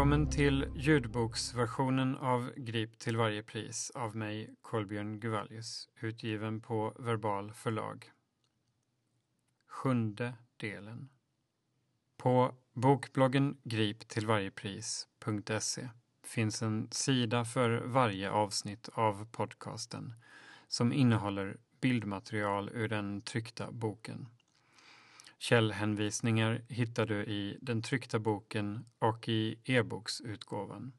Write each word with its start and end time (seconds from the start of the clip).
Välkommen 0.00 0.30
till 0.30 0.66
ljudboksversionen 0.74 2.16
av 2.16 2.52
Grip 2.56 2.98
till 2.98 3.16
varje 3.16 3.42
pris 3.42 3.92
av 3.94 4.16
mig, 4.16 4.54
Kolbjörn 4.62 5.20
Guvallius, 5.20 5.88
utgiven 6.00 6.60
på 6.60 6.96
Verbal 6.98 7.52
förlag. 7.52 8.10
Sjunde 9.68 10.34
delen. 10.56 11.08
På 12.16 12.54
bokbloggen 12.72 13.56
griptillvarjepris.se 13.62 15.88
finns 16.24 16.62
en 16.62 16.88
sida 16.90 17.44
för 17.44 17.82
varje 17.84 18.30
avsnitt 18.30 18.88
av 18.92 19.26
podcasten 19.32 20.14
som 20.68 20.92
innehåller 20.92 21.56
bildmaterial 21.80 22.70
ur 22.72 22.88
den 22.88 23.20
tryckta 23.20 23.72
boken. 23.72 24.28
Källhänvisningar 25.42 26.62
hittar 26.68 27.06
du 27.06 27.24
i 27.24 27.58
den 27.60 27.82
tryckta 27.82 28.18
boken 28.18 28.84
och 28.98 29.28
i 29.28 29.58
e-boksutgåvan. 29.64 30.92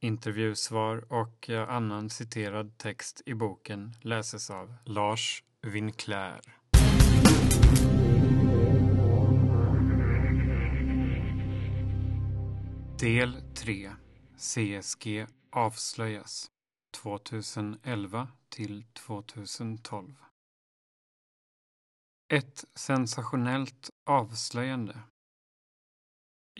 Intervjusvar 0.00 1.12
och 1.12 1.50
eh, 1.50 1.70
annan 1.70 2.10
citerad 2.10 2.78
text 2.78 3.22
i 3.26 3.34
boken 3.34 3.94
läses 4.00 4.50
av 4.50 4.74
Lars 4.84 5.44
Winclair. 5.62 6.40
Del 13.00 13.54
3 13.54 13.90
CSG 14.36 15.26
avslöjas 15.50 16.50
2011 17.02 18.28
till 18.48 18.84
2012 18.92 20.14
ett 22.32 22.64
sensationellt 22.74 23.90
avslöjande. 24.06 24.98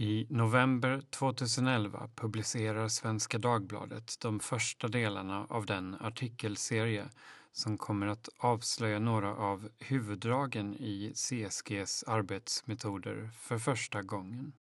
I 0.01 0.27
november 0.31 1.03
2011 1.11 2.11
publicerar 2.15 2.89
Svenska 2.89 3.39
Dagbladet 3.39 4.21
de 4.21 4.41
första 4.41 4.89
delarna 4.89 5.47
av 5.49 5.67
den 5.67 5.95
artikelserie 5.95 7.09
som 7.53 7.79
kommer 7.79 8.07
att 8.07 8.29
avslöja 8.39 8.99
några 8.99 9.37
av 9.37 9.69
huvuddragen 9.79 10.75
i 10.75 11.13
CSGs 11.15 12.05
arbetsmetoder 12.07 13.31
för 13.39 13.59
första 13.59 14.03
gången. 14.03 14.53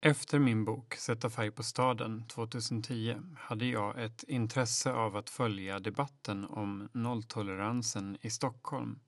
Efter 0.00 0.38
min 0.38 0.64
bok 0.64 0.94
Sätta 0.94 1.30
färg 1.30 1.50
på 1.50 1.62
staden 1.62 2.26
2010 2.26 3.16
hade 3.36 3.66
jag 3.66 4.04
ett 4.04 4.22
intresse 4.22 4.92
av 4.92 5.16
att 5.16 5.30
följa 5.30 5.80
debatten 5.80 6.44
om 6.44 6.88
nolltoleransen 6.92 8.18
i 8.20 8.30
Stockholm 8.30 8.98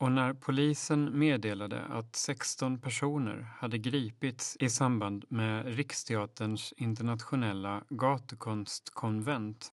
och 0.00 0.12
när 0.12 0.34
polisen 0.34 1.18
meddelade 1.18 1.84
att 1.84 2.16
16 2.16 2.80
personer 2.80 3.40
hade 3.58 3.78
gripits 3.78 4.56
i 4.60 4.70
samband 4.70 5.24
med 5.28 5.66
Riksteaterns 5.66 6.74
internationella 6.76 7.84
gatukonstkonvent 7.88 9.72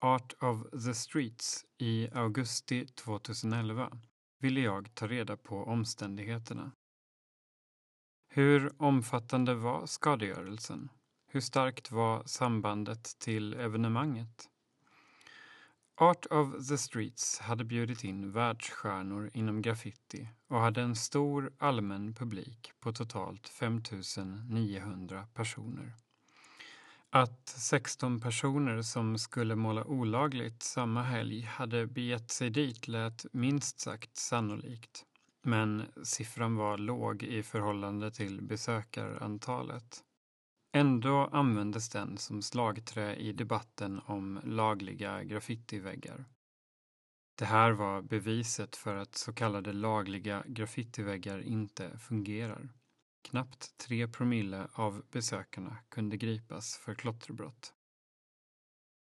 Art 0.00 0.32
of 0.42 0.84
the 0.84 0.94
Streets 0.94 1.64
i 1.78 2.08
augusti 2.12 2.86
2011 2.86 3.98
ville 4.40 4.60
jag 4.60 4.94
ta 4.94 5.06
reda 5.06 5.36
på 5.36 5.56
omständigheterna. 5.64 6.72
Hur 8.28 8.82
omfattande 8.82 9.54
var 9.54 9.86
skadegörelsen? 9.86 10.88
Hur 11.26 11.40
starkt 11.40 11.90
var 11.90 12.22
sambandet 12.26 13.18
till 13.18 13.54
evenemanget? 13.54 14.48
Art 15.98 16.26
of 16.26 16.68
the 16.68 16.78
Streets 16.78 17.38
hade 17.38 17.64
bjudit 17.64 18.04
in 18.04 18.32
världsstjärnor 18.32 19.30
inom 19.34 19.62
graffiti 19.62 20.28
och 20.48 20.60
hade 20.60 20.82
en 20.82 20.96
stor 20.96 21.52
allmän 21.58 22.14
publik 22.14 22.72
på 22.80 22.92
totalt 22.92 23.48
5900 23.48 25.26
personer. 25.34 25.92
Att 27.10 27.48
16 27.48 28.20
personer 28.20 28.82
som 28.82 29.18
skulle 29.18 29.56
måla 29.56 29.84
olagligt 29.84 30.62
samma 30.62 31.02
helg 31.02 31.42
hade 31.42 31.86
begett 31.86 32.30
sig 32.30 32.50
dit 32.50 32.88
lät 32.88 33.26
minst 33.32 33.80
sagt 33.80 34.16
sannolikt. 34.16 35.04
Men 35.42 35.84
siffran 36.02 36.56
var 36.56 36.78
låg 36.78 37.22
i 37.22 37.42
förhållande 37.42 38.10
till 38.10 38.42
besökarantalet. 38.42 40.04
Ändå 40.72 41.28
användes 41.32 41.88
den 41.88 42.18
som 42.18 42.42
slagträ 42.42 43.16
i 43.16 43.32
debatten 43.32 44.00
om 44.06 44.40
lagliga 44.44 45.24
graffitiväggar. 45.24 46.24
Det 47.38 47.44
här 47.44 47.70
var 47.70 48.02
beviset 48.02 48.76
för 48.76 48.96
att 48.96 49.14
så 49.14 49.32
kallade 49.32 49.72
lagliga 49.72 50.44
graffitiväggar 50.46 51.38
inte 51.38 51.98
fungerar. 51.98 52.68
Knappt 53.22 53.78
tre 53.78 54.08
promille 54.08 54.68
av 54.72 55.02
besökarna 55.10 55.76
kunde 55.88 56.16
gripas 56.16 56.76
för 56.76 56.94
klotterbrott. 56.94 57.72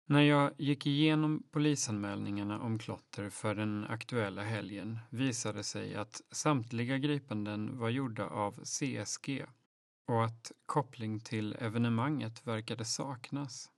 När 0.05 0.21
jag 0.21 0.51
gick 0.57 0.85
igenom 0.85 1.43
polisanmälningarna 1.51 2.59
om 2.59 2.79
klotter 2.79 3.29
för 3.29 3.55
den 3.55 3.85
aktuella 3.85 4.43
helgen 4.43 4.99
visade 5.09 5.63
sig 5.63 5.95
att 5.95 6.21
samtliga 6.31 6.97
gripanden 6.97 7.77
var 7.77 7.89
gjorda 7.89 8.27
av 8.27 8.63
CSG, 8.63 9.45
och 10.09 10.25
att 10.25 10.51
koppling 10.65 11.19
till 11.19 11.55
evenemanget 11.59 12.47
verkade 12.47 12.85
saknas. 12.85 13.69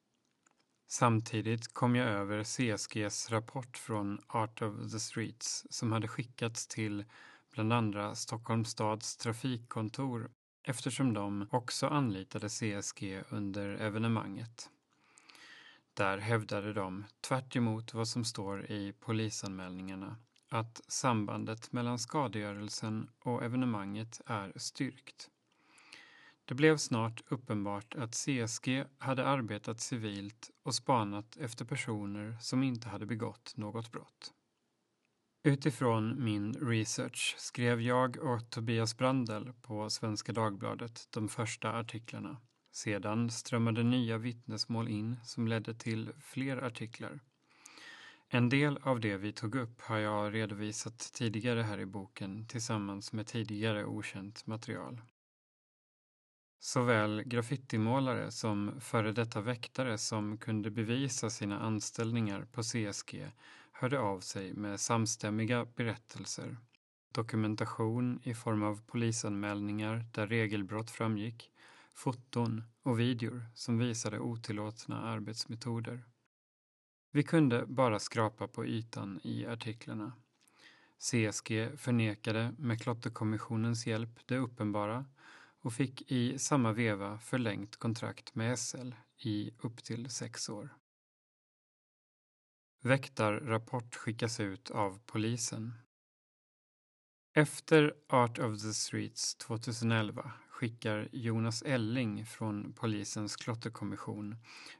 Samtidigt 0.87 1.73
kom 1.73 1.95
jag 1.95 2.07
över 2.07 2.43
CSGs 2.43 3.31
rapport 3.31 3.77
från 3.77 4.21
Art 4.27 4.61
of 4.61 4.91
the 4.91 4.99
Streets 4.99 5.65
som 5.69 5.91
hade 5.91 6.07
skickats 6.07 6.67
till 6.67 7.05
bland 7.53 7.73
andra 7.73 8.15
Stockholms 8.15 8.69
stads 8.69 9.17
trafikkontor 9.17 10.31
eftersom 10.63 11.13
de 11.13 11.47
också 11.51 11.87
anlitade 11.87 12.49
CSG 12.49 13.23
under 13.29 13.69
evenemanget. 13.69 14.69
Där 15.93 16.17
hävdade 16.17 16.73
de, 16.73 17.05
tvärt 17.21 17.55
vad 17.93 18.07
som 18.07 18.25
står 18.25 18.71
i 18.71 18.93
polisanmälningarna, 18.99 20.15
att 20.49 20.81
sambandet 20.87 21.71
mellan 21.71 21.99
skadegörelsen 21.99 23.09
och 23.19 23.43
evenemanget 23.43 24.21
är 24.25 24.53
styrkt. 24.55 25.30
Det 26.51 26.55
blev 26.55 26.77
snart 26.77 27.23
uppenbart 27.29 27.95
att 27.95 28.15
CSG 28.15 28.83
hade 28.97 29.25
arbetat 29.27 29.79
civilt 29.79 30.49
och 30.63 30.75
spanat 30.75 31.37
efter 31.37 31.65
personer 31.65 32.37
som 32.41 32.63
inte 32.63 32.89
hade 32.89 33.05
begått 33.05 33.57
något 33.57 33.91
brott. 33.91 34.33
Utifrån 35.43 36.23
min 36.23 36.53
research 36.53 37.35
skrev 37.37 37.81
jag 37.81 38.17
och 38.17 38.49
Tobias 38.49 38.97
Brandel 38.97 39.53
på 39.61 39.89
Svenska 39.89 40.31
Dagbladet 40.31 41.07
de 41.09 41.29
första 41.29 41.73
artiklarna. 41.73 42.37
Sedan 42.71 43.29
strömmade 43.29 43.83
nya 43.83 44.17
vittnesmål 44.17 44.87
in 44.87 45.15
som 45.23 45.47
ledde 45.47 45.73
till 45.73 46.11
fler 46.19 46.57
artiklar. 46.57 47.19
En 48.29 48.49
del 48.49 48.77
av 48.77 48.99
det 48.99 49.17
vi 49.17 49.33
tog 49.33 49.55
upp 49.55 49.81
har 49.81 49.97
jag 49.97 50.33
redovisat 50.33 50.99
tidigare 51.13 51.61
här 51.61 51.79
i 51.79 51.85
boken 51.85 52.47
tillsammans 52.47 53.13
med 53.13 53.27
tidigare 53.27 53.85
okänt 53.85 54.47
material. 54.47 55.01
Såväl 56.63 57.23
graffitimålare 57.23 58.31
som 58.31 58.81
före 58.81 59.11
detta 59.11 59.41
väktare 59.41 59.97
som 59.97 60.37
kunde 60.37 60.71
bevisa 60.71 61.29
sina 61.29 61.59
anställningar 61.59 62.47
på 62.51 62.63
CSG 62.63 63.31
hörde 63.71 63.99
av 63.99 64.19
sig 64.19 64.53
med 64.53 64.79
samstämmiga 64.79 65.65
berättelser. 65.65 66.57
Dokumentation 67.11 68.19
i 68.23 68.33
form 68.33 68.63
av 68.63 68.81
polisanmälningar 68.87 70.05
där 70.11 70.27
regelbrott 70.27 70.91
framgick, 70.91 71.51
foton 71.93 72.63
och 72.83 72.99
videor 72.99 73.45
som 73.55 73.77
visade 73.77 74.19
otillåtna 74.19 75.01
arbetsmetoder. 75.01 76.03
Vi 77.11 77.23
kunde 77.23 77.65
bara 77.65 77.99
skrapa 77.99 78.47
på 78.47 78.65
ytan 78.65 79.19
i 79.23 79.45
artiklarna. 79.45 80.13
CSG 80.97 81.77
förnekade 81.77 82.53
med 82.57 82.81
Klotterkommissionens 82.81 83.87
hjälp 83.87 84.19
det 84.25 84.37
uppenbara 84.37 85.05
och 85.61 85.73
fick 85.73 86.11
i 86.11 86.39
samma 86.39 86.71
veva 86.71 87.19
förlängt 87.19 87.77
kontrakt 87.77 88.35
med 88.35 88.59
SL 88.59 88.91
i 89.17 89.51
upp 89.59 89.83
till 89.83 90.09
sex 90.09 90.49
år. 90.49 90.75
Väktarrapport 92.83 93.95
skickas 93.95 94.39
ut 94.39 94.71
av 94.71 94.99
polisen. 95.05 95.73
Efter 97.33 97.93
Art 98.07 98.39
of 98.39 98.61
the 98.61 98.73
Streets 98.73 99.35
2011 99.35 100.31
skickar 100.49 101.09
Jonas 101.11 101.61
Elling 101.61 102.25
från 102.25 102.73
polisens 102.73 103.35
klotterkommission 103.35 104.35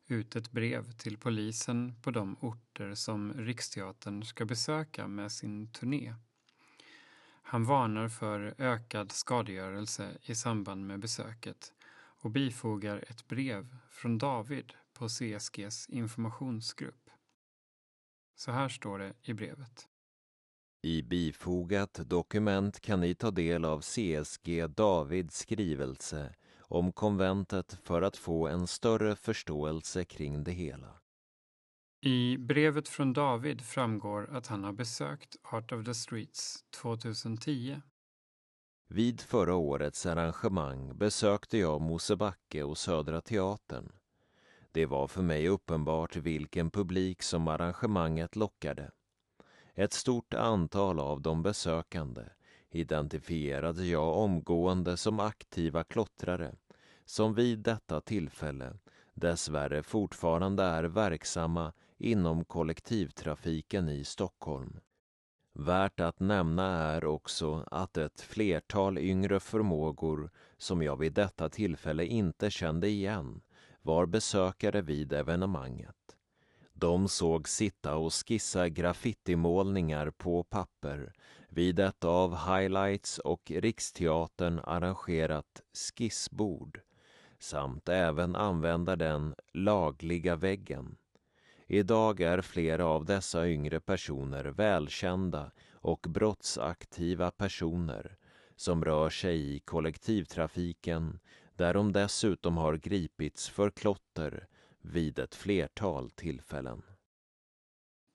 ut 0.08 0.36
ett 0.36 0.52
brev 0.52 0.92
till 0.92 1.18
polisen 1.18 2.02
på 2.02 2.12
de 2.12 2.38
orter 2.40 2.94
som 2.94 3.34
Riksteatern 3.34 4.24
ska 4.24 4.46
besöka 4.46 5.08
med 5.08 5.32
sin 5.32 5.72
turné. 5.72 6.16
Han 7.52 7.66
varnar 7.66 8.10
för 8.10 8.56
ökad 8.58 9.12
skadegörelse 9.12 10.18
i 10.22 10.36
samband 10.36 10.88
med 10.88 11.00
besöket 11.00 11.74
och 11.94 12.32
bifogar 12.32 13.04
ett 13.08 13.28
brev 13.28 13.78
från 13.90 14.18
David 14.18 14.74
på 14.94 15.08
CSGs 15.08 15.90
informationsgrupp. 15.90 17.10
Så 18.36 18.52
här 18.52 18.70
står 18.70 19.00
det 19.00 19.14
i 19.22 19.34
brevet. 19.34 19.88
I 20.82 21.04
bifogat 21.04 21.94
dokument 21.94 22.80
kan 22.80 23.00
ni 23.00 23.16
ta 23.16 23.32
del 23.32 23.66
av 23.66 23.82
CSG 23.82 24.68
Davids 24.68 25.38
skrivelse 25.38 26.36
om 26.60 26.92
konventet 26.92 27.80
för 27.84 28.02
att 28.02 28.18
få 28.18 28.48
en 28.48 28.68
större 28.68 29.16
förståelse 29.16 30.04
kring 30.06 30.44
det 30.44 30.52
hela. 30.52 31.01
I 32.04 32.38
brevet 32.38 32.88
från 32.88 33.14
David 33.14 33.62
framgår 33.62 34.30
att 34.32 34.48
han 34.48 34.64
har 34.64 34.74
besökt 34.74 35.36
Art 35.44 35.72
of 35.72 35.86
the 35.86 35.94
Streets 35.94 36.66
2010. 36.82 37.82
Vid 38.88 39.22
förra 39.22 39.56
årets 39.56 40.06
arrangemang 40.06 40.98
besökte 40.98 41.58
jag 41.58 41.82
Mosebacke 41.82 42.64
och 42.64 42.78
Södra 42.78 43.22
Teatern. 43.22 43.92
Det 44.72 44.86
var 44.86 45.08
för 45.08 45.22
mig 45.22 45.48
uppenbart 45.48 46.16
vilken 46.16 46.72
publik 46.72 47.24
som 47.24 47.48
arrangemanget 47.48 48.36
lockade. 48.36 48.92
Ett 49.74 49.94
stort 49.94 50.34
antal 50.34 51.00
av 51.00 51.22
de 51.22 51.44
besökande 51.44 52.24
identifierade 52.70 53.86
jag 53.86 54.18
omgående 54.18 54.98
som 54.98 55.20
aktiva 55.20 55.84
klottrare 55.84 56.56
som 57.06 57.34
vid 57.34 57.60
detta 57.60 58.02
tillfälle 58.02 58.74
dessvärre 59.14 59.84
fortfarande 59.84 60.64
är 60.64 60.84
verksamma 60.84 61.74
inom 62.02 62.46
kollektivtrafiken 62.46 63.90
i 63.90 64.04
Stockholm. 64.04 64.80
Värt 65.54 66.00
att 66.00 66.20
nämna 66.20 66.66
är 66.66 67.06
också 67.06 67.68
att 67.72 67.98
ett 67.98 68.22
flertal 68.22 68.98
yngre 68.98 69.40
förmågor 69.40 70.32
som 70.58 70.82
jag 70.82 70.98
vid 70.98 71.14
detta 71.14 71.50
tillfälle 71.50 72.06
inte 72.06 72.50
kände 72.50 72.88
igen 72.88 73.42
var 73.82 74.06
besökare 74.06 74.82
vid 74.82 75.14
evenemanget. 75.14 75.96
De 76.74 77.08
såg 77.08 77.50
sitta 77.50 77.96
och 77.96 78.14
skissa 78.14 78.70
graffitimålningar 78.70 80.12
på 80.12 80.44
papper 80.44 81.14
vid 81.50 81.80
ett 81.80 82.04
av 82.04 82.36
Highlights 82.36 83.20
och 83.20 83.52
Riksteatern 83.56 84.60
arrangerat 84.64 85.62
skissbord 85.74 86.82
samt 87.40 87.90
även 87.90 88.36
använda 88.36 88.96
den 88.96 89.36
lagliga 89.54 90.36
väggen. 90.36 90.98
Idag 91.74 92.22
är 92.22 92.42
flera 92.42 92.86
av 92.86 93.06
dessa 93.06 93.48
yngre 93.48 93.80
personer 93.80 94.44
välkända 94.46 95.52
och 95.74 96.06
brottsaktiva 96.10 97.32
personer 97.32 98.18
som 98.56 98.86
rör 98.86 99.10
sig 99.10 99.56
i 99.56 99.60
kollektivtrafiken 99.60 101.20
där 101.56 101.74
de 101.74 101.92
dessutom 101.92 102.58
har 102.58 102.78
gripits 102.78 103.50
för 103.50 103.70
klotter 103.70 104.48
vid 104.82 105.20
ett 105.20 105.36
flertal 105.36 106.10
tillfällen. 106.10 106.84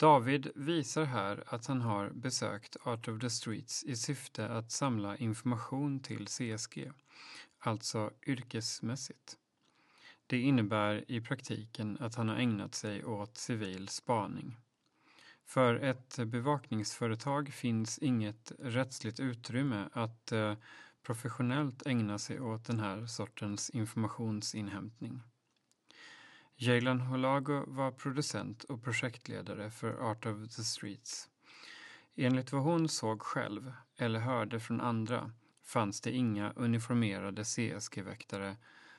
David 0.01 0.51
visar 0.55 1.05
här 1.05 1.45
att 1.47 1.67
han 1.67 1.81
har 1.81 2.11
besökt 2.11 2.77
Art 2.85 3.09
of 3.09 3.21
the 3.21 3.31
Streets 3.31 3.85
i 3.85 3.97
syfte 3.97 4.49
att 4.49 4.71
samla 4.71 5.17
information 5.17 6.01
till 6.01 6.27
CSG, 6.27 6.91
alltså 7.59 8.11
yrkesmässigt. 8.27 9.39
Det 10.27 10.39
innebär 10.39 11.11
i 11.11 11.21
praktiken 11.21 11.99
att 12.01 12.15
han 12.15 12.29
har 12.29 12.37
ägnat 12.37 12.75
sig 12.75 13.05
åt 13.05 13.37
civil 13.37 13.89
spaning. 13.89 14.57
För 15.45 15.75
ett 15.75 16.19
bevakningsföretag 16.27 17.49
finns 17.49 17.99
inget 17.99 18.53
rättsligt 18.59 19.21
utrymme 19.21 19.89
att 19.93 20.33
eh, 20.33 20.55
professionellt 21.03 21.87
ägna 21.87 22.19
sig 22.19 22.41
åt 22.41 22.65
den 22.65 22.81
här 22.81 23.07
sortens 23.07 23.71
informationsinhämtning. 23.71 25.23
Jalen 26.57 27.01
Holago 27.01 27.65
var 27.67 27.93
producent 27.93 28.65
och 28.65 28.85
projektledare 28.85 29.71
för 29.71 30.11
Art 30.11 30.27
of 30.27 30.57
the 30.57 30.63
Streets. 30.65 31.29
Enligt 32.17 32.53
vad 32.53 32.63
hon 32.63 32.89
såg 32.89 33.23
själv, 33.23 33.73
eller 33.99 34.21
hörde 34.21 34.61
från 34.61 34.81
andra, 34.81 35.33
fanns 35.65 36.01
det 36.01 36.13
inga 36.13 36.53
uniformerade 36.53 37.45
CSG-väktare 37.45 38.57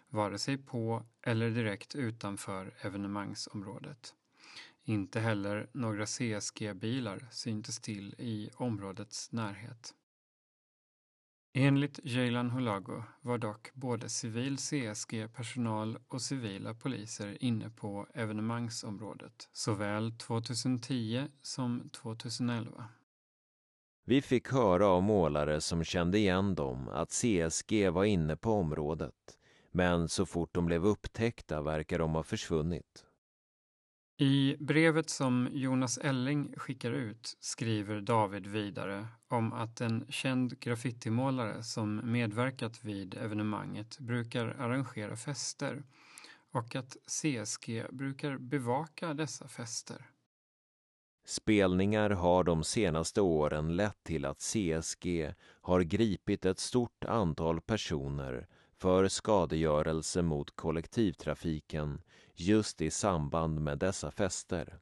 vare 0.09 0.38
sig 0.38 0.57
på 0.57 1.06
eller 1.21 1.50
direkt 1.50 1.95
utanför 1.95 2.74
evenemangsområdet. 2.81 4.13
Inte 4.83 5.19
heller 5.19 5.69
några 5.71 6.06
CSG-bilar 6.06 7.27
syntes 7.31 7.80
till 7.80 8.15
i 8.18 8.50
områdets 8.56 9.31
närhet. 9.31 9.94
Enligt 11.54 12.00
Jaylan 12.04 12.50
Holago 12.50 13.04
var 13.21 13.38
dock 13.38 13.74
både 13.74 14.09
civil 14.09 14.57
CSG-personal 14.57 15.98
och 16.07 16.21
civila 16.21 16.74
poliser 16.74 17.44
inne 17.44 17.69
på 17.69 18.07
evenemangsområdet, 18.13 19.50
såväl 19.54 20.12
2010 20.12 21.27
som 21.42 21.89
2011. 21.89 22.86
Vi 24.06 24.21
fick 24.21 24.51
höra 24.51 24.88
av 24.88 25.04
målare 25.04 25.62
som 25.62 25.83
kände 25.83 26.18
igen 26.18 26.56
dem 26.56 26.89
att 26.89 27.09
CSG 27.09 27.89
var 27.89 28.04
inne 28.04 28.36
på 28.36 28.51
området, 28.51 29.37
men 29.77 30.09
så 30.09 30.25
fort 30.25 30.53
de 30.53 30.65
blev 30.65 30.85
upptäckta 30.85 31.62
verkar 31.62 32.00
de 32.00 32.15
ha 32.15 32.24
försvunnit. 32.24 33.06
I 34.19 34.56
brevet 34.59 35.09
som 35.09 35.50
Jonas 35.51 35.97
Elling 35.97 36.53
skickar 36.57 36.91
ut 36.91 37.38
skriver 37.39 38.01
David 38.01 38.47
vidare 38.47 39.07
om 39.27 39.53
att 39.53 39.81
en 39.81 40.06
känd 40.09 40.59
graffitimålare 40.59 41.63
som 41.63 42.12
medverkat 42.12 42.83
vid 42.83 43.13
evenemanget 43.13 44.00
brukar 44.00 44.47
arrangera 44.47 45.15
fester 45.15 45.83
och 46.51 46.75
att 46.75 46.97
CSG 47.06 47.85
brukar 47.91 48.38
bevaka 48.38 49.13
dessa 49.13 49.47
fester. 49.47 50.06
Spelningar 51.25 52.09
har 52.09 52.44
de 52.44 52.63
senaste 52.63 53.21
åren 53.21 53.75
lett 53.75 54.03
till 54.03 54.25
att 54.25 54.39
CSG 54.39 55.33
har 55.62 55.81
gripit 55.81 56.45
ett 56.45 56.59
stort 56.59 57.06
antal 57.06 57.62
personer 57.62 58.47
för 58.77 59.07
skadegörelse 59.07 60.21
mot 60.21 60.56
kollektivtrafiken 60.56 62.01
just 62.33 62.81
i 62.81 62.91
samband 62.91 63.62
med 63.62 63.77
dessa 63.77 64.12
fester. 64.12 64.79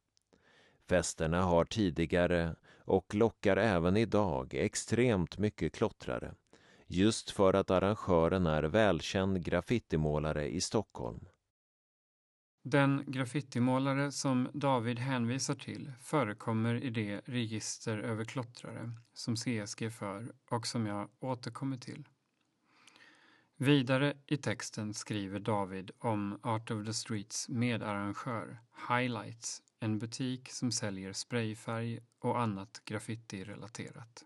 Festerna 0.89 1.41
har 1.41 1.65
tidigare 1.65 2.55
och 2.79 3.15
lockar 3.15 3.57
även 3.57 3.97
idag 3.97 4.53
extremt 4.53 5.37
mycket 5.37 5.75
klottrare 5.75 6.35
just 6.87 7.31
för 7.31 7.53
att 7.53 7.71
arrangören 7.71 8.45
är 8.45 8.63
välkänd 8.63 9.43
graffitimålare 9.43 10.49
i 10.49 10.61
Stockholm. 10.61 11.25
Den 12.63 13.03
graffitimålare 13.07 14.11
som 14.11 14.49
David 14.53 14.99
hänvisar 14.99 15.55
till 15.55 15.91
förekommer 15.99 16.83
i 16.83 16.89
det 16.89 17.21
register 17.25 17.97
över 17.97 18.23
klottrare 18.23 18.91
som 19.13 19.35
CSG 19.35 19.91
för 19.91 20.31
och 20.49 20.67
som 20.67 20.85
jag 20.85 21.09
återkommer 21.19 21.77
till. 21.77 22.07
Vidare 23.57 24.13
i 24.27 24.37
texten 24.37 24.93
skriver 24.93 25.39
David 25.39 25.91
om 25.99 26.39
Art 26.43 26.71
of 26.71 26.85
the 26.85 26.93
Streets 26.93 27.49
medarrangör 27.49 28.59
Highlights, 28.89 29.61
en 29.79 29.99
butik 29.99 30.49
som 30.49 30.71
säljer 30.71 31.13
sprayfärg 31.13 31.99
och 32.19 32.39
annat 32.39 32.81
graffiti-relaterat. 32.85 34.25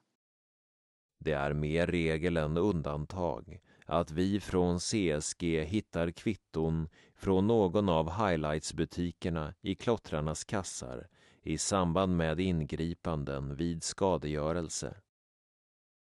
Det 1.19 1.31
är 1.31 1.53
mer 1.53 1.87
regel 1.87 2.37
än 2.37 2.57
undantag 2.57 3.59
att 3.85 4.11
vi 4.11 4.39
från 4.39 4.79
CSG 4.79 5.63
hittar 5.63 6.11
kvitton 6.11 6.89
från 7.15 7.47
någon 7.47 7.89
av 7.89 8.09
highlights-butikerna 8.09 9.53
i 9.61 9.75
klottrarnas 9.75 10.43
kassar 10.43 11.07
i 11.41 11.57
samband 11.57 12.17
med 12.17 12.39
ingripanden 12.39 13.55
vid 13.55 13.83
skadegörelse. 13.83 14.95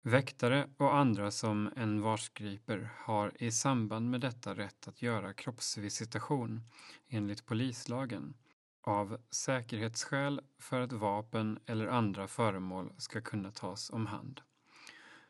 Väktare 0.07 0.69
och 0.77 0.97
andra 0.97 1.31
som 1.31 1.71
en 1.75 2.01
varsgriper 2.01 2.89
har 2.97 3.31
i 3.43 3.51
samband 3.51 4.09
med 4.09 4.21
detta 4.21 4.55
rätt 4.55 4.87
att 4.87 5.01
göra 5.01 5.33
kroppsvisitation 5.33 6.61
enligt 7.07 7.45
polislagen 7.45 8.33
av 8.81 9.17
säkerhetsskäl 9.29 10.41
för 10.59 10.81
att 10.81 10.91
vapen 10.91 11.59
eller 11.65 11.87
andra 11.87 12.27
föremål 12.27 12.93
ska 12.97 13.21
kunna 13.21 13.51
tas 13.51 13.89
om 13.89 14.05
hand. 14.05 14.41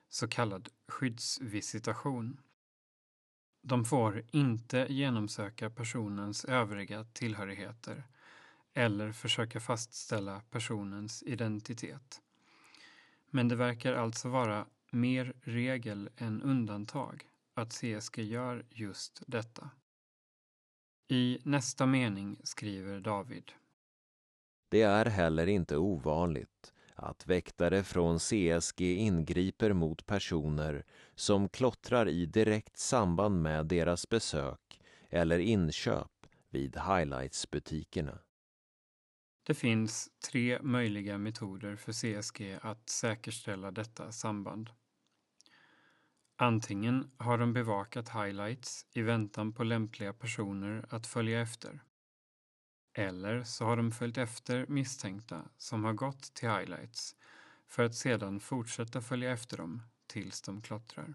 Så 0.09 0.27
kallad 0.27 0.69
skyddsvisitation. 0.87 2.39
De 3.61 3.85
får 3.85 4.23
inte 4.31 4.87
genomsöka 4.89 5.69
personens 5.69 6.45
övriga 6.45 7.03
tillhörigheter 7.03 8.03
eller 8.73 9.11
försöka 9.11 9.59
fastställa 9.59 10.41
personens 10.49 11.23
identitet. 11.23 12.21
Men 13.29 13.47
det 13.47 13.55
verkar 13.55 13.93
alltså 13.93 14.29
vara 14.29 14.65
mer 14.91 15.33
regel 15.41 16.09
än 16.17 16.41
undantag 16.41 17.29
att 17.53 17.73
CSG 17.73 18.19
gör 18.19 18.65
just 18.69 19.23
detta. 19.27 19.69
I 21.07 21.39
nästa 21.43 21.85
mening 21.85 22.39
skriver 22.43 22.99
David. 22.99 23.51
Det 24.69 24.81
är 24.81 25.05
heller 25.05 25.47
inte 25.47 25.77
ovanligt 25.77 26.73
att 26.95 27.27
väktare 27.27 27.83
från 27.83 28.19
CSG 28.19 28.81
ingriper 28.81 29.73
mot 29.73 30.05
personer 30.05 30.85
som 31.15 31.49
klottrar 31.49 32.07
i 32.07 32.25
direkt 32.25 32.77
samband 32.77 33.41
med 33.41 33.65
deras 33.65 34.09
besök 34.09 34.81
eller 35.09 35.39
inköp 35.39 36.11
vid 36.49 36.77
highlights-butikerna. 36.77 38.19
Det 39.47 39.53
finns 39.53 40.09
tre 40.31 40.59
möjliga 40.61 41.17
metoder 41.17 41.75
för 41.75 41.91
CSG 41.91 42.59
att 42.61 42.89
säkerställa 42.89 43.71
detta 43.71 44.11
samband. 44.11 44.69
Antingen 46.35 47.11
har 47.17 47.37
de 47.37 47.53
bevakat 47.53 48.09
highlights 48.09 48.85
i 48.93 49.01
väntan 49.01 49.53
på 49.53 49.63
lämpliga 49.63 50.13
personer 50.13 50.85
att 50.89 51.07
följa 51.07 51.41
efter. 51.41 51.83
Eller 52.93 53.43
så 53.43 53.65
har 53.65 53.77
de 53.77 53.91
följt 53.91 54.17
efter 54.17 54.65
misstänkta 54.67 55.49
som 55.57 55.83
har 55.83 55.93
gått 55.93 56.33
till 56.33 56.49
highlights 56.49 57.15
för 57.67 57.83
att 57.83 57.95
sedan 57.95 58.39
fortsätta 58.39 59.01
följa 59.01 59.31
efter 59.31 59.57
dem 59.57 59.81
tills 60.07 60.41
de 60.41 60.61
klottrar. 60.61 61.13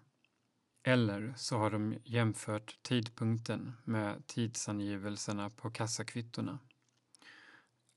Eller 0.82 1.34
så 1.36 1.58
har 1.58 1.70
de 1.70 1.98
jämfört 2.04 2.82
tidpunkten 2.82 3.72
med 3.84 4.26
tidsangivelserna 4.26 5.50
på 5.50 5.70
kassakvittona. 5.70 6.58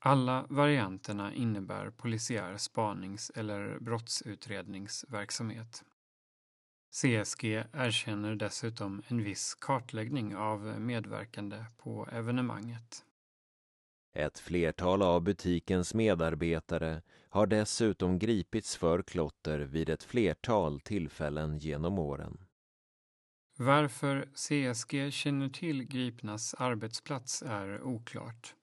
Alla 0.06 0.46
varianterna 0.48 1.34
innebär 1.34 1.90
polisiär 1.90 2.56
spanings 2.56 3.30
eller 3.34 3.78
brottsutredningsverksamhet. 3.78 5.84
CSG 6.90 7.44
erkänner 7.72 8.34
dessutom 8.34 9.02
en 9.08 9.24
viss 9.24 9.54
kartläggning 9.54 10.36
av 10.36 10.80
medverkande 10.80 11.64
på 11.76 12.08
evenemanget. 12.12 13.04
Ett 14.14 14.38
flertal 14.38 15.02
av 15.02 15.22
butikens 15.22 15.94
medarbetare 15.94 17.02
har 17.28 17.46
dessutom 17.46 18.18
gripits 18.18 18.76
för 18.76 19.02
klotter 19.02 19.58
vid 19.58 19.88
ett 19.88 20.02
flertal 20.02 20.80
tillfällen 20.80 21.58
genom 21.58 21.98
åren. 21.98 22.38
Varför 23.56 24.28
CSG 24.34 25.12
känner 25.12 25.48
till 25.48 25.84
gripnas 25.84 26.54
arbetsplats 26.54 27.42
är 27.42 27.82
oklart. 27.82 28.54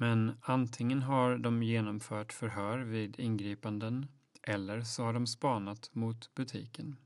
Men 0.00 0.32
antingen 0.42 1.02
har 1.02 1.38
de 1.38 1.62
genomfört 1.62 2.32
förhör 2.32 2.78
vid 2.78 3.20
ingripanden 3.20 4.06
eller 4.42 4.82
så 4.82 5.04
har 5.04 5.12
de 5.12 5.26
spanat 5.26 5.94
mot 5.94 6.34
butiken. 6.34 6.96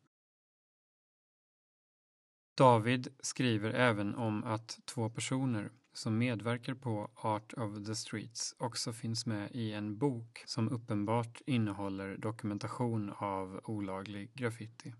David 2.56 3.08
skriver 3.20 3.70
även 3.70 4.14
om 4.14 4.44
att 4.44 4.78
två 4.84 5.10
personer 5.10 5.70
som 5.92 6.18
medverkar 6.18 6.74
på 6.74 7.10
Art 7.14 7.52
of 7.52 7.86
the 7.86 7.94
Streets 7.94 8.54
också 8.58 8.92
finns 8.92 9.26
med 9.26 9.50
i 9.52 9.72
en 9.72 9.98
bok 9.98 10.42
som 10.46 10.68
uppenbart 10.68 11.40
innehåller 11.46 12.16
dokumentation 12.16 13.12
av 13.16 13.60
olaglig 13.64 14.30
graffiti. 14.34 14.94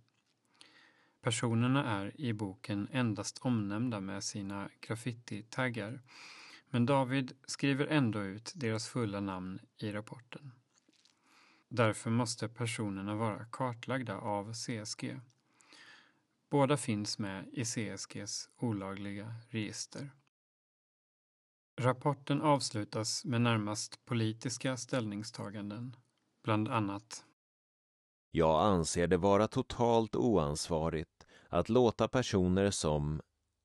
Personerna 1.21 1.85
är 1.85 2.21
i 2.21 2.33
boken 2.33 2.89
endast 2.93 3.39
omnämnda 3.39 4.01
med 4.01 4.25
sina 4.25 4.69
graffiti-taggar 4.81 6.03
men 6.75 6.87
David 6.87 7.33
skriver 7.47 7.87
ändå 7.87 8.23
ut 8.23 8.53
deras 8.55 8.89
fulla 8.89 9.21
namn 9.21 9.59
i 9.79 9.93
rapporten. 9.93 10.53
Därför 11.69 12.11
måste 12.11 12.49
personerna 12.49 13.15
vara 13.15 13.45
kartlagda 13.45 14.19
av 14.19 14.53
CSG. 14.53 15.21
Båda 16.51 16.77
finns 16.77 17.19
med 17.19 17.49
i 17.53 17.65
CSGs 17.65 18.49
olagliga 18.57 19.35
register. 19.49 20.11
Rapporten 21.81 22.43
avslutas 22.43 23.25
med 23.25 23.41
närmast 23.41 24.05
politiska 24.05 24.77
ställningstaganden, 24.77 25.97
bland 26.43 26.69
annat 26.69 27.25
Jag 28.31 28.65
anser 28.65 29.07
det 29.07 29.17
vara 29.17 29.49
totalt 29.49 30.17
oansvarigt 30.17 31.27
att 31.49 31.69
låta 31.69 32.09
personer 32.09 32.71
som 32.71 33.21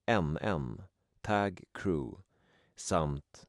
NN, 0.07 0.81
Tag 1.21 1.63
Crew, 1.73 2.21
samt 2.79 3.45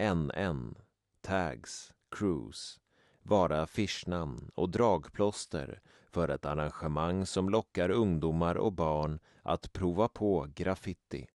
NN, 0.00 0.74
Tags, 1.20 1.92
Cruise, 2.16 2.80
vara 3.22 3.62
affischnamn 3.62 4.50
och 4.54 4.70
dragplåster 4.70 5.80
för 6.10 6.28
ett 6.28 6.44
arrangemang 6.44 7.26
som 7.26 7.48
lockar 7.48 7.90
ungdomar 7.90 8.54
och 8.54 8.72
barn 8.72 9.18
att 9.42 9.72
prova 9.72 10.08
på 10.08 10.48
graffiti. 10.54 11.26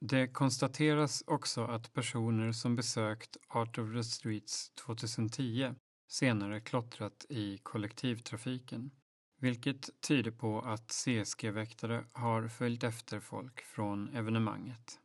Det 0.00 0.28
konstateras 0.28 1.24
också 1.26 1.64
att 1.64 1.92
personer 1.92 2.52
som 2.52 2.76
besökt 2.76 3.36
Art 3.48 3.78
of 3.78 3.92
the 3.92 4.04
Streets 4.04 4.70
2010 4.70 5.74
senare 6.08 6.60
klottrat 6.60 7.26
i 7.28 7.58
kollektivtrafiken, 7.58 8.90
vilket 9.38 9.90
tyder 10.00 10.30
på 10.30 10.60
att 10.60 10.90
CSG-väktare 10.90 12.04
har 12.12 12.48
följt 12.48 12.84
efter 12.84 13.20
folk 13.20 13.60
från 13.60 14.08
evenemanget. 14.08 15.00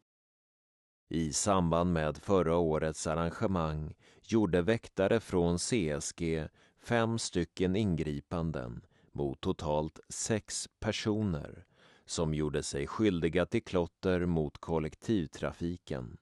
I 1.11 1.33
samband 1.33 1.93
med 1.93 2.17
förra 2.17 2.57
årets 2.57 3.07
arrangemang 3.07 3.95
gjorde 4.21 4.61
väktare 4.61 5.19
från 5.19 5.57
CSG 5.57 6.47
fem 6.83 7.19
stycken 7.19 7.75
ingripanden 7.75 8.81
mot 9.11 9.41
totalt 9.41 9.99
sex 10.09 10.69
personer 10.79 11.65
som 12.05 12.33
gjorde 12.33 12.63
sig 12.63 12.87
skyldiga 12.87 13.45
till 13.45 13.63
klotter 13.63 14.25
mot 14.25 14.57
kollektivtrafiken. 14.57 16.17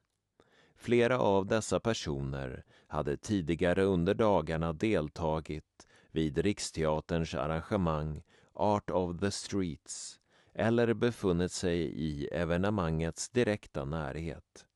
Flera 0.75 1.19
av 1.19 1.45
dessa 1.45 1.79
personer 1.79 2.63
hade 2.87 3.17
tidigare 3.17 3.83
under 3.83 4.13
dagarna 4.13 4.73
deltagit 4.73 5.87
vid 6.11 6.37
Riksteaterns 6.37 7.33
arrangemang 7.33 8.23
Art 8.53 8.89
of 8.89 9.19
the 9.19 9.31
Streets 9.31 10.19
eller 10.53 10.93
befunnit 10.93 11.51
sig 11.51 11.79
i 11.79 12.27
evenemangets 12.27 13.29
direkta 13.29 13.85
närhet. 13.85 14.66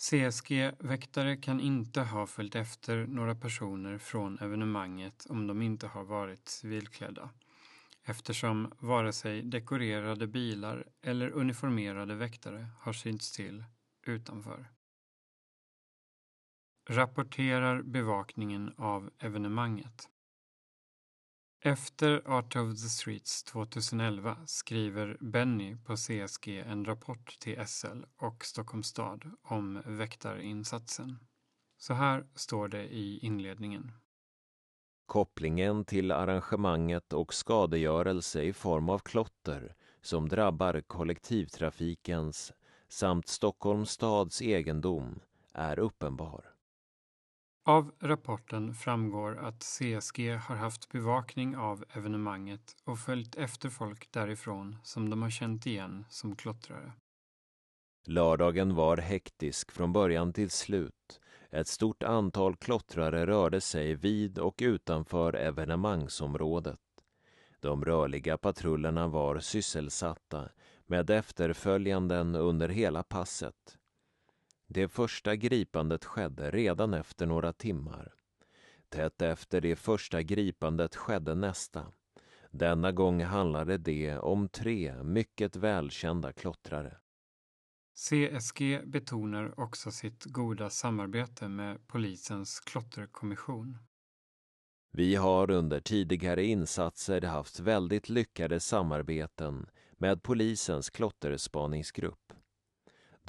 CSG-väktare 0.00 1.36
kan 1.36 1.60
inte 1.60 2.00
ha 2.00 2.26
följt 2.26 2.54
efter 2.54 3.06
några 3.06 3.34
personer 3.34 3.98
från 3.98 4.38
evenemanget 4.38 5.26
om 5.28 5.46
de 5.46 5.62
inte 5.62 5.86
har 5.86 6.04
varit 6.04 6.48
civilklädda 6.48 7.30
eftersom 8.04 8.72
vare 8.78 9.12
sig 9.12 9.42
dekorerade 9.42 10.26
bilar 10.26 10.86
eller 11.02 11.30
uniformerade 11.30 12.14
väktare 12.14 12.68
har 12.78 12.92
synts 12.92 13.32
till 13.32 13.64
utanför. 14.06 14.70
Rapporterar 16.88 17.82
bevakningen 17.82 18.74
av 18.76 19.10
evenemanget. 19.18 20.08
Efter 21.62 22.22
Art 22.26 22.56
of 22.56 22.82
the 22.82 22.88
Streets 22.88 23.44
2011 23.44 24.36
skriver 24.46 25.16
Benny 25.20 25.76
på 25.76 25.96
CSG 25.96 26.48
en 26.48 26.84
rapport 26.84 27.36
till 27.40 27.66
SL 27.66 28.04
och 28.16 28.44
Stockholms 28.44 28.86
stad 28.86 29.30
om 29.42 29.82
väktarinsatsen. 29.86 31.18
Så 31.78 31.94
här 31.94 32.26
står 32.34 32.68
det 32.68 32.84
i 32.84 33.18
inledningen. 33.18 33.92
Kopplingen 35.06 35.84
till 35.84 36.12
arrangemanget 36.12 37.12
och 37.12 37.34
skadegörelse 37.34 38.42
i 38.42 38.52
form 38.52 38.88
av 38.88 38.98
klotter 38.98 39.74
som 40.00 40.28
drabbar 40.28 40.80
kollektivtrafikens 40.80 42.52
samt 42.88 43.28
Stockholms 43.28 43.90
stads 43.90 44.42
egendom 44.42 45.20
är 45.52 45.78
uppenbar. 45.78 46.44
Av 47.64 47.92
rapporten 48.00 48.74
framgår 48.74 49.38
att 49.38 49.62
CSG 49.62 50.36
har 50.36 50.56
haft 50.56 50.88
bevakning 50.88 51.56
av 51.56 51.84
evenemanget 51.92 52.76
och 52.84 52.98
följt 52.98 53.34
efter 53.34 53.68
folk 53.68 54.12
därifrån 54.12 54.76
som 54.82 55.10
de 55.10 55.22
har 55.22 55.30
känt 55.30 55.66
igen 55.66 56.04
som 56.08 56.36
klottrare. 56.36 56.92
Lördagen 58.06 58.74
var 58.74 58.96
hektisk 58.96 59.72
från 59.72 59.92
början 59.92 60.32
till 60.32 60.50
slut. 60.50 61.20
Ett 61.50 61.68
stort 61.68 62.02
antal 62.02 62.56
klottrare 62.56 63.26
rörde 63.26 63.60
sig 63.60 63.94
vid 63.94 64.38
och 64.38 64.54
utanför 64.58 65.36
evenemangsområdet. 65.36 66.80
De 67.60 67.84
rörliga 67.84 68.38
patrullerna 68.38 69.08
var 69.08 69.38
sysselsatta 69.38 70.48
med 70.86 71.10
efterföljanden 71.10 72.34
under 72.34 72.68
hela 72.68 73.02
passet. 73.02 73.78
Det 74.72 74.88
första 74.88 75.36
gripandet 75.36 76.04
skedde 76.04 76.50
redan 76.50 76.94
efter 76.94 77.26
några 77.26 77.52
timmar. 77.52 78.14
Tätt 78.88 79.22
efter 79.22 79.60
det 79.60 79.76
första 79.76 80.22
gripandet 80.22 80.96
skedde 80.96 81.34
nästa. 81.34 81.92
Denna 82.50 82.92
gång 82.92 83.22
handlade 83.22 83.78
det 83.78 84.18
om 84.18 84.48
tre 84.48 85.02
mycket 85.02 85.56
välkända 85.56 86.32
klottrare. 86.32 86.96
CSG 87.94 88.80
betonar 88.86 89.60
också 89.60 89.90
sitt 89.90 90.24
goda 90.24 90.70
samarbete 90.70 91.48
med 91.48 91.86
polisens 91.86 92.60
klotterkommission. 92.60 93.78
Vi 94.92 95.14
har 95.14 95.50
under 95.50 95.80
tidigare 95.80 96.44
insatser 96.44 97.20
haft 97.20 97.60
väldigt 97.60 98.08
lyckade 98.08 98.60
samarbeten 98.60 99.66
med 99.92 100.22
polisens 100.22 100.90
klotterspaningsgrupp. 100.90 102.32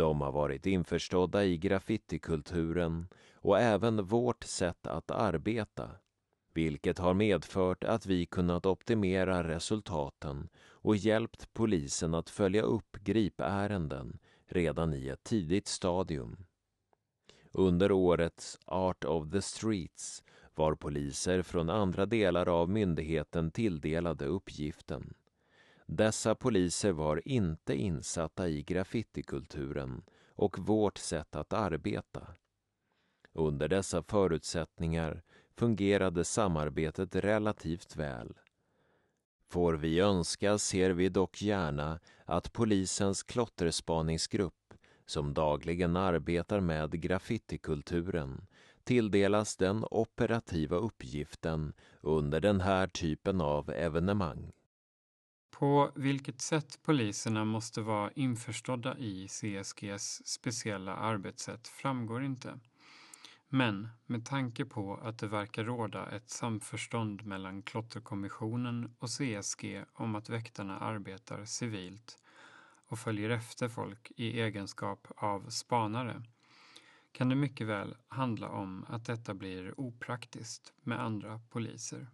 De 0.01 0.21
har 0.21 0.31
varit 0.31 0.65
införstådda 0.65 1.45
i 1.45 1.57
graffitikulturen 1.57 3.07
och 3.35 3.59
även 3.59 4.05
vårt 4.05 4.43
sätt 4.43 4.87
att 4.87 5.11
arbeta, 5.11 5.89
vilket 6.53 6.99
har 6.99 7.13
medfört 7.13 7.83
att 7.83 8.05
vi 8.05 8.25
kunnat 8.25 8.65
optimera 8.65 9.47
resultaten 9.47 10.49
och 10.57 10.95
hjälpt 10.95 11.53
polisen 11.53 12.13
att 12.13 12.29
följa 12.29 12.61
upp 12.61 12.97
gripärenden 13.03 14.19
redan 14.47 14.93
i 14.93 15.07
ett 15.07 15.23
tidigt 15.23 15.67
stadium. 15.67 16.45
Under 17.51 17.91
årets 17.91 18.59
Art 18.65 19.03
of 19.03 19.31
the 19.31 19.41
Streets 19.41 20.23
var 20.55 20.75
poliser 20.75 21.41
från 21.41 21.69
andra 21.69 22.05
delar 22.05 22.49
av 22.49 22.69
myndigheten 22.69 23.51
tilldelade 23.51 24.25
uppgiften 24.25 25.13
dessa 25.93 26.35
poliser 26.35 26.91
var 26.91 27.27
inte 27.27 27.75
insatta 27.75 28.49
i 28.49 28.63
graffitikulturen 28.63 30.03
och 30.35 30.59
vårt 30.59 30.97
sätt 30.97 31.35
att 31.35 31.53
arbeta. 31.53 32.27
Under 33.33 33.67
dessa 33.67 34.03
förutsättningar 34.03 35.23
fungerade 35.55 36.23
samarbetet 36.23 37.15
relativt 37.15 37.95
väl. 37.95 38.33
Får 39.49 39.73
vi 39.73 39.99
önska 39.99 40.57
ser 40.57 40.89
vi 40.89 41.09
dock 41.09 41.41
gärna 41.41 41.99
att 42.25 42.53
polisens 42.53 43.23
klotterspaningsgrupp, 43.23 44.73
som 45.05 45.33
dagligen 45.33 45.95
arbetar 45.95 46.59
med 46.59 47.01
graffitikulturen, 47.01 48.47
tilldelas 48.83 49.57
den 49.57 49.85
operativa 49.91 50.77
uppgiften 50.77 51.73
under 52.01 52.39
den 52.39 52.61
här 52.61 52.87
typen 52.87 53.41
av 53.41 53.69
evenemang. 53.69 54.51
På 55.61 55.91
vilket 55.95 56.41
sätt 56.41 56.79
poliserna 56.83 57.45
måste 57.45 57.81
vara 57.81 58.11
införstådda 58.11 58.97
i 58.97 59.27
CSGs 59.27 60.27
speciella 60.27 60.95
arbetssätt 60.95 61.67
framgår 61.67 62.23
inte. 62.23 62.59
Men 63.49 63.89
med 64.05 64.25
tanke 64.25 64.65
på 64.65 64.95
att 64.95 65.19
det 65.19 65.27
verkar 65.27 65.63
råda 65.63 66.09
ett 66.09 66.29
samförstånd 66.29 67.25
mellan 67.25 67.61
Klotterkommissionen 67.61 68.95
och 68.99 69.09
CSG 69.09 69.83
om 69.93 70.15
att 70.15 70.29
väktarna 70.29 70.79
arbetar 70.79 71.45
civilt 71.45 72.17
och 72.87 72.99
följer 72.99 73.29
efter 73.29 73.69
folk 73.69 74.11
i 74.15 74.41
egenskap 74.41 75.07
av 75.15 75.49
spanare 75.49 76.23
kan 77.11 77.29
det 77.29 77.35
mycket 77.35 77.67
väl 77.67 77.95
handla 78.07 78.49
om 78.49 78.85
att 78.87 79.05
detta 79.05 79.33
blir 79.33 79.79
opraktiskt 79.79 80.73
med 80.83 81.01
andra 81.01 81.39
poliser. 81.49 82.07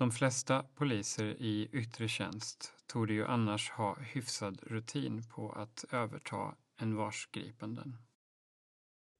De 0.00 0.10
flesta 0.10 0.64
poliser 0.74 1.24
i 1.24 1.68
yttre 1.72 2.08
tjänst 2.08 2.74
torde 2.86 3.12
ju 3.12 3.26
annars 3.26 3.70
ha 3.70 3.96
hyfsad 4.00 4.60
rutin 4.62 5.22
på 5.22 5.52
att 5.52 5.84
överta 5.92 6.54
en 6.76 6.96
varsgripanden. 6.96 7.96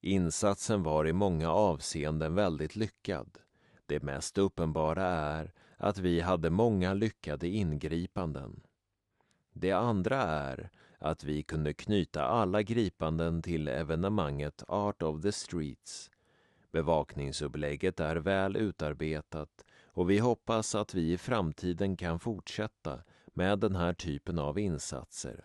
Insatsen 0.01 0.83
var 0.83 1.07
i 1.07 1.13
många 1.13 1.51
avseenden 1.51 2.35
väldigt 2.35 2.77
lyckad. 2.77 3.39
Det 3.87 4.03
mest 4.03 4.39
uppenbara 4.39 5.07
är 5.07 5.53
att 5.77 5.99
vi 5.99 6.21
hade 6.21 6.51
många 6.51 6.95
lyckade 6.95 7.49
ingripanden. 7.49 8.61
Det 9.53 9.73
andra 9.73 10.23
är 10.23 10.71
att 10.99 11.25
vi 11.25 11.43
kunde 11.43 11.73
knyta 11.73 12.25
alla 12.25 12.63
gripanden 12.63 13.43
till 13.43 13.69
evenemanget 13.69 14.65
Art 14.69 15.03
of 15.03 15.23
the 15.23 15.33
Streets. 15.33 16.11
Bevakningsupplägget 16.73 18.01
är 18.01 18.17
väl 18.17 18.57
utarbetat 18.57 19.65
och 19.93 20.11
vi 20.11 20.19
hoppas 20.19 20.75
att 20.75 20.95
vi 20.95 21.13
i 21.13 21.19
framtiden 21.19 21.97
kan 21.97 22.21
fortsätta 22.21 23.03
med 23.35 23.59
den 23.59 23.77
här 23.77 23.95
typen 23.95 24.39
av 24.39 24.59
insatser. 24.59 25.45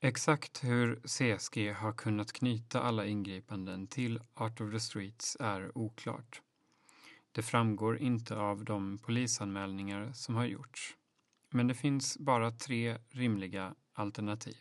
Exakt 0.00 0.64
hur 0.64 0.96
CSG 0.96 1.72
har 1.72 1.92
kunnat 1.92 2.32
knyta 2.32 2.80
alla 2.82 3.06
ingripanden 3.06 3.86
till 3.86 4.20
Art 4.34 4.60
of 4.60 4.72
the 4.72 4.80
Streets 4.80 5.36
är 5.40 5.78
oklart. 5.78 6.42
Det 7.32 7.42
framgår 7.42 7.98
inte 7.98 8.36
av 8.36 8.64
de 8.64 8.98
polisanmälningar 8.98 10.12
som 10.12 10.34
har 10.34 10.44
gjorts. 10.44 10.96
Men 11.50 11.66
det 11.68 11.74
finns 11.74 12.18
bara 12.18 12.50
tre 12.50 12.98
rimliga 13.08 13.74
alternativ. 13.92 14.56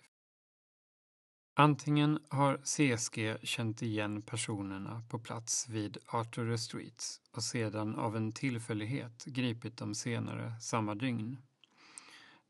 Antingen 1.56 2.20
har 2.30 2.58
CSG 2.58 3.48
känt 3.48 3.82
igen 3.82 4.22
personerna 4.22 5.02
på 5.10 5.20
plats 5.20 5.70
vid 5.70 5.98
Arthur 6.08 6.58
Streets 6.58 7.22
och 7.32 7.44
sedan 7.44 7.96
av 7.96 8.18
en 8.18 8.32
tillfällighet 8.32 9.26
gripit 9.26 9.78
dem 9.78 9.96
senare 9.96 10.60
samma 10.62 10.96
dygn. 10.96 11.38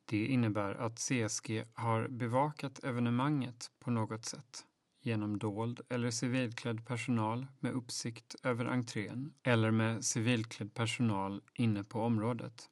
Det 0.05 0.25
innebär 0.25 0.75
att 0.75 0.99
CSG 0.99 1.63
har 1.73 2.07
bevakat 2.07 2.83
evenemanget 2.83 3.71
på 3.79 3.91
något 3.91 4.25
sätt 4.25 4.65
genom 5.01 5.39
dold 5.39 5.81
eller 5.89 6.11
civilklädd 6.11 6.85
personal 6.87 7.47
med 7.59 7.73
uppsikt 7.73 8.35
över 8.43 8.65
entrén 8.65 9.33
eller 9.43 9.71
med 9.71 10.05
civilklädd 10.05 10.73
personal 10.73 11.41
inne 11.53 11.83
på 11.83 12.01
området. 12.01 12.69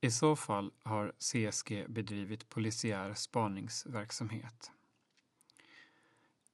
I 0.00 0.10
så 0.10 0.36
fall 0.36 0.72
har 0.82 1.12
CSG 1.18 1.86
bedrivit 1.88 2.48
polisiär 2.48 3.14
spaningsverksamhet. 3.14 4.70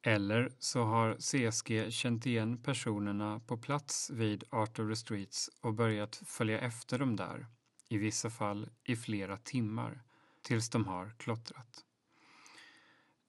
Eller 0.09 0.53
så 0.59 0.85
har 0.85 1.17
CSG 1.19 1.93
känt 1.93 2.27
igen 2.27 2.63
personerna 2.63 3.41
på 3.41 3.57
plats 3.57 4.11
vid 4.11 4.45
Art 4.51 4.79
of 4.79 4.89
the 4.89 4.97
Streets 4.97 5.51
och 5.61 5.75
börjat 5.75 6.23
följa 6.27 6.61
efter 6.61 6.99
dem 6.99 7.17
där 7.17 7.47
i 7.89 7.99
vissa 7.99 8.31
fall 8.31 8.69
i 8.85 8.97
flera 8.97 9.37
timmar, 9.37 10.03
tills 10.43 10.71
de 10.71 10.87
har 10.87 11.13
klottrat. 11.19 11.85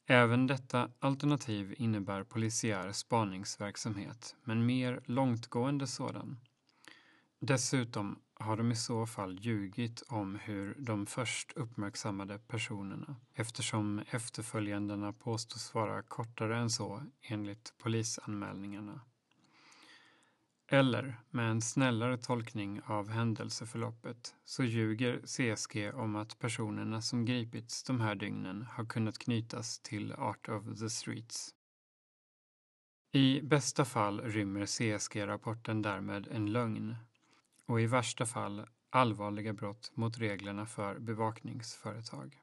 Även 0.05 0.47
detta 0.47 0.91
alternativ 0.99 1.75
innebär 1.77 2.23
polisiär 2.23 2.91
spaningsverksamhet, 2.91 4.35
men 4.43 4.65
mer 4.65 5.01
långtgående 5.05 5.87
sådan. 5.87 6.39
Dessutom 7.39 8.19
har 8.39 8.57
de 8.57 8.71
i 8.71 8.75
så 8.75 9.05
fall 9.05 9.39
ljugit 9.39 10.03
om 10.07 10.35
hur 10.35 10.75
de 10.79 11.05
först 11.05 11.51
uppmärksammade 11.51 12.39
personerna 12.39 13.15
eftersom 13.33 14.01
efterföljandena 14.09 15.13
påstås 15.13 15.73
vara 15.73 16.03
kortare 16.03 16.57
än 16.57 16.69
så 16.69 17.03
enligt 17.21 17.73
polisanmälningarna. 17.77 19.01
Eller, 20.71 21.19
med 21.29 21.51
en 21.51 21.61
snällare 21.61 22.17
tolkning 22.17 22.81
av 22.81 23.09
händelseförloppet, 23.09 24.35
så 24.45 24.63
ljuger 24.63 25.21
CSG 25.25 25.93
om 25.93 26.15
att 26.15 26.39
personerna 26.39 27.01
som 27.01 27.25
gripits 27.25 27.83
de 27.83 28.01
här 28.01 28.15
dygnen 28.15 28.61
har 28.61 28.85
kunnat 28.85 29.17
knytas 29.17 29.79
till 29.79 30.13
Art 30.13 30.49
of 30.49 30.79
the 30.79 30.89
Streets. 30.89 31.55
I 33.11 33.41
bästa 33.41 33.85
fall 33.85 34.21
rymmer 34.21 34.65
CSG-rapporten 34.65 35.81
därmed 35.81 36.27
en 36.31 36.51
lögn 36.51 36.95
och 37.69 37.81
i 37.81 37.85
värsta 37.85 38.25
fall 38.25 38.65
allvarliga 38.89 39.53
brott 39.53 39.91
mot 39.93 40.17
reglerna 40.17 40.65
för 40.65 40.99
bevakningsföretag. 40.99 42.39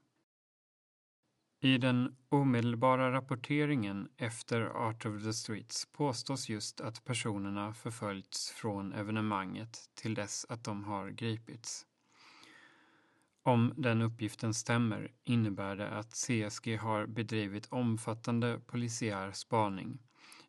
I 1.60 1.78
den 1.78 2.16
omedelbara 2.28 3.12
rapporteringen 3.12 4.08
efter 4.16 4.60
Art 4.60 5.06
of 5.06 5.22
the 5.22 5.32
Streets 5.32 5.86
påstås 5.92 6.48
just 6.48 6.80
att 6.80 7.04
personerna 7.04 7.74
förföljts 7.74 8.50
från 8.50 8.92
evenemanget 8.92 9.78
till 9.94 10.14
dess 10.14 10.46
att 10.48 10.64
de 10.64 10.84
har 10.84 11.10
gripits. 11.10 11.86
Om 13.42 13.74
den 13.76 14.02
uppgiften 14.02 14.54
stämmer 14.54 15.12
innebär 15.24 15.76
det 15.76 15.88
att 15.88 16.12
CSG 16.12 16.76
har 16.76 17.06
bedrivit 17.06 17.66
omfattande 17.70 18.60
polisiär 18.66 19.32
spaning, 19.32 19.98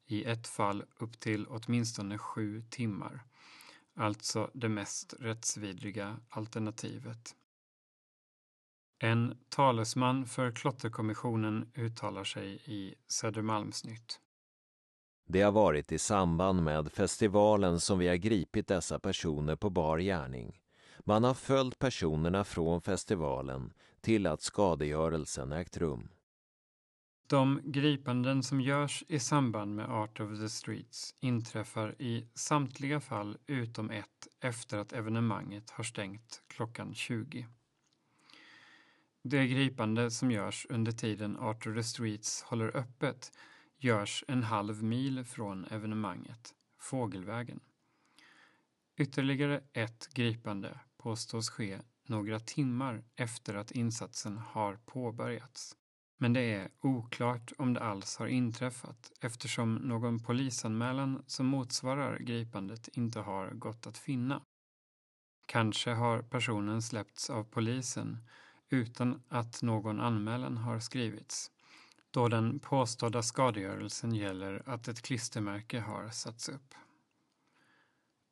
i 0.06 0.24
ett 0.24 0.48
fall 0.48 0.84
upp 0.98 1.20
till 1.20 1.48
åtminstone 1.48 2.18
sju 2.18 2.64
timmar, 2.70 3.24
alltså 3.98 4.52
det 4.54 4.70
mest 4.70 5.14
rättsvidriga 5.20 6.18
alternativet. 6.30 7.36
En 9.00 9.38
talesman 9.50 10.26
för 10.26 10.52
Klotterkommissionen 10.52 11.72
uttalar 11.76 12.24
sig 12.24 12.62
i 12.66 12.96
Södermalmsnytt. 13.08 14.20
Det 15.28 15.42
har 15.42 15.52
varit 15.52 15.92
i 15.92 15.98
samband 15.98 16.64
med 16.64 16.92
festivalen 16.92 17.80
som 17.80 18.00
vi 18.00 18.08
har 18.08 18.16
gripit 18.16 18.68
dessa 18.68 19.00
personer 19.00 19.56
på 19.56 19.70
bar 19.70 20.00
gärning. 20.00 20.60
Man 21.00 21.24
har 21.24 21.34
följt 21.34 21.80
personerna 21.80 22.44
från 22.44 22.82
festivalen 22.82 23.74
till 24.02 24.28
att 24.28 24.42
skadegörelsen 24.42 25.52
ägt 25.52 25.78
rum. 25.78 26.10
De 27.30 27.62
gripanden 27.64 28.44
som 28.44 28.62
görs 28.62 29.04
i 29.08 29.20
samband 29.20 29.76
med 29.76 29.86
Art 29.86 30.20
of 30.20 30.40
the 30.40 30.50
Streets 30.50 31.16
inträffar 31.20 32.02
i 32.02 32.28
samtliga 32.34 33.00
fall 33.00 33.38
utom 33.48 33.90
ett 33.90 34.28
efter 34.40 34.78
att 34.78 34.94
evenemanget 34.94 35.70
har 35.70 35.84
stängt 35.84 36.44
klockan 36.48 36.94
20. 36.94 37.48
Det 39.24 39.48
gripande 39.48 40.12
som 40.12 40.32
görs 40.32 40.68
under 40.70 40.92
tiden 40.92 41.38
Art 41.38 41.68
of 41.68 41.76
the 41.76 41.84
Streets 41.84 42.42
håller 42.44 42.78
öppet 42.78 43.32
görs 43.78 44.24
en 44.28 44.44
halv 44.44 44.84
mil 44.84 45.24
från 45.24 45.66
evenemanget, 45.66 46.54
Fågelvägen. 46.80 47.60
Ytterligare 48.98 49.64
ett 49.74 50.10
gripande 50.14 50.80
påstås 50.98 51.50
ske 51.50 51.80
några 52.06 52.40
timmar 52.40 53.04
efter 53.16 53.56
att 53.56 53.72
insatsen 53.72 54.38
har 54.38 54.80
påbörjats. 54.86 55.76
Men 56.18 56.34
det 56.34 56.54
är 56.54 56.72
oklart 56.82 57.54
om 57.58 57.74
det 57.74 57.80
alls 57.80 58.18
har 58.18 58.28
inträffat 58.28 59.12
eftersom 59.22 59.76
någon 59.76 60.20
polisanmälan 60.20 61.24
som 61.28 61.46
motsvarar 61.46 62.20
gripandet 62.20 62.88
inte 62.88 63.20
har 63.20 63.52
gått 63.52 63.88
att 63.88 63.98
finna. 63.98 64.42
Kanske 65.46 65.92
har 65.92 66.22
personen 66.22 66.82
släppts 66.82 67.30
av 67.30 67.44
polisen 67.44 68.18
utan 68.70 69.22
att 69.30 69.62
någon 69.62 70.00
anmälan 70.00 70.58
har 70.58 70.80
skrivits, 70.80 71.52
då 72.12 72.28
den 72.28 72.60
påstådda 72.60 73.24
skadegörelsen 73.24 74.16
gäller 74.16 74.64
att 74.66 74.88
ett 74.88 75.02
klistermärke 75.02 75.80
har 75.80 76.10
satts 76.10 76.50
upp. 76.50 76.76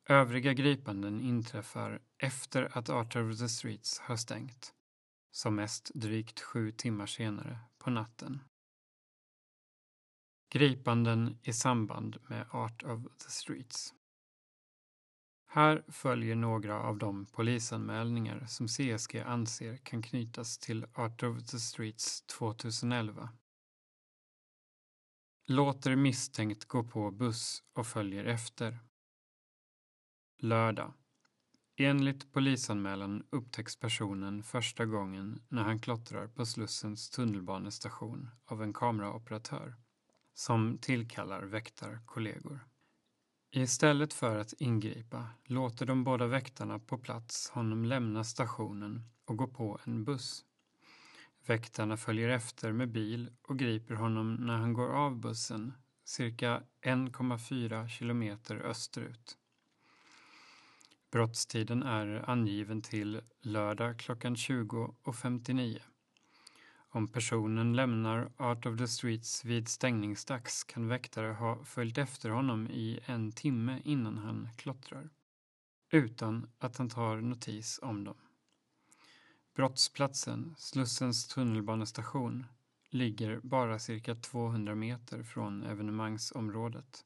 Övriga 0.08 0.52
gripanden 0.52 1.20
inträffar 1.20 2.00
efter 2.18 2.78
att 2.78 2.90
Art 2.90 3.16
of 3.16 3.38
the 3.38 3.48
Streets 3.48 3.98
har 3.98 4.16
stängt, 4.16 4.72
som 5.30 5.54
mest 5.54 5.90
drygt 5.94 6.40
sju 6.40 6.72
timmar 6.72 7.06
senare 7.06 7.58
på 7.86 7.90
natten. 7.90 8.40
Gripanden 10.52 11.38
i 11.42 11.52
samband 11.52 12.18
med 12.28 12.46
Art 12.50 12.82
of 12.82 13.02
the 13.02 13.30
Streets. 13.30 13.94
Här 15.46 15.84
följer 15.88 16.34
några 16.34 16.80
av 16.80 16.98
de 16.98 17.26
polisanmälningar 17.26 18.46
som 18.46 18.68
CSG 18.68 19.20
anser 19.20 19.76
kan 19.76 20.02
knytas 20.02 20.58
till 20.58 20.86
Art 20.94 21.22
of 21.22 21.46
the 21.46 21.58
Streets 21.58 22.22
2011. 22.22 23.28
Låter 25.46 25.96
misstänkt 25.96 26.64
gå 26.64 26.84
på 26.84 27.10
buss 27.10 27.62
och 27.72 27.86
följer 27.86 28.24
efter. 28.24 28.78
Lördag. 30.38 30.92
Enligt 31.78 32.32
polisanmälan 32.32 33.26
upptäcks 33.30 33.76
personen 33.76 34.42
första 34.42 34.84
gången 34.84 35.42
när 35.48 35.62
han 35.62 35.78
klottrar 35.78 36.26
på 36.28 36.46
Slussens 36.46 37.10
tunnelbanestation 37.10 38.28
av 38.44 38.62
en 38.62 38.72
kameraoperatör 38.72 39.74
som 40.34 40.78
tillkallar 40.78 41.42
väktarkollegor. 41.42 42.60
Istället 43.50 44.12
för 44.12 44.38
att 44.38 44.54
ingripa 44.58 45.28
låter 45.44 45.86
de 45.86 46.04
båda 46.04 46.26
väktarna 46.26 46.78
på 46.78 46.98
plats 46.98 47.50
honom 47.50 47.84
lämna 47.84 48.24
stationen 48.24 49.02
och 49.24 49.36
gå 49.36 49.46
på 49.46 49.80
en 49.84 50.04
buss. 50.04 50.44
Väktarna 51.46 51.96
följer 51.96 52.28
efter 52.28 52.72
med 52.72 52.92
bil 52.92 53.30
och 53.42 53.58
griper 53.58 53.94
honom 53.94 54.34
när 54.34 54.56
han 54.56 54.72
går 54.72 54.88
av 54.88 55.20
bussen 55.20 55.72
cirka 56.04 56.62
1,4 56.82 57.88
kilometer 57.88 58.56
österut. 58.56 59.38
Brottstiden 61.16 61.82
är 61.82 62.30
angiven 62.30 62.82
till 62.82 63.20
lördag 63.40 63.98
klockan 63.98 64.34
20.59. 64.34 65.78
Om 66.88 67.08
personen 67.08 67.76
lämnar 67.76 68.32
Art 68.36 68.66
of 68.66 68.78
the 68.78 68.88
Streets 68.88 69.44
vid 69.44 69.68
stängningsdags 69.68 70.64
kan 70.64 70.88
väktare 70.88 71.32
ha 71.32 71.64
följt 71.64 71.98
efter 71.98 72.30
honom 72.30 72.66
i 72.70 73.00
en 73.06 73.32
timme 73.32 73.80
innan 73.84 74.18
han 74.18 74.48
klottrar, 74.56 75.10
utan 75.90 76.50
att 76.58 76.76
han 76.76 76.88
tar 76.88 77.16
notis 77.16 77.80
om 77.82 78.04
dem. 78.04 78.16
Brottsplatsen, 79.54 80.54
Slussens 80.58 81.28
tunnelbanestation, 81.28 82.46
ligger 82.90 83.40
bara 83.42 83.78
cirka 83.78 84.14
200 84.14 84.74
meter 84.74 85.22
från 85.22 85.62
evenemangsområdet. 85.62 87.05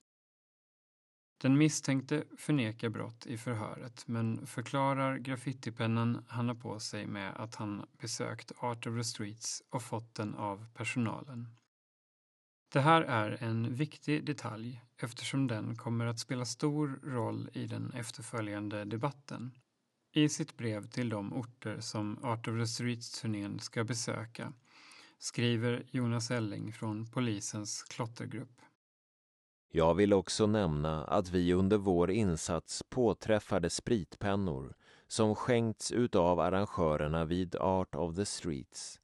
Den 1.42 1.59
misstänkte 1.59 2.24
förnekar 2.37 2.88
brott 2.88 3.26
i 3.26 3.37
förhöret 3.37 4.09
men 4.09 4.46
förklarar 4.46 5.16
graffitipennan 5.18 6.24
han 6.29 6.48
har 6.48 6.55
på 6.55 6.81
sig 6.81 7.07
med 7.07 7.37
att 7.37 7.55
han 7.55 7.87
besökt 7.98 8.53
Art 8.59 8.87
of 8.87 8.96
the 8.96 9.05
Streets 9.05 9.62
och 9.70 9.83
fått 9.83 10.14
den 10.14 10.35
av 10.35 10.66
personalen. 10.74 11.48
Det 12.72 12.81
här 12.81 13.03
är 13.03 13.42
en 13.42 13.74
viktig 13.74 14.24
detalj 14.24 14.83
eftersom 14.96 15.46
den 15.46 15.76
kommer 15.76 16.07
att 16.07 16.18
spela 16.18 16.44
stor 16.44 17.00
roll 17.03 17.50
i 17.53 17.66
den 17.66 17.92
efterföljande 17.92 18.85
debatten. 18.85 19.53
I 20.12 20.29
sitt 20.29 20.57
brev 20.57 20.87
till 20.87 21.09
de 21.09 21.33
orter 21.33 21.81
som 21.81 22.24
Art 22.24 22.48
of 22.48 22.55
the 22.55 22.66
Streets-turnén 22.66 23.59
ska 23.59 23.85
besöka 23.85 24.53
skriver 25.18 25.87
Jonas 25.90 26.31
Elling 26.31 26.72
från 26.72 27.07
polisens 27.07 27.83
klottergrupp. 27.83 28.62
Jag 29.73 29.95
vill 29.95 30.13
också 30.13 30.47
nämna 30.47 31.05
att 31.05 31.31
vi 31.31 31.53
under 31.53 31.79
vår 31.79 32.11
insats 32.11 32.83
påträffade 32.89 33.71
spritpennor 33.71 34.75
som 35.07 35.35
skänkts 35.35 35.93
utav 35.93 36.41
arrangörerna 36.41 37.25
vid 37.25 37.57
Art 37.57 37.95
of 37.95 38.17
the 38.17 38.27
Streets. 38.27 39.01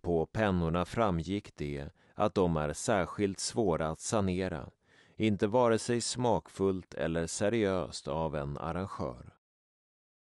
På 0.00 0.26
pennorna 0.26 0.84
framgick 0.84 1.56
det 1.56 1.88
att 2.14 2.34
de 2.34 2.56
är 2.56 2.72
särskilt 2.72 3.40
svåra 3.40 3.88
att 3.88 4.00
sanera, 4.00 4.70
inte 5.16 5.46
vare 5.46 5.78
sig 5.78 6.00
smakfullt 6.00 6.94
eller 6.94 7.26
seriöst 7.26 8.08
av 8.08 8.36
en 8.36 8.58
arrangör. 8.58 9.34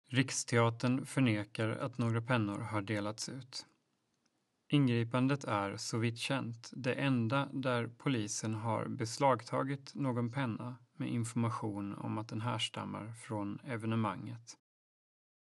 Riksteatern 0.08 1.06
förnekar 1.06 1.70
att 1.70 1.98
några 1.98 2.22
pennor 2.22 2.60
har 2.60 2.82
delats 2.82 3.30
ut. 3.30 3.66
Ingripandet 4.74 5.44
är, 5.44 5.78
så 5.78 5.98
vitt 5.98 6.18
känt, 6.18 6.72
det 6.74 6.94
enda 6.94 7.50
där 7.54 7.88
polisen 7.88 8.54
har 8.54 8.88
beslagtagit 8.88 9.96
någon 9.96 10.32
penna 10.32 10.78
med 10.98 11.10
information 11.10 11.96
om 11.96 12.18
att 12.18 12.28
den 12.28 12.42
härstammar 12.42 13.12
från 13.12 13.60
evenemanget. 13.64 14.58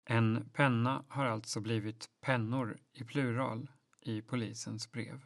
En 0.06 0.50
penna 0.54 1.06
har 1.08 1.26
alltså 1.26 1.62
blivit 1.62 2.10
pennor 2.22 2.78
i 2.94 3.04
plural 3.04 3.72
i 4.02 4.22
polisens 4.22 4.92
brev. 4.92 5.26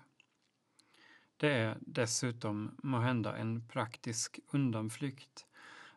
Det 1.37 1.53
är 1.53 1.77
dessutom 1.81 2.75
måhända 2.83 3.37
en 3.37 3.67
praktisk 3.67 4.39
undanflykt 4.51 5.45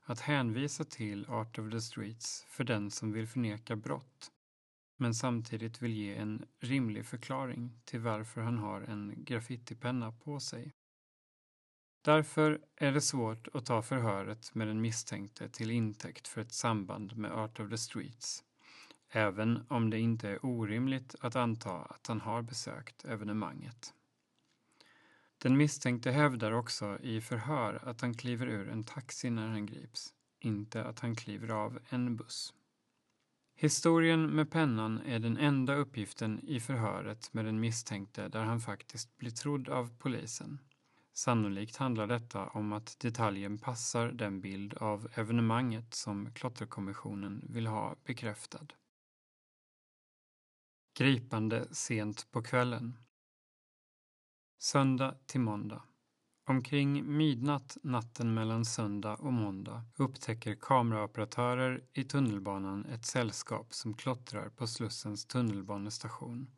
att 0.02 0.20
hänvisa 0.20 0.84
till 0.84 1.26
Art 1.28 1.58
of 1.58 1.70
the 1.70 1.80
Streets 1.80 2.44
för 2.48 2.64
den 2.64 2.90
som 2.90 3.12
vill 3.12 3.28
förneka 3.28 3.76
brott 3.76 4.32
men 4.96 5.14
samtidigt 5.14 5.82
vill 5.82 5.92
ge 5.92 6.14
en 6.14 6.46
rimlig 6.60 7.06
förklaring 7.06 7.80
till 7.84 8.00
varför 8.00 8.40
han 8.40 8.58
har 8.58 8.80
en 8.80 9.14
graffitipenna 9.16 10.12
på 10.12 10.40
sig. 10.40 10.72
Därför 12.04 12.60
är 12.76 12.92
det 12.92 13.00
svårt 13.00 13.48
att 13.54 13.66
ta 13.66 13.82
förhöret 13.82 14.54
med 14.54 14.66
den 14.66 14.80
misstänkte 14.80 15.48
till 15.48 15.70
intäkt 15.70 16.28
för 16.28 16.40
ett 16.40 16.52
samband 16.52 17.16
med 17.16 17.32
Art 17.32 17.60
of 17.60 17.70
the 17.70 17.78
Streets, 17.78 18.44
även 19.10 19.64
om 19.68 19.90
det 19.90 19.98
inte 19.98 20.28
är 20.28 20.46
orimligt 20.46 21.14
att 21.20 21.36
anta 21.36 21.72
att 21.72 22.06
han 22.06 22.20
har 22.20 22.42
besökt 22.42 23.04
evenemanget. 23.04 23.94
Den 25.38 25.56
misstänkte 25.56 26.10
hävdar 26.10 26.52
också 26.52 26.98
i 27.00 27.20
förhör 27.20 27.88
att 27.88 28.00
han 28.00 28.14
kliver 28.14 28.46
ur 28.46 28.68
en 28.68 28.84
taxi 28.84 29.30
när 29.30 29.48
han 29.48 29.66
grips, 29.66 30.14
inte 30.38 30.84
att 30.84 31.00
han 31.00 31.14
kliver 31.14 31.48
av 31.48 31.78
en 31.88 32.16
buss. 32.16 32.54
Historien 33.62 34.26
med 34.26 34.50
pennan 34.50 35.00
är 35.00 35.18
den 35.18 35.36
enda 35.36 35.74
uppgiften 35.74 36.40
i 36.48 36.60
förhöret 36.60 37.34
med 37.34 37.44
den 37.44 37.60
misstänkte 37.60 38.28
där 38.28 38.44
han 38.44 38.60
faktiskt 38.60 39.16
blir 39.16 39.30
trodd 39.30 39.68
av 39.68 39.98
polisen. 39.98 40.60
Sannolikt 41.12 41.76
handlar 41.76 42.06
detta 42.06 42.46
om 42.46 42.72
att 42.72 43.00
detaljen 43.00 43.58
passar 43.58 44.12
den 44.12 44.40
bild 44.40 44.74
av 44.74 45.08
evenemanget 45.14 45.94
som 45.94 46.32
Klotterkommissionen 46.32 47.44
vill 47.48 47.66
ha 47.66 47.96
bekräftad. 48.04 48.66
Gripande 50.98 51.74
sent 51.74 52.30
på 52.30 52.42
kvällen. 52.42 52.98
Söndag 54.58 55.14
till 55.26 55.40
måndag. 55.40 55.82
Omkring 56.44 57.16
midnatt 57.16 57.76
natten 57.82 58.34
mellan 58.34 58.64
söndag 58.64 59.14
och 59.14 59.32
måndag 59.32 59.84
upptäcker 59.96 60.54
kameraoperatörer 60.54 61.84
i 61.92 62.04
tunnelbanan 62.04 62.84
ett 62.84 63.06
sällskap 63.06 63.74
som 63.74 63.94
klottrar 63.94 64.48
på 64.48 64.66
Slussens 64.66 65.24
tunnelbanestation 65.24 66.50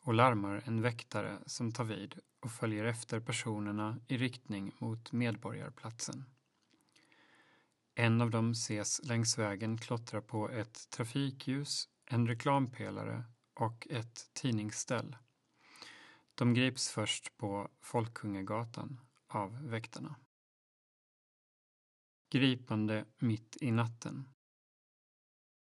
och 0.00 0.14
larmar 0.14 0.62
en 0.64 0.82
väktare 0.82 1.38
som 1.46 1.72
tar 1.72 1.84
vid 1.84 2.14
och 2.40 2.50
följer 2.50 2.84
efter 2.84 3.20
personerna 3.20 3.98
i 4.08 4.16
riktning 4.16 4.72
mot 4.78 5.12
Medborgarplatsen. 5.12 6.24
En 7.94 8.20
av 8.20 8.30
dem 8.30 8.50
ses 8.50 9.00
längs 9.04 9.38
vägen 9.38 9.78
klottra 9.78 10.22
på 10.22 10.50
ett 10.50 10.90
trafikljus, 10.90 11.88
en 12.06 12.28
reklampelare 12.28 13.24
och 13.54 13.86
ett 13.90 14.30
tidningsställ. 14.32 15.16
De 16.34 16.54
grips 16.54 16.90
först 16.90 17.36
på 17.36 17.68
Folkungagatan 17.80 19.00
av 19.34 19.68
väktarna. 19.68 20.16
Gripande 22.30 23.04
mitt 23.18 23.56
i 23.60 23.70
natten. 23.70 24.28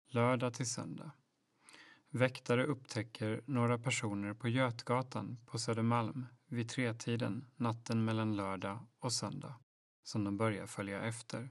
Lördag 0.09 0.55
till 0.55 0.71
söndag. 0.71 1.11
Väktare 2.11 2.65
upptäcker 2.65 3.43
några 3.47 3.79
personer 3.79 4.35
på 4.35 4.49
Götgatan 4.49 5.39
på 5.47 5.59
Södermalm 5.59 6.27
vid 6.47 6.69
tretiden 6.69 7.47
natten 7.57 8.05
mellan 8.05 8.37
lördag 8.37 8.87
och 8.99 9.13
söndag 9.13 9.55
som 10.03 10.25
de 10.25 10.37
börjar 10.37 10.67
följa 10.67 11.03
efter. 11.03 11.51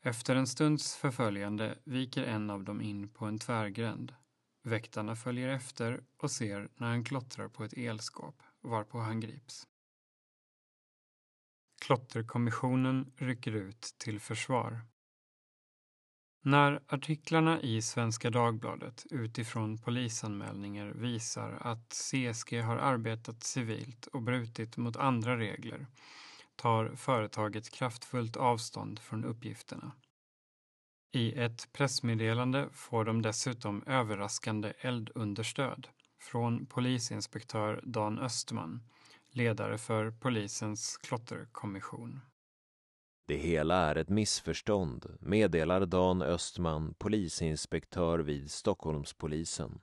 Efter 0.00 0.36
en 0.36 0.46
stunds 0.46 0.96
förföljande 0.96 1.78
viker 1.84 2.24
en 2.24 2.50
av 2.50 2.64
dem 2.64 2.82
in 2.82 3.08
på 3.08 3.24
en 3.24 3.38
tvärgränd. 3.38 4.14
Väktarna 4.62 5.16
följer 5.16 5.48
efter 5.48 6.04
och 6.16 6.30
ser 6.30 6.68
när 6.74 6.86
han 6.86 7.04
klottrar 7.04 7.48
på 7.48 7.64
ett 7.64 7.72
elskåp 7.76 8.42
varpå 8.60 8.98
han 8.98 9.20
grips. 9.20 9.68
Klotterkommissionen 11.86 13.12
rycker 13.16 13.52
ut 13.52 13.94
till 13.98 14.20
försvar. 14.20 14.80
När 16.42 16.82
artiklarna 16.86 17.60
i 17.60 17.82
Svenska 17.82 18.30
Dagbladet 18.30 19.06
utifrån 19.10 19.78
polisanmälningar 19.78 20.86
visar 20.86 21.58
att 21.60 21.92
CSG 21.92 22.60
har 22.62 22.76
arbetat 22.76 23.42
civilt 23.42 24.06
och 24.06 24.22
brutit 24.22 24.76
mot 24.76 24.96
andra 24.96 25.36
regler 25.36 25.86
tar 26.56 26.94
företaget 26.96 27.70
kraftfullt 27.70 28.36
avstånd 28.36 28.98
från 28.98 29.24
uppgifterna. 29.24 29.92
I 31.12 31.38
ett 31.38 31.72
pressmeddelande 31.72 32.68
får 32.72 33.04
de 33.04 33.22
dessutom 33.22 33.82
överraskande 33.86 34.72
eldunderstöd 34.78 35.88
från 36.20 36.66
polisinspektör 36.66 37.80
Dan 37.84 38.18
Östman, 38.18 38.82
ledare 39.36 39.78
för 39.78 40.10
polisens 40.10 40.96
klotterkommission. 40.96 42.20
Det 43.26 43.36
hela 43.36 43.74
är 43.74 43.96
ett 43.96 44.08
missförstånd, 44.08 45.16
meddelar 45.20 45.86
Dan 45.86 46.22
Östman, 46.22 46.94
polisinspektör 46.98 48.18
vid 48.18 48.50
Stockholmspolisen. 48.50 49.80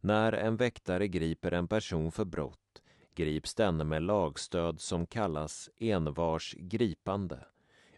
När 0.00 0.32
en 0.32 0.56
väktare 0.56 1.08
griper 1.08 1.52
en 1.52 1.68
person 1.68 2.12
för 2.12 2.24
brott 2.24 2.82
grips 3.14 3.54
denne 3.54 3.84
med 3.84 4.02
lagstöd 4.02 4.80
som 4.80 5.06
kallas 5.06 5.70
envars 5.76 6.54
gripande, 6.58 7.46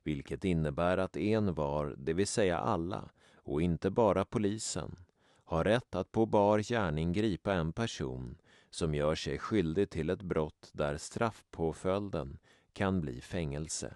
vilket 0.02 0.44
innebär 0.44 0.98
att 0.98 1.16
envar, 1.16 1.94
det 1.98 2.12
vill 2.12 2.26
säga 2.26 2.58
alla, 2.58 3.10
och 3.36 3.62
inte 3.62 3.90
bara 3.90 4.24
polisen, 4.24 4.96
har 5.44 5.64
rätt 5.64 5.94
att 5.94 6.12
på 6.12 6.26
bar 6.26 6.58
gärning 6.58 7.12
gripa 7.12 7.54
en 7.54 7.72
person 7.72 8.38
som 8.70 8.94
gör 8.94 9.14
sig 9.14 9.38
skyldig 9.38 9.90
till 9.90 10.10
ett 10.10 10.22
brott 10.22 10.70
där 10.72 10.96
straffpåföljden 10.96 12.38
kan 12.72 13.00
bli 13.00 13.20
fängelse. 13.20 13.94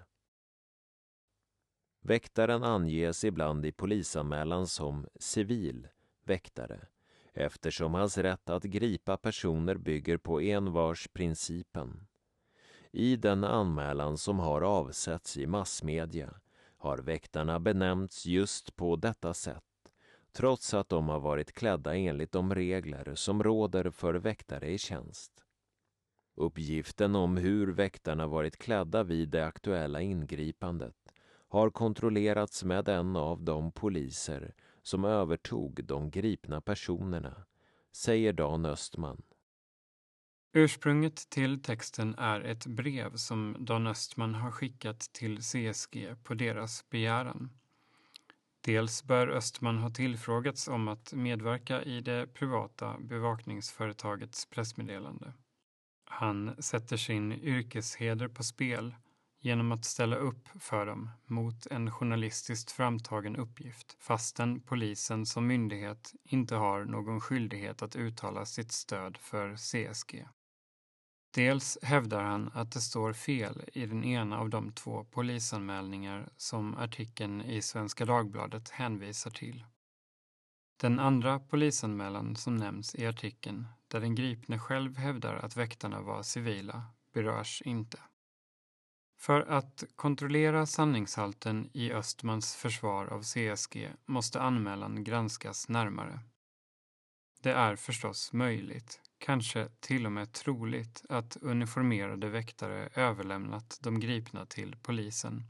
Väktaren 2.01 2.65
anges 2.65 3.25
ibland 3.25 3.67
i 3.67 3.73
polisanmälan 3.73 4.67
som 4.67 5.07
civil 5.15 5.89
väktare 6.25 6.87
eftersom 7.33 7.95
hans 7.95 8.19
rätt 8.19 8.51
att 8.51 8.65
gripa 8.65 9.17
personer 9.17 9.75
bygger 9.75 10.19
på 10.19 10.41
envarsprincipen. 10.41 12.07
I 12.93 13.17
den 13.17 13.45
anmälan 13.45 14.19
som 14.19 14.39
har 14.39 14.63
avsetts 14.63 15.37
i 15.37 15.47
massmedia 15.47 16.41
har 16.77 16.99
väktarna 16.99 17.61
benämnts 17.61 18.27
just 18.27 18.77
på 18.77 18.97
detta 18.97 19.35
sätt 19.35 19.70
trots 20.33 20.75
att 20.75 20.89
de 20.89 21.09
har 21.09 21.21
varit 21.21 21.53
klädda 21.53 21.97
enligt 21.97 22.33
de 22.33 22.55
regler 22.55 23.15
som 23.15 23.43
råder 23.43 23.91
för 23.91 24.15
väktare 24.15 24.71
i 24.71 24.79
tjänst. 24.79 25.45
Uppgiften 26.37 27.17
om 27.17 27.37
hur 27.37 27.67
väktarna 27.67 28.27
varit 28.27 28.57
klädda 28.57 29.03
vid 29.03 29.29
det 29.29 29.47
aktuella 29.47 30.01
ingripandet 30.01 30.97
har 31.49 31.71
kontrollerats 31.71 32.65
med 32.65 32.89
en 32.89 33.17
av 33.17 33.43
de 33.43 33.73
poliser 33.73 34.55
som 34.83 35.05
övertog 35.05 35.85
de 35.85 36.11
gripna 36.11 36.61
personerna, 36.61 37.47
säger 37.93 38.33
Dan 38.33 38.67
Östman. 38.67 39.23
Ursprunget 40.53 41.31
till 41.31 41.63
texten 41.63 42.15
är 42.19 42.41
ett 42.41 42.67
brev 42.67 43.17
som 43.17 43.57
Dan 43.61 43.87
Östman 43.87 44.35
har 44.35 44.51
skickat 44.51 45.01
till 45.01 45.39
CSG 45.39 46.17
på 46.25 46.35
deras 46.35 46.91
begäran. 46.91 47.60
Dels 48.61 49.05
bör 49.05 49.29
Östman 49.29 49.79
ha 49.79 49.91
tillfrågats 49.91 50.69
om 50.69 50.89
att 50.89 51.13
medverka 51.13 51.83
i 51.83 52.01
det 52.01 52.27
privata 52.27 52.99
bevakningsföretagets 52.99 54.47
pressmeddelande. 54.47 55.33
Han 56.05 56.63
sätter 56.63 56.97
sin 56.97 57.33
yrkesheder 57.33 58.29
på 58.29 58.43
spel 58.43 58.95
genom 59.41 59.73
att 59.73 59.85
ställa 59.85 60.17
upp 60.17 60.49
för 60.61 60.87
dem 60.87 61.11
mot 61.27 61.67
en 61.67 61.91
journalistiskt 61.91 62.71
framtagen 62.71 63.37
uppgift 63.37 63.97
fastän 64.01 64.61
polisen 64.61 65.27
som 65.27 65.47
myndighet 65.47 66.15
inte 66.25 66.57
har 66.57 66.85
någon 66.85 67.21
skyldighet 67.21 67.83
att 67.83 67.97
uttala 67.97 68.47
sitt 68.47 68.73
stöd 68.73 69.17
för 69.17 69.57
CSG. 69.57 70.27
Dels 71.31 71.79
hävdar 71.83 72.23
han 72.23 72.51
att 72.55 72.73
det 72.73 72.81
står 72.81 73.13
fel 73.13 73.65
i 73.73 73.87
den 73.87 74.05
ena 74.05 74.39
av 74.39 74.51
de 74.51 74.73
två 74.73 75.05
polisanmälningar 75.05 76.29
som 76.37 76.77
artikeln 76.77 77.43
i 77.43 77.63
Svenska 77.63 78.05
Dagbladet 78.05 78.69
hänvisar 78.69 79.31
till. 79.31 79.65
Den 80.77 80.99
andra 80.99 81.41
polisanmälan 81.41 82.37
som 82.37 82.57
nämns 82.57 82.95
i 82.95 83.07
artikeln, 83.07 83.67
där 83.89 84.01
den 84.01 84.15
gripne 84.15 84.59
själv 84.59 84.97
hävdar 84.97 85.35
att 85.35 85.57
väktarna 85.57 86.01
var 86.01 86.23
civila, 86.23 86.85
berörs 87.13 87.63
inte. 87.63 87.99
För 89.19 89.41
att 89.41 89.85
kontrollera 89.97 90.67
sanningshalten 90.67 91.71
i 91.73 91.93
Östmans 91.93 92.55
försvar 92.55 93.07
av 93.07 93.23
CSG 93.23 93.89
måste 94.07 94.41
anmälan 94.41 95.05
granskas 95.05 95.69
närmare. 95.69 96.21
Det 97.41 97.53
är 97.53 97.77
förstås 97.77 98.33
möjligt, 98.33 99.01
kanske 99.21 99.69
till 99.81 100.07
och 100.07 100.13
med 100.13 100.33
troligt, 100.33 101.05
att 101.09 101.37
uniformerade 101.41 102.29
väktare 102.29 102.89
överlämnat 102.95 103.79
de 103.83 104.01
gripna 104.01 104.47
till 104.47 104.77
polisen. 104.83 105.43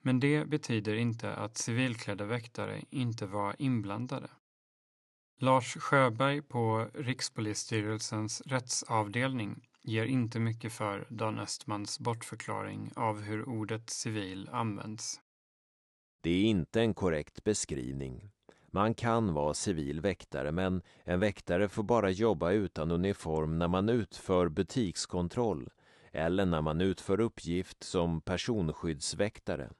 Men 0.00 0.20
det 0.20 0.48
betyder 0.48 0.94
inte 0.94 1.34
att 1.34 1.58
civilklädda 1.58 2.24
väktare 2.24 2.84
inte 2.90 3.26
var 3.26 3.56
inblandade. 3.58 4.30
Lars 5.40 5.76
Sjöberg 5.76 6.42
på 6.42 6.90
Rikspolisstyrelsens 6.94 8.42
rättsavdelning 8.46 9.68
ger 9.82 10.04
inte 10.04 10.40
mycket 10.40 10.72
för 10.72 11.06
Dan 11.10 11.38
Östmans 11.38 12.00
bortförklaring 12.00 12.92
av 12.96 13.20
hur 13.20 13.48
ordet 13.48 13.90
civil 13.90 14.48
används. 14.52 15.20
Det 16.20 16.30
är 16.30 16.44
inte 16.44 16.80
en 16.80 16.94
korrekt 16.94 17.44
beskrivning. 17.44 18.30
Man 18.70 18.94
kan 18.94 19.34
vara 19.34 19.54
civil 19.54 20.00
väktare 20.00 20.52
men 20.52 20.82
en 21.04 21.20
väktare 21.20 21.68
får 21.68 21.82
bara 21.82 22.10
jobba 22.10 22.50
utan 22.50 22.90
uniform 22.90 23.58
när 23.58 23.68
man 23.68 23.88
utför 23.88 24.48
butikskontroll 24.48 25.68
eller 26.12 26.46
när 26.46 26.62
man 26.62 26.80
utför 26.80 27.20
uppgift 27.20 27.82
som 27.82 28.20
personskyddsväktare. 28.20 29.70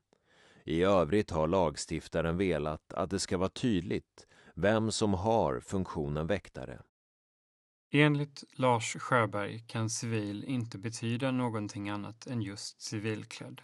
I 0.65 0.83
övrigt 0.83 1.31
har 1.31 1.49
lagstiftaren 1.49 2.37
velat 2.37 2.93
att 2.93 3.11
det 3.11 3.19
ska 3.19 3.39
vara 3.39 3.49
tydligt 3.49 4.27
vem 4.55 4.91
som 4.91 5.15
har 5.15 5.61
funktionen 5.61 6.27
väktare. 6.27 6.83
Enligt 7.91 8.45
Lars 8.53 8.97
Sjöberg 8.97 9.65
kan 9.67 9.91
civil 9.91 10.45
inte 10.45 10.79
betyda 10.79 11.31
någonting 11.31 11.89
annat 11.89 12.27
än 12.27 12.43
just 12.43 12.81
civilklädd. 12.81 13.61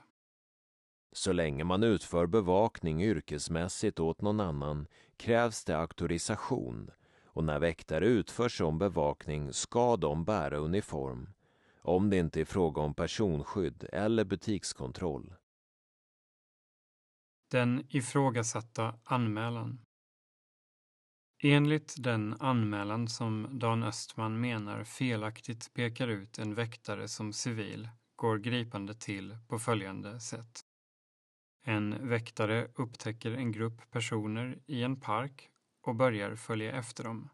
Så 1.16 1.33
länge 1.33 1.64
man 1.64 1.83
utför 1.83 2.27
bevakning 2.27 3.03
yrkesmässigt 3.03 4.00
åt 4.00 4.20
någon 4.20 4.40
annan 4.40 4.87
krävs 5.16 5.64
det 5.64 5.79
auktorisation 5.79 6.90
och 7.27 7.44
när 7.44 7.59
väktare 7.59 8.07
utför 8.07 8.48
sån 8.48 8.79
bevakning 8.79 9.53
ska 9.53 9.96
de 9.96 10.24
bära 10.24 10.57
uniform 10.57 11.29
om 11.83 12.11
det 12.11 12.16
inte 12.16 12.40
är 12.40 12.44
fråga 12.44 12.83
om 12.83 12.94
personskydd 12.94 13.88
eller 13.92 14.24
butikskontroll. 14.24 15.35
Den 17.50 17.87
ifrågasatta 17.88 18.94
anmälan 19.05 19.81
Enligt 21.42 21.94
den 21.98 22.35
anmälan 22.40 23.09
som 23.09 23.48
Dan 23.53 23.83
Östman 23.83 24.40
menar 24.40 24.85
felaktigt 24.85 25.74
pekar 25.74 26.09
ut 26.09 26.38
en 26.38 26.55
väktare 26.55 27.09
som 27.09 27.33
civil 27.33 27.88
går 28.16 28.38
gripande 28.38 28.94
till 28.94 29.38
på 29.48 29.59
följande 29.59 30.20
sätt. 30.20 30.64
En 31.66 32.09
väktare 32.09 32.68
upptäcker 32.74 33.33
en 33.33 33.53
grupp 33.53 33.90
personer 33.90 34.59
i 34.66 34.83
en 34.83 35.00
park 35.00 35.50
och 35.83 35.94
börjar 35.94 36.37
följa 36.37 36.72
efter 36.72 37.05
dem. 37.05 37.29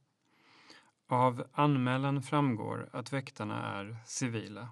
Av 1.08 1.44
anmälan 1.52 2.22
framgår 2.22 2.90
att 2.92 3.12
väktarna 3.12 3.78
är 3.78 3.96
civila. 4.06 4.68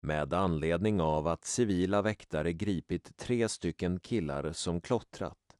Med 0.00 0.34
anledning 0.34 1.00
av 1.00 1.26
att 1.26 1.44
civila 1.44 2.02
väktare 2.02 2.52
gripit 2.52 3.16
tre 3.16 3.48
stycken 3.48 4.00
killar 4.00 4.52
som 4.52 4.80
klottrat 4.80 5.56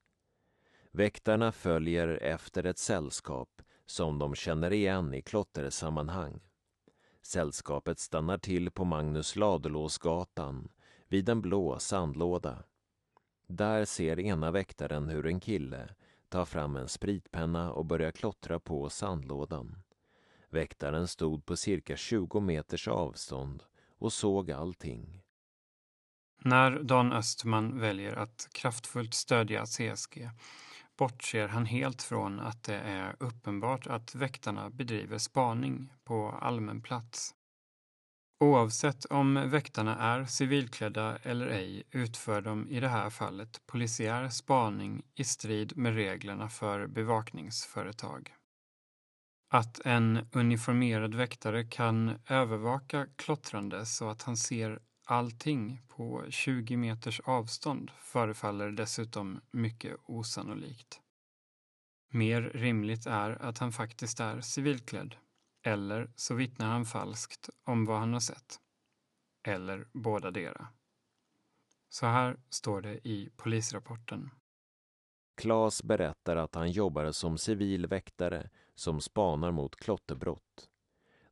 Väktarna 0.90 1.52
följer 1.52 2.08
efter 2.08 2.64
ett 2.64 2.78
sällskap 2.78 3.62
som 3.86 4.18
de 4.18 4.34
känner 4.34 4.72
igen 4.72 5.14
i 5.14 5.22
klottersammanhang. 5.22 6.40
Sällskapet 7.22 7.98
stannar 7.98 8.38
till 8.38 8.70
på 8.70 8.84
Magnus 8.84 9.36
Ladulåsgatan 9.36 10.68
vid 11.08 11.28
en 11.28 11.40
blå 11.40 11.78
sandlåda. 11.78 12.64
Där 13.48 13.84
ser 13.84 14.20
ena 14.20 14.50
väktaren 14.50 15.08
hur 15.08 15.26
en 15.26 15.40
kille 15.40 15.88
tar 16.28 16.44
fram 16.44 16.76
en 16.76 16.88
spritpenna 16.88 17.72
och 17.72 17.84
börjar 17.84 18.10
klottra 18.10 18.60
på 18.60 18.90
sandlådan. 18.90 19.82
Väktaren 20.50 21.08
stod 21.08 21.46
på 21.46 21.56
cirka 21.56 21.96
20 21.96 22.40
meters 22.40 22.88
avstånd 22.88 23.62
och 23.98 24.12
såg 24.12 24.50
allting. 24.50 25.22
När 26.44 26.82
Dan 26.82 27.12
Östman 27.12 27.80
väljer 27.80 28.16
att 28.16 28.48
kraftfullt 28.52 29.14
stödja 29.14 29.66
CSG 29.66 30.30
bortser 30.96 31.48
han 31.48 31.66
helt 31.66 32.02
från 32.02 32.40
att 32.40 32.62
det 32.62 32.76
är 32.76 33.16
uppenbart 33.20 33.86
att 33.86 34.14
väktarna 34.14 34.70
bedriver 34.70 35.18
spaning 35.18 35.92
på 36.04 36.28
allmän 36.28 36.82
plats. 36.82 37.34
Oavsett 38.40 39.04
om 39.04 39.50
väktarna 39.50 39.96
är 39.96 40.24
civilklädda 40.24 41.18
eller 41.22 41.46
ej 41.46 41.82
utför 41.90 42.40
de 42.40 42.68
i 42.68 42.80
det 42.80 42.88
här 42.88 43.10
fallet 43.10 43.66
polisiär 43.66 44.28
spaning 44.28 45.02
i 45.14 45.24
strid 45.24 45.76
med 45.76 45.94
reglerna 45.94 46.48
för 46.48 46.86
bevakningsföretag. 46.86 48.34
Att 49.50 49.80
en 49.80 50.28
uniformerad 50.32 51.14
väktare 51.14 51.64
kan 51.64 52.18
övervaka 52.28 53.06
klottrande 53.16 53.86
så 53.86 54.08
att 54.08 54.22
han 54.22 54.36
ser 54.36 54.80
allting 55.04 55.82
på 55.88 56.24
20 56.28 56.76
meters 56.76 57.20
avstånd 57.20 57.90
förefaller 57.98 58.70
dessutom 58.70 59.40
mycket 59.50 59.96
osannolikt. 60.04 61.00
Mer 62.10 62.42
rimligt 62.42 63.06
är 63.06 63.42
att 63.42 63.58
han 63.58 63.72
faktiskt 63.72 64.20
är 64.20 64.40
civilklädd, 64.40 65.16
eller 65.62 66.10
så 66.14 66.34
vittnar 66.34 66.66
han 66.66 66.84
falskt 66.84 67.48
om 67.64 67.84
vad 67.84 67.98
han 67.98 68.12
har 68.12 68.20
sett. 68.20 68.60
Eller 69.42 69.88
båda 69.92 70.30
dera. 70.30 70.68
Så 71.88 72.06
här 72.06 72.36
står 72.48 72.80
det 72.80 73.08
i 73.08 73.30
polisrapporten. 73.36 74.30
Klas 75.36 75.82
berättar 75.82 76.36
att 76.36 76.54
han 76.54 76.70
jobbar 76.70 77.12
som 77.12 77.38
civil 77.38 77.86
väktare 77.86 78.50
som 78.74 79.00
spanar 79.00 79.50
mot 79.50 79.76
klotterbrott. 79.76 80.68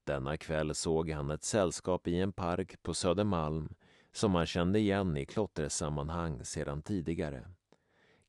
Denna 0.05 0.37
kväll 0.37 0.75
såg 0.75 1.11
han 1.11 1.31
ett 1.31 1.45
sällskap 1.45 2.09
i 2.09 2.21
en 2.21 2.33
park 2.33 2.83
på 2.83 2.95
Södermalm 2.95 3.75
som 4.13 4.35
han 4.35 4.47
kände 4.47 4.79
igen 4.79 5.17
i 5.17 5.27
klottersammanhang 5.27 6.45
sedan 6.45 6.83
tidigare. 6.83 7.49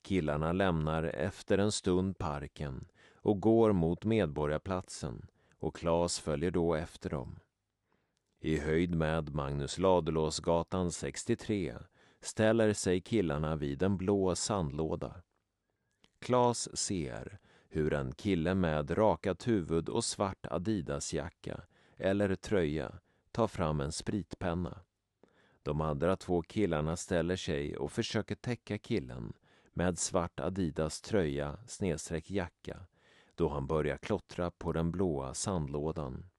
Killarna 0.01 0.51
lämnar 0.51 1.03
efter 1.03 1.57
en 1.57 1.71
stund 1.71 2.17
parken 2.17 2.87
och 3.13 3.39
går 3.41 3.73
mot 3.73 4.05
Medborgarplatsen 4.05 5.27
och 5.59 5.75
Klas 5.75 6.19
följer 6.19 6.51
då 6.51 6.75
efter 6.75 7.09
dem. 7.09 7.39
I 8.39 8.57
höjd 8.57 8.95
med 8.95 9.35
Magnus 9.35 9.77
Ladulåsgatan 9.77 10.91
63 10.91 11.75
ställer 12.21 12.73
sig 12.73 13.01
killarna 13.01 13.55
vid 13.55 13.83
en 13.83 13.97
blå 13.97 14.35
sandlåda. 14.35 15.21
Klas 16.19 16.77
ser 16.77 17.39
hur 17.69 17.93
en 17.93 18.11
kille 18.11 18.55
med 18.55 18.97
rakat 18.97 19.47
huvud 19.47 19.89
och 19.89 20.03
svart 20.03 20.45
Adidasjacka 20.49 21.61
eller 21.97 22.35
tröja 22.35 22.99
tar 23.31 23.47
fram 23.47 23.81
en 23.81 23.91
spritpenna. 23.91 24.79
De 25.63 25.81
andra 25.81 26.15
två 26.15 26.41
killarna 26.41 26.95
ställer 26.95 27.35
sig 27.35 27.77
och 27.77 27.91
försöker 27.91 28.35
täcka 28.35 28.77
killen 28.77 29.33
med 29.73 29.99
svart 29.99 30.39
Adidas 30.39 31.01
tröja 31.01 31.57
snedstreck 31.67 32.31
jacka 32.31 32.85
då 33.37 33.49
han 33.49 33.67
börjar 33.67 33.97
klottra 33.97 34.51
på 34.51 34.71
den 34.71 34.91
blåa 34.91 35.33
sandlådan. 35.33 36.29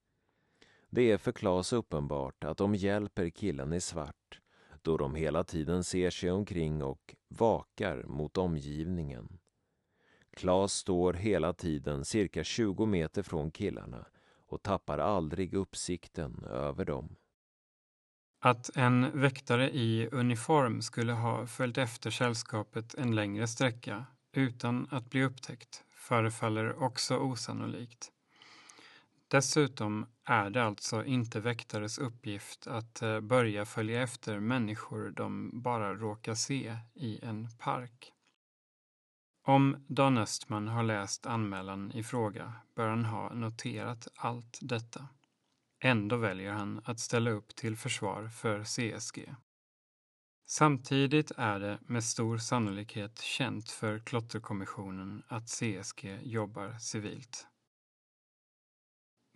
Det 0.91 1.11
är 1.11 1.19
för 1.19 1.33
Klas 1.33 1.73
uppenbart 1.73 2.45
att 2.45 2.59
de 2.59 2.75
hjälper 2.75 3.31
killen 3.31 3.73
i 3.73 3.81
svart 3.81 4.41
då 4.83 4.97
de 4.97 5.15
hela 5.15 5.45
tiden 5.45 5.85
ser 5.85 6.11
sig 6.11 6.31
omkring 6.31 6.83
och 6.83 7.15
vakar 7.29 8.03
mot 8.03 8.37
omgivningen. 8.37 9.39
Klas 10.37 10.73
står 10.73 11.13
hela 11.13 11.53
tiden 11.53 12.05
cirka 12.05 12.45
20 12.45 12.87
meter 12.87 13.23
från 13.23 13.51
killarna 13.51 14.07
och 14.47 14.63
tappar 14.63 14.99
aldrig 14.99 15.55
uppsikten 15.55 16.45
över 16.45 16.85
dem. 16.85 17.17
Att 18.41 18.77
en 18.77 19.21
väktare 19.21 19.71
i 19.71 20.09
uniform 20.13 20.83
skulle 20.83 21.13
ha 21.13 21.47
följt 21.47 21.79
efter 21.79 22.11
sällskapet 22.11 22.95
en 22.95 23.15
längre 23.15 23.47
sträcka 23.47 24.07
utan 24.33 24.89
att 24.91 25.11
bli 25.11 25.25
upptäckt 25.25 25.85
förefaller 26.09 26.83
också 26.83 27.17
osannolikt. 27.17 28.13
Dessutom 29.29 30.07
är 30.25 30.51
det 30.51 30.65
alltså 30.65 31.05
inte 31.05 31.41
väktares 31.41 31.99
uppgift 31.99 32.67
att 32.67 33.03
eh, 33.03 33.21
börja 33.21 33.65
följa 33.65 34.03
efter 34.03 34.41
människor 34.41 35.11
de 35.11 35.51
bara 35.63 35.95
råkar 35.95 36.35
se 36.35 36.77
i 36.95 37.25
en 37.25 37.49
park. 37.59 38.13
Om 39.43 39.85
Dan 39.89 40.19
Östman 40.19 40.69
har 40.69 40.83
läst 40.83 41.27
anmälan 41.27 41.93
i 41.93 42.03
fråga 42.03 42.53
bör 42.75 42.89
han 42.89 43.05
ha 43.05 43.35
noterat 43.35 44.09
allt 44.17 44.59
detta. 44.61 45.09
Ändå 45.81 46.17
väljer 46.17 46.53
han 46.53 46.81
att 46.85 47.01
ställa 47.01 47.31
upp 47.31 47.57
till 47.57 47.77
försvar 47.77 48.29
för 48.29 48.65
CSG. 48.65 49.35
Samtidigt 50.51 51.33
är 51.37 51.61
det 51.61 51.79
med 51.87 52.05
stor 52.05 52.39
sannolikhet 52.39 53.19
känt 53.19 53.71
för 53.71 53.99
Klotterkommissionen 53.99 55.23
att 55.29 55.49
CSG 55.49 56.21
jobbar 56.23 56.79
civilt. 56.79 57.47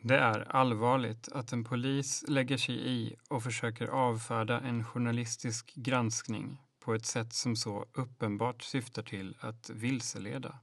Det 0.02 0.18
är 0.18 0.40
allvarligt 0.40 1.28
att 1.28 1.52
en 1.52 1.64
polis 1.64 2.24
lägger 2.28 2.56
sig 2.56 2.90
i 2.90 3.16
och 3.28 3.42
försöker 3.42 3.86
avfärda 3.86 4.60
en 4.60 4.84
journalistisk 4.84 5.74
granskning 5.74 6.58
på 6.80 6.94
ett 6.94 7.06
sätt 7.06 7.32
som 7.32 7.56
så 7.56 7.86
uppenbart 7.92 8.62
syftar 8.62 9.02
till 9.02 9.36
att 9.40 9.70
vilseleda. 9.70 10.58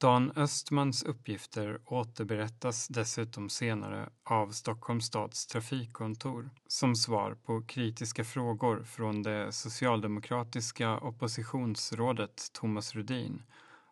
Dan 0.00 0.32
Östmans 0.36 1.02
uppgifter 1.02 1.80
återberättas 1.84 2.88
dessutom 2.88 3.48
senare 3.48 4.10
av 4.24 4.50
Stockholms 4.50 5.06
stads 5.06 5.46
trafikkontor 5.46 6.50
som 6.66 6.96
svar 6.96 7.34
på 7.34 7.62
kritiska 7.62 8.24
frågor 8.24 8.82
från 8.82 9.22
det 9.22 9.52
socialdemokratiska 9.52 10.98
oppositionsrådet 10.98 12.52
Thomas 12.52 12.94
Rudin 12.94 13.42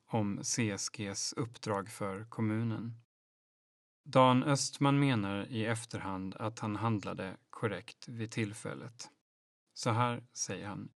om 0.07 0.41
CSGs 0.43 1.33
uppdrag 1.33 1.89
för 1.89 2.25
kommunen. 2.25 2.95
Dan 4.05 4.43
Östman 4.43 4.99
menar 4.99 5.47
i 5.51 5.67
efterhand 5.67 6.35
att 6.35 6.59
han 6.59 6.77
handlade 6.77 7.37
korrekt 7.51 8.09
vid 8.09 8.31
tillfället. 8.31 9.09
Så 9.75 9.91
här 9.91 10.25
säger 10.33 10.67
han. 10.67 10.89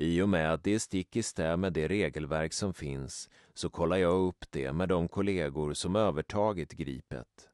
I 0.00 0.22
och 0.22 0.28
med 0.28 0.52
att 0.52 0.64
det 0.64 0.74
är 0.74 0.78
stick 0.78 1.16
i 1.16 1.22
stäv 1.22 1.58
med 1.58 1.72
det 1.72 1.88
regelverk 1.88 2.52
som 2.52 2.74
finns 2.74 3.30
så 3.54 3.70
kollar 3.70 3.96
jag 3.96 4.28
upp 4.28 4.44
det 4.50 4.72
med 4.72 4.88
de 4.88 5.08
kollegor 5.08 5.72
som 5.72 5.96
övertagit 5.96 6.72
gripet. 6.72 7.48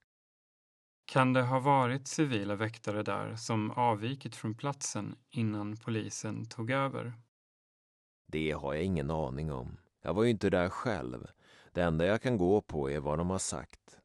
Kan 1.12 1.32
det 1.32 1.42
ha 1.42 1.60
varit 1.60 2.08
civila 2.08 2.54
väktare 2.54 3.02
där 3.02 3.36
som 3.36 3.70
avvikit 3.70 4.36
från 4.36 4.54
platsen 4.54 5.16
innan 5.30 5.76
polisen 5.76 6.48
tog 6.48 6.70
över? 6.70 7.12
Det 8.32 8.50
har 8.50 8.74
jag 8.74 8.84
ingen 8.84 9.10
aning 9.10 9.52
om. 9.52 9.76
Jag 10.02 10.14
var 10.14 10.24
ju 10.24 10.30
inte 10.30 10.50
där 10.50 10.68
själv. 10.68 11.26
Det 11.72 11.82
enda 11.82 12.06
jag 12.06 12.22
kan 12.22 12.36
gå 12.36 12.60
på 12.60 12.90
är 12.90 13.00
vad 13.00 13.18
de 13.18 13.30
har 13.30 13.38
sagt. 13.38 13.98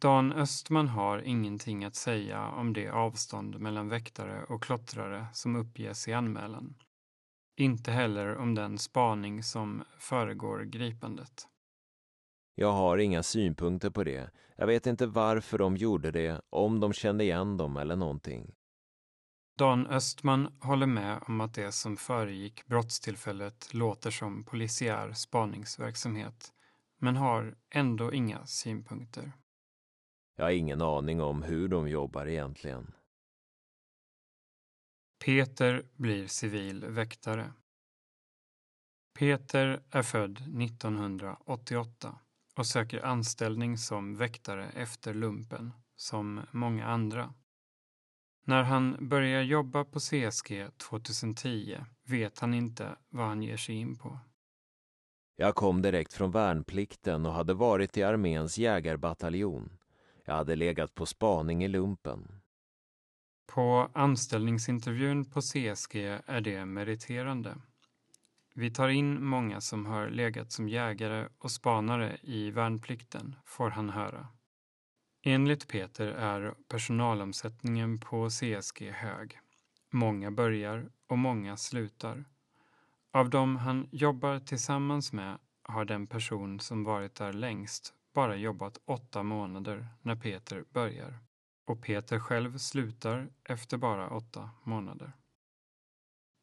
Dan 0.00 0.32
Östman 0.32 0.88
har 0.88 1.18
ingenting 1.18 1.84
att 1.84 1.94
säga 1.94 2.48
om 2.48 2.72
det 2.72 2.88
avstånd 2.88 3.60
mellan 3.60 3.88
väktare 3.88 4.44
och 4.44 4.62
klottrare 4.62 5.26
som 5.32 5.56
uppges 5.56 6.08
i 6.08 6.12
anmälan. 6.12 6.74
Inte 7.60 7.90
heller 7.90 8.36
om 8.36 8.54
den 8.54 8.78
spaning 8.78 9.42
som 9.42 9.84
föregår 9.98 10.64
gripandet. 10.64 11.48
Jag 12.54 12.72
har 12.72 12.98
inga 12.98 13.22
synpunkter 13.22 13.90
på 13.90 14.04
det. 14.04 14.30
Jag 14.56 14.66
vet 14.66 14.86
inte 14.86 15.06
varför 15.06 15.58
de 15.58 15.76
gjorde 15.76 16.10
det, 16.10 16.40
om 16.50 16.80
de 16.80 16.92
kände 16.92 17.24
igen 17.24 17.56
dem 17.56 17.76
eller 17.76 17.96
någonting. 17.96 18.54
Dan 19.56 19.86
Östman 19.86 20.58
håller 20.60 20.86
med 20.86 21.22
om 21.26 21.40
att 21.40 21.54
det 21.54 21.72
som 21.72 21.96
föregick 21.96 22.66
brottstillfället 22.66 23.74
låter 23.74 24.10
som 24.10 24.44
polisiär 24.44 25.12
spaningsverksamhet, 25.12 26.52
men 26.98 27.16
har 27.16 27.54
ändå 27.70 28.12
inga 28.12 28.46
synpunkter. 28.46 29.32
Jag 30.36 30.44
har 30.44 30.50
ingen 30.50 30.82
aning 30.82 31.20
om 31.20 31.42
hur 31.42 31.68
de 31.68 31.88
jobbar 31.88 32.26
egentligen. 32.26 32.92
Peter 35.28 35.86
blir 35.96 36.26
civil 36.26 36.84
väktare. 36.84 37.52
Peter 39.18 39.82
är 39.90 40.02
född 40.02 40.38
1988 40.38 42.18
och 42.56 42.66
söker 42.66 43.04
anställning 43.04 43.78
som 43.78 44.16
väktare 44.16 44.70
efter 44.70 45.14
lumpen, 45.14 45.72
som 45.96 46.40
många 46.52 46.86
andra. 46.86 47.34
När 48.44 48.62
han 48.62 49.08
börjar 49.08 49.42
jobba 49.42 49.84
på 49.84 50.00
CSG 50.00 50.66
2010 50.76 51.76
vet 52.04 52.38
han 52.38 52.54
inte 52.54 52.96
vad 53.08 53.26
han 53.26 53.42
ger 53.42 53.56
sig 53.56 53.74
in 53.74 53.96
på. 53.96 54.18
Jag 55.36 55.54
kom 55.54 55.82
direkt 55.82 56.12
från 56.12 56.30
värnplikten 56.30 57.26
och 57.26 57.32
hade 57.32 57.54
varit 57.54 57.96
i 57.96 58.02
arméns 58.02 58.58
jägarbataljon. 58.58 59.78
Jag 60.24 60.34
hade 60.34 60.56
legat 60.56 60.94
på 60.94 61.06
spaning 61.06 61.64
i 61.64 61.68
lumpen. 61.68 62.40
På 63.48 63.90
anställningsintervjun 63.92 65.24
på 65.24 65.40
CSG 65.40 65.96
är 66.26 66.40
det 66.40 66.66
meriterande. 66.66 67.56
Vi 68.54 68.70
tar 68.70 68.88
in 68.88 69.24
många 69.24 69.60
som 69.60 69.86
har 69.86 70.08
legat 70.08 70.52
som 70.52 70.68
jägare 70.68 71.28
och 71.38 71.50
spanare 71.50 72.18
i 72.22 72.50
värnplikten, 72.50 73.36
får 73.44 73.70
han 73.70 73.90
höra. 73.90 74.28
Enligt 75.22 75.68
Peter 75.68 76.06
är 76.06 76.54
personalomsättningen 76.68 78.00
på 78.00 78.28
CSG 78.28 78.90
hög. 78.90 79.38
Många 79.90 80.30
börjar 80.30 80.90
och 81.06 81.18
många 81.18 81.56
slutar. 81.56 82.24
Av 83.12 83.30
dem 83.30 83.56
han 83.56 83.88
jobbar 83.92 84.38
tillsammans 84.38 85.12
med 85.12 85.38
har 85.62 85.84
den 85.84 86.06
person 86.06 86.60
som 86.60 86.84
varit 86.84 87.14
där 87.14 87.32
längst 87.32 87.94
bara 88.14 88.36
jobbat 88.36 88.78
åtta 88.84 89.22
månader 89.22 89.88
när 90.02 90.16
Peter 90.16 90.64
börjar 90.72 91.27
och 91.70 91.82
Peter 91.82 92.18
själv 92.18 92.58
slutar 92.58 93.28
efter 93.44 93.76
bara 93.76 94.10
åtta 94.10 94.50
månader. 94.62 95.12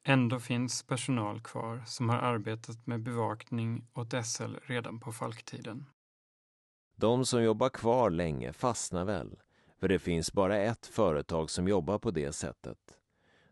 Ändå 0.08 0.40
finns 0.40 0.84
personal 0.84 1.42
kvar 1.42 1.84
som 1.86 2.10
har 2.10 2.18
arbetat 2.18 2.88
med 2.88 3.04
bevakning 3.04 3.88
åt 3.94 4.26
SL 4.26 4.56
redan 4.62 5.00
på 5.00 5.12
Falktiden. 5.12 5.86
De 6.96 7.26
som 7.26 7.44
jobbar 7.44 7.70
kvar 7.70 8.10
länge 8.10 8.54
fastnar 8.54 9.06
väl. 9.06 9.40
För 9.80 9.88
det 9.88 10.00
finns 10.00 10.34
bara 10.34 10.58
ett 10.58 10.86
företag 10.86 11.50
som 11.50 11.68
jobbar 11.68 12.00
på 12.00 12.12
det 12.12 12.32
sättet. 12.32 12.78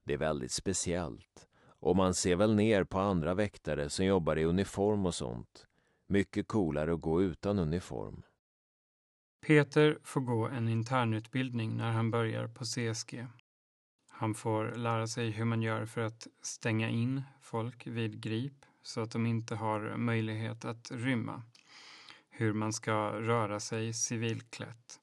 Det 0.04 0.14
är 0.14 0.18
väldigt 0.18 0.52
speciellt. 0.52 1.48
Och 1.66 1.96
man 1.96 2.14
ser 2.14 2.36
väl 2.36 2.56
ner 2.56 2.84
på 2.84 3.00
andra 3.00 3.34
väktare 3.34 3.90
som 3.90 4.06
jobbar 4.06 4.36
i 4.36 4.46
uniform 4.46 5.06
och 5.06 5.16
sånt. 5.16 5.68
Mycket 6.08 6.48
coolare 6.48 6.94
att 6.94 7.02
gå 7.02 7.22
utan 7.22 7.60
uniform. 7.60 8.24
Peter 9.46 9.98
får 10.04 10.22
gå 10.22 10.48
en 10.48 10.70
internutbildning 10.70 11.78
när 11.78 11.92
han 11.92 12.12
börjar 12.12 12.48
på 12.48 12.66
CSG. 12.66 13.28
Han 14.10 14.34
får 14.34 14.76
lära 14.76 15.08
sig 15.08 15.30
hur 15.30 15.46
man 15.46 15.62
gör 15.62 15.86
för 15.86 16.02
att 16.02 16.28
stänga 16.42 16.90
in 16.90 17.22
folk 17.42 17.88
vid 17.88 18.22
grip 18.22 18.66
så 18.82 19.02
att 19.02 19.12
de 19.12 19.26
inte 19.26 19.56
har 19.56 19.98
möjlighet 19.98 20.66
att 20.66 20.92
rymma. 20.92 21.44
Hur 22.30 22.54
man 22.54 22.74
ska 22.74 23.12
röra 23.12 23.60
sig 23.60 23.94
civilklätt. 23.94 25.00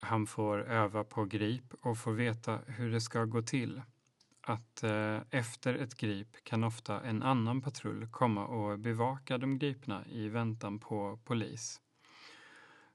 Han 0.00 0.26
får 0.26 0.58
öva 0.62 1.04
på 1.04 1.24
grip 1.24 1.74
och 1.80 1.98
får 1.98 2.12
veta 2.12 2.58
hur 2.66 2.92
det 2.92 3.00
ska 3.00 3.24
gå 3.24 3.42
till. 3.42 3.82
Att 4.40 4.82
eh, 4.82 5.18
efter 5.30 5.74
ett 5.74 5.94
grip 5.94 6.44
kan 6.44 6.64
ofta 6.64 7.00
en 7.00 7.22
annan 7.22 7.62
patrull 7.62 8.08
komma 8.10 8.46
och 8.46 8.78
bevaka 8.78 9.38
de 9.38 9.58
gripna 9.58 10.06
i 10.06 10.28
väntan 10.28 10.78
på 10.78 11.20
polis. 11.24 11.80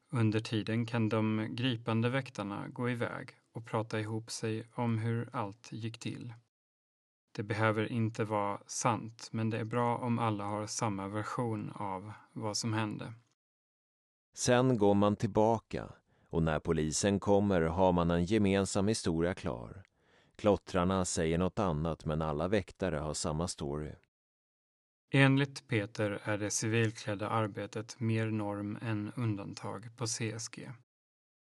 Under 0.09 0.39
tiden 0.39 0.85
kan 0.85 1.09
de 1.09 1.47
gripande 1.49 2.09
väktarna 2.09 2.67
gå 2.67 2.89
iväg 2.89 3.29
och 3.51 3.65
prata 3.65 3.99
ihop 3.99 4.31
sig 4.31 4.67
om 4.75 4.97
hur 4.97 5.29
allt 5.33 5.71
gick 5.71 5.99
till. 5.99 6.33
Det 7.31 7.43
behöver 7.43 7.91
inte 7.91 8.23
vara 8.23 8.59
sant, 8.65 9.29
men 9.31 9.49
det 9.49 9.57
är 9.57 9.65
bra 9.65 9.97
om 9.97 10.19
alla 10.19 10.43
har 10.43 10.67
samma 10.67 11.07
version 11.07 11.71
av 11.75 12.11
vad 12.33 12.57
som 12.57 12.73
hände. 12.73 13.13
Sen 14.33 14.77
går 14.77 14.93
man 14.93 15.15
tillbaka 15.15 15.89
och 16.29 16.43
när 16.43 16.59
polisen 16.59 17.19
kommer 17.19 17.61
har 17.61 17.91
man 17.91 18.11
en 18.11 18.25
gemensam 18.25 18.87
historia 18.87 19.33
klar. 19.33 19.83
Klottrarna 20.35 21.05
säger 21.05 21.37
något 21.37 21.59
annat 21.59 22.05
men 22.05 22.21
alla 22.21 22.47
väktare 22.47 22.95
har 22.95 23.13
samma 23.13 23.47
story. 23.47 23.91
Enligt 25.09 25.67
Peter 25.67 26.19
är 26.23 26.37
det 26.37 26.49
civilklädda 26.49 27.29
arbetet 27.29 27.99
mer 27.99 28.27
norm 28.27 28.77
än 28.81 29.11
undantag 29.15 29.97
på 29.97 30.05
CSG. 30.05 30.71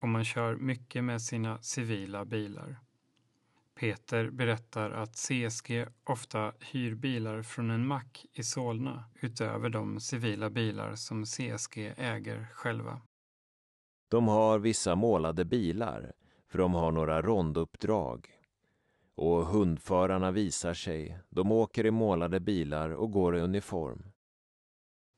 Och 0.01 0.09
man 0.09 0.25
kör 0.25 0.55
mycket 0.55 1.03
med 1.03 1.21
sina 1.21 1.61
civila 1.61 2.25
bilar. 2.25 2.79
Peter 3.75 4.29
berättar 4.29 4.91
att 4.91 5.15
CSG 5.15 5.85
ofta 6.03 6.53
hyr 6.59 6.95
bilar 6.95 7.41
från 7.41 7.69
en 7.69 7.87
mack 7.87 8.25
i 8.33 8.43
Solna 8.43 9.03
utöver 9.21 9.69
de 9.69 9.99
civila 9.99 10.49
bilar 10.49 10.95
som 10.95 11.25
CSG 11.25 11.93
äger 11.97 12.47
själva. 12.53 13.01
De 14.11 14.27
har 14.27 14.59
vissa 14.59 14.95
målade 14.95 15.45
bilar, 15.45 16.13
för 16.51 16.59
de 16.59 16.73
har 16.73 16.91
några 16.91 17.21
ronduppdrag. 17.21 18.29
Och 19.15 19.45
hundförarna 19.45 20.31
visar 20.31 20.73
sig. 20.73 21.19
De 21.29 21.51
åker 21.51 21.85
i 21.85 21.91
målade 21.91 22.39
bilar 22.39 22.89
och 22.89 23.11
går 23.11 23.37
i 23.37 23.41
uniform. 23.41 24.03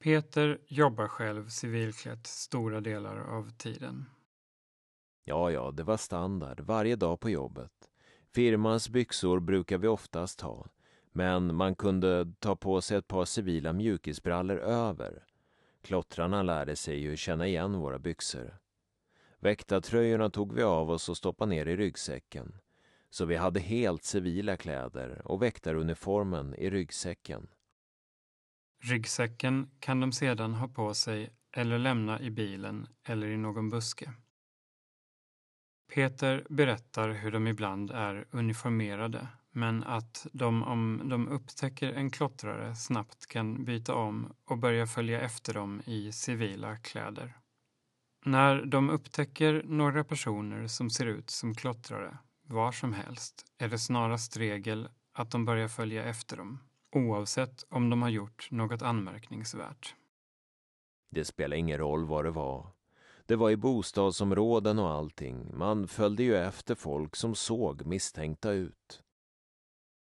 Peter 0.04 0.62
jobbar 0.68 1.08
själv 1.08 1.48
civilklätt 1.48 2.28
stora 2.28 2.82
delar 2.82 3.18
av 3.18 3.50
tiden. 3.58 4.06
Ja, 5.24 5.52
ja, 5.52 5.72
det 5.72 5.84
var 5.84 5.98
standard 5.98 6.60
varje 6.60 6.96
dag 6.96 7.20
på 7.20 7.30
jobbet. 7.30 7.72
Firmans 8.34 8.90
byxor 8.90 9.40
brukar 9.40 9.78
vi 9.78 9.88
oftast 9.88 10.42
ha, 10.42 10.68
men 11.12 11.56
man 11.56 11.76
kunde 11.76 12.34
ta 12.40 12.56
på 12.56 12.82
sig 12.82 12.98
ett 12.98 13.08
par 13.08 13.26
civila 13.26 13.74
mjukisbrallor 13.74 14.60
över. 14.60 15.24
Klottrarna 15.82 16.44
lärde 16.44 16.76
sig 16.76 17.00
ju 17.00 17.18
känna 17.18 17.48
igen 17.48 17.80
våra 17.80 18.00
byxor. 18.00 18.58
Väktartröjorna 19.40 20.30
tog 20.30 20.54
vi 20.54 20.64
av 20.64 20.90
oss 20.90 21.10
och 21.10 21.18
stoppade 21.18 21.50
ner 21.50 21.66
i 21.66 21.76
ryggsäcken. 21.76 22.58
Så 23.16 23.26
vi 23.26 23.36
hade 23.36 23.60
helt 23.60 24.04
civila 24.04 24.58
kläder 24.58 25.22
och 25.26 25.42
väktaruniformen 25.42 26.56
i 26.56 26.70
ryggsäcken. 26.70 27.48
Ryggsäcken 28.84 29.70
kan 29.80 30.00
de 30.00 30.12
sedan 30.12 30.54
ha 30.54 30.68
på 30.68 30.94
sig 30.94 31.30
eller 31.52 31.78
lämna 31.78 32.22
i 32.22 32.32
bilen 32.32 32.88
eller 33.08 33.28
i 33.28 33.38
någon 33.38 33.70
buske. 33.70 34.14
Peter 35.94 36.48
berättar 36.50 37.10
hur 37.10 37.32
de 37.32 37.48
ibland 37.48 37.92
är 37.92 38.28
uniformerade 38.32 39.28
men 39.52 39.84
att 39.84 40.28
de 40.32 40.64
om 40.64 41.02
de 41.06 41.28
upptäcker 41.28 41.94
en 41.94 42.12
klottrare 42.12 42.76
snabbt 42.76 43.28
kan 43.28 43.66
byta 43.66 43.96
om 43.96 44.34
och 44.46 44.58
börja 44.58 44.88
följa 44.88 45.22
efter 45.22 45.54
dem 45.54 45.82
i 45.86 46.12
civila 46.12 46.78
kläder. 46.78 47.38
När 48.26 48.66
de 48.66 48.90
upptäcker 48.90 49.64
några 49.66 50.04
personer 50.04 50.68
som 50.68 50.90
ser 50.90 51.06
ut 51.06 51.30
som 51.30 51.56
klottrare 51.56 52.18
var 52.48 52.72
som 52.72 52.94
helst 52.94 53.46
är 53.58 53.70
det 53.70 53.80
snarast 53.80 54.38
regel 54.38 54.90
att 55.14 55.32
de 55.32 55.46
börjar 55.46 55.68
följa 55.68 56.04
efter 56.04 56.38
dem, 56.38 56.60
oavsett 56.92 57.64
om 57.70 57.90
de 57.90 58.02
har 58.02 58.10
gjort 58.10 58.48
något 58.52 58.82
anmärkningsvärt. 58.82 59.96
Det 61.12 61.26
spelar 61.26 61.58
ingen 61.58 61.78
roll 61.78 62.06
vad 62.06 62.26
det 62.26 62.32
var. 62.32 62.68
Det 63.26 63.36
var 63.36 63.50
i 63.50 63.58
bostadsområden 63.58 64.80
och 64.80 64.92
allting. 64.92 65.58
Man 65.58 65.88
följde 65.88 66.24
ju 66.24 66.36
efter 66.36 66.76
folk 66.76 67.16
som 67.16 67.36
såg 67.36 67.86
misstänkta 67.86 68.52
ut. 68.52 69.02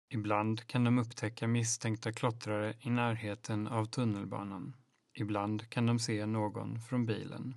Ibland 0.09 0.67
kan 0.67 0.85
de 0.85 0.99
upptäcka 0.99 1.47
misstänkta 1.47 2.13
klottrare 2.13 2.75
i 2.81 2.91
närheten 2.91 3.67
av 3.67 3.85
tunnelbanan. 3.85 4.77
Ibland 5.15 5.71
kan 5.71 5.87
de 5.87 5.99
se 5.99 6.27
någon 6.27 6.81
från 6.81 7.07
bilen. 7.07 7.55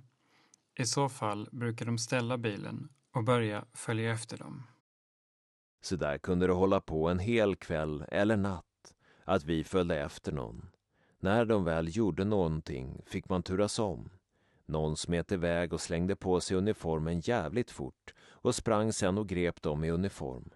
I 0.78 0.84
så 0.84 1.08
fall 1.08 1.48
brukar 1.52 1.86
de 1.86 1.98
ställa 1.98 2.38
bilen 2.38 2.88
och 3.12 3.24
börja 3.24 3.64
följa 3.72 4.12
efter 4.12 4.38
dem. 4.38 4.62
Så 5.80 5.96
där 5.96 6.18
kunde 6.18 6.46
det 6.46 6.52
hålla 6.52 6.80
på 6.80 7.08
en 7.08 7.18
hel 7.18 7.56
kväll 7.56 8.04
eller 8.08 8.36
natt, 8.36 8.94
att 9.24 9.44
vi 9.44 9.64
följde 9.64 10.00
efter 10.00 10.32
någon. 10.32 10.66
När 11.20 11.44
de 11.44 11.64
väl 11.64 11.96
gjorde 11.96 12.24
någonting 12.24 13.02
fick 13.06 13.28
man 13.28 13.42
turas 13.42 13.78
om. 13.78 14.10
Någon 14.66 14.96
smet 14.96 15.32
iväg 15.32 15.72
och 15.72 15.80
slängde 15.80 16.16
på 16.16 16.40
sig 16.40 16.56
uniformen 16.56 17.20
jävligt 17.20 17.70
fort 17.70 18.14
och 18.20 18.54
sprang 18.54 18.92
sen 18.92 19.18
och 19.18 19.28
grep 19.28 19.62
dem 19.62 19.84
i 19.84 19.90
uniform. 19.90 20.50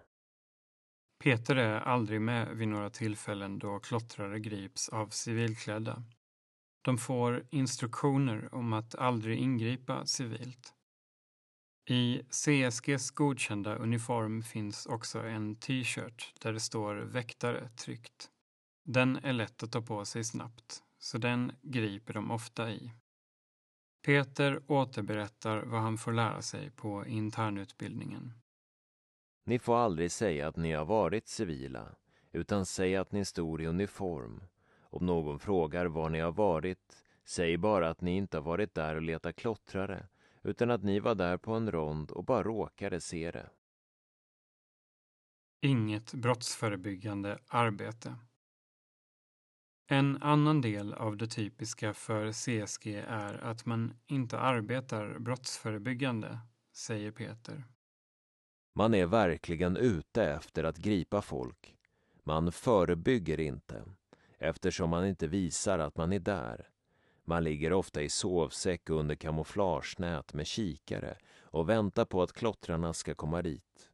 Peter 1.23 1.55
är 1.55 1.79
aldrig 1.79 2.21
med 2.21 2.57
vid 2.57 2.67
några 2.67 2.89
tillfällen 2.89 3.59
då 3.59 3.79
klottrare 3.79 4.39
grips 4.39 4.89
av 4.89 5.07
civilklädda. 5.07 6.03
De 6.81 6.97
får 6.97 7.47
instruktioner 7.49 8.55
om 8.55 8.73
att 8.73 8.95
aldrig 8.95 9.39
ingripa 9.39 10.05
civilt. 10.05 10.74
I 11.87 12.21
CSGs 12.29 13.11
godkända 13.11 13.75
uniform 13.75 14.43
finns 14.43 14.85
också 14.85 15.19
en 15.19 15.55
t-shirt 15.55 16.33
där 16.41 16.53
det 16.53 16.59
står 16.59 16.95
väktare 16.95 17.69
tryckt. 17.69 18.29
Den 18.83 19.15
är 19.15 19.33
lätt 19.33 19.63
att 19.63 19.71
ta 19.71 19.81
på 19.81 20.05
sig 20.05 20.23
snabbt, 20.23 20.83
så 20.97 21.17
den 21.17 21.51
griper 21.61 22.13
de 22.13 22.31
ofta 22.31 22.71
i. 22.71 22.91
Peter 24.05 24.61
återberättar 24.67 25.63
vad 25.63 25.81
han 25.81 25.97
får 25.97 26.13
lära 26.13 26.41
sig 26.41 26.71
på 26.71 27.05
internutbildningen. 27.05 28.33
Ni 29.45 29.59
får 29.59 29.77
aldrig 29.77 30.11
säga 30.11 30.47
att 30.47 30.55
ni 30.55 30.71
har 30.71 30.85
varit 30.85 31.27
civila, 31.27 31.95
utan 32.31 32.65
säg 32.65 32.95
att 32.95 33.11
ni 33.11 33.25
stod 33.25 33.61
i 33.61 33.65
uniform. 33.65 34.43
Om 34.79 35.05
någon 35.05 35.39
frågar 35.39 35.85
var 35.85 36.09
ni 36.09 36.19
har 36.19 36.31
varit, 36.31 37.03
säg 37.25 37.57
bara 37.57 37.89
att 37.89 38.01
ni 38.01 38.15
inte 38.15 38.37
har 38.37 38.43
varit 38.43 38.73
där 38.73 38.95
och 38.95 39.01
letat 39.01 39.35
klottrare, 39.35 40.07
utan 40.45 40.71
att 40.71 40.83
ni 40.83 40.99
var 40.99 41.15
där 41.15 41.37
på 41.37 41.53
en 41.53 41.71
rond 41.71 42.11
och 42.11 42.23
bara 42.23 42.43
råkade 42.43 43.01
se 43.01 43.31
det. 43.31 43.49
Inget 45.61 46.13
brottsförebyggande 46.13 47.39
arbete. 47.47 48.15
En 49.87 50.21
annan 50.21 50.61
del 50.61 50.93
av 50.93 51.17
det 51.17 51.27
typiska 51.27 51.93
för 51.93 52.31
CSG 52.31 52.87
är 53.07 53.43
att 53.43 53.65
man 53.65 53.93
inte 54.07 54.39
arbetar 54.39 55.19
brottsförebyggande, 55.19 56.39
säger 56.73 57.11
Peter. 57.11 57.63
Man 58.75 58.93
är 58.93 59.05
verkligen 59.05 59.77
ute 59.77 60.23
efter 60.23 60.63
att 60.63 60.77
gripa 60.77 61.21
folk. 61.21 61.75
Man 62.23 62.51
förebygger 62.51 63.39
inte, 63.39 63.83
eftersom 64.37 64.89
man 64.89 65.05
inte 65.05 65.27
visar 65.27 65.79
att 65.79 65.97
man 65.97 66.13
är 66.13 66.19
där. 66.19 66.69
Man 67.27 67.43
ligger 67.43 67.73
ofta 67.73 68.01
i 68.01 68.09
sovsäck 68.09 68.89
under 68.89 69.15
kamouflagenät 69.15 70.33
med 70.33 70.47
kikare 70.47 71.17
och 71.41 71.69
väntar 71.69 72.05
på 72.05 72.21
att 72.21 72.33
klottrarna 72.33 72.93
ska 72.93 73.15
komma 73.15 73.41
dit. 73.41 73.89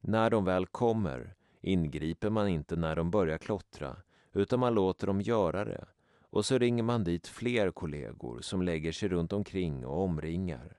När 0.00 0.30
de 0.30 0.44
väl 0.44 0.66
kommer 0.66 1.34
ingriper 1.60 2.30
man 2.30 2.48
inte 2.48 2.76
när 2.76 2.96
de 2.96 3.10
börjar 3.10 3.38
klottra 3.38 3.96
utan 4.32 4.60
man 4.60 4.74
låter 4.74 5.06
dem 5.06 5.20
göra 5.20 5.64
det 5.64 5.84
och 6.30 6.46
så 6.46 6.58
ringer 6.58 6.82
man 6.82 7.04
dit 7.04 7.26
fler 7.26 7.70
kollegor 7.70 8.40
som 8.40 8.62
lägger 8.62 8.92
sig 8.92 9.08
runt 9.08 9.32
omkring 9.32 9.86
och 9.86 10.02
omringar. 10.02 10.78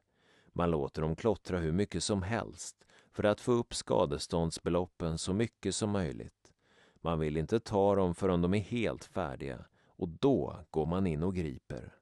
Man 0.53 0.71
låter 0.71 1.01
dem 1.01 1.15
klottra 1.15 1.59
hur 1.59 1.71
mycket 1.71 2.03
som 2.03 2.21
helst 2.21 2.85
för 3.11 3.23
att 3.23 3.41
få 3.41 3.51
upp 3.51 3.75
skadeståndsbeloppen 3.75 5.17
så 5.17 5.33
mycket 5.33 5.75
som 5.75 5.89
möjligt. 5.89 6.53
Man 7.01 7.19
vill 7.19 7.37
inte 7.37 7.59
ta 7.59 7.95
dem 7.95 8.15
förrän 8.15 8.41
de 8.41 8.53
är 8.53 8.59
helt 8.59 9.05
färdiga 9.05 9.65
och 9.97 10.09
då 10.09 10.65
går 10.69 10.85
man 10.85 11.07
in 11.07 11.23
och 11.23 11.35
griper. 11.35 11.93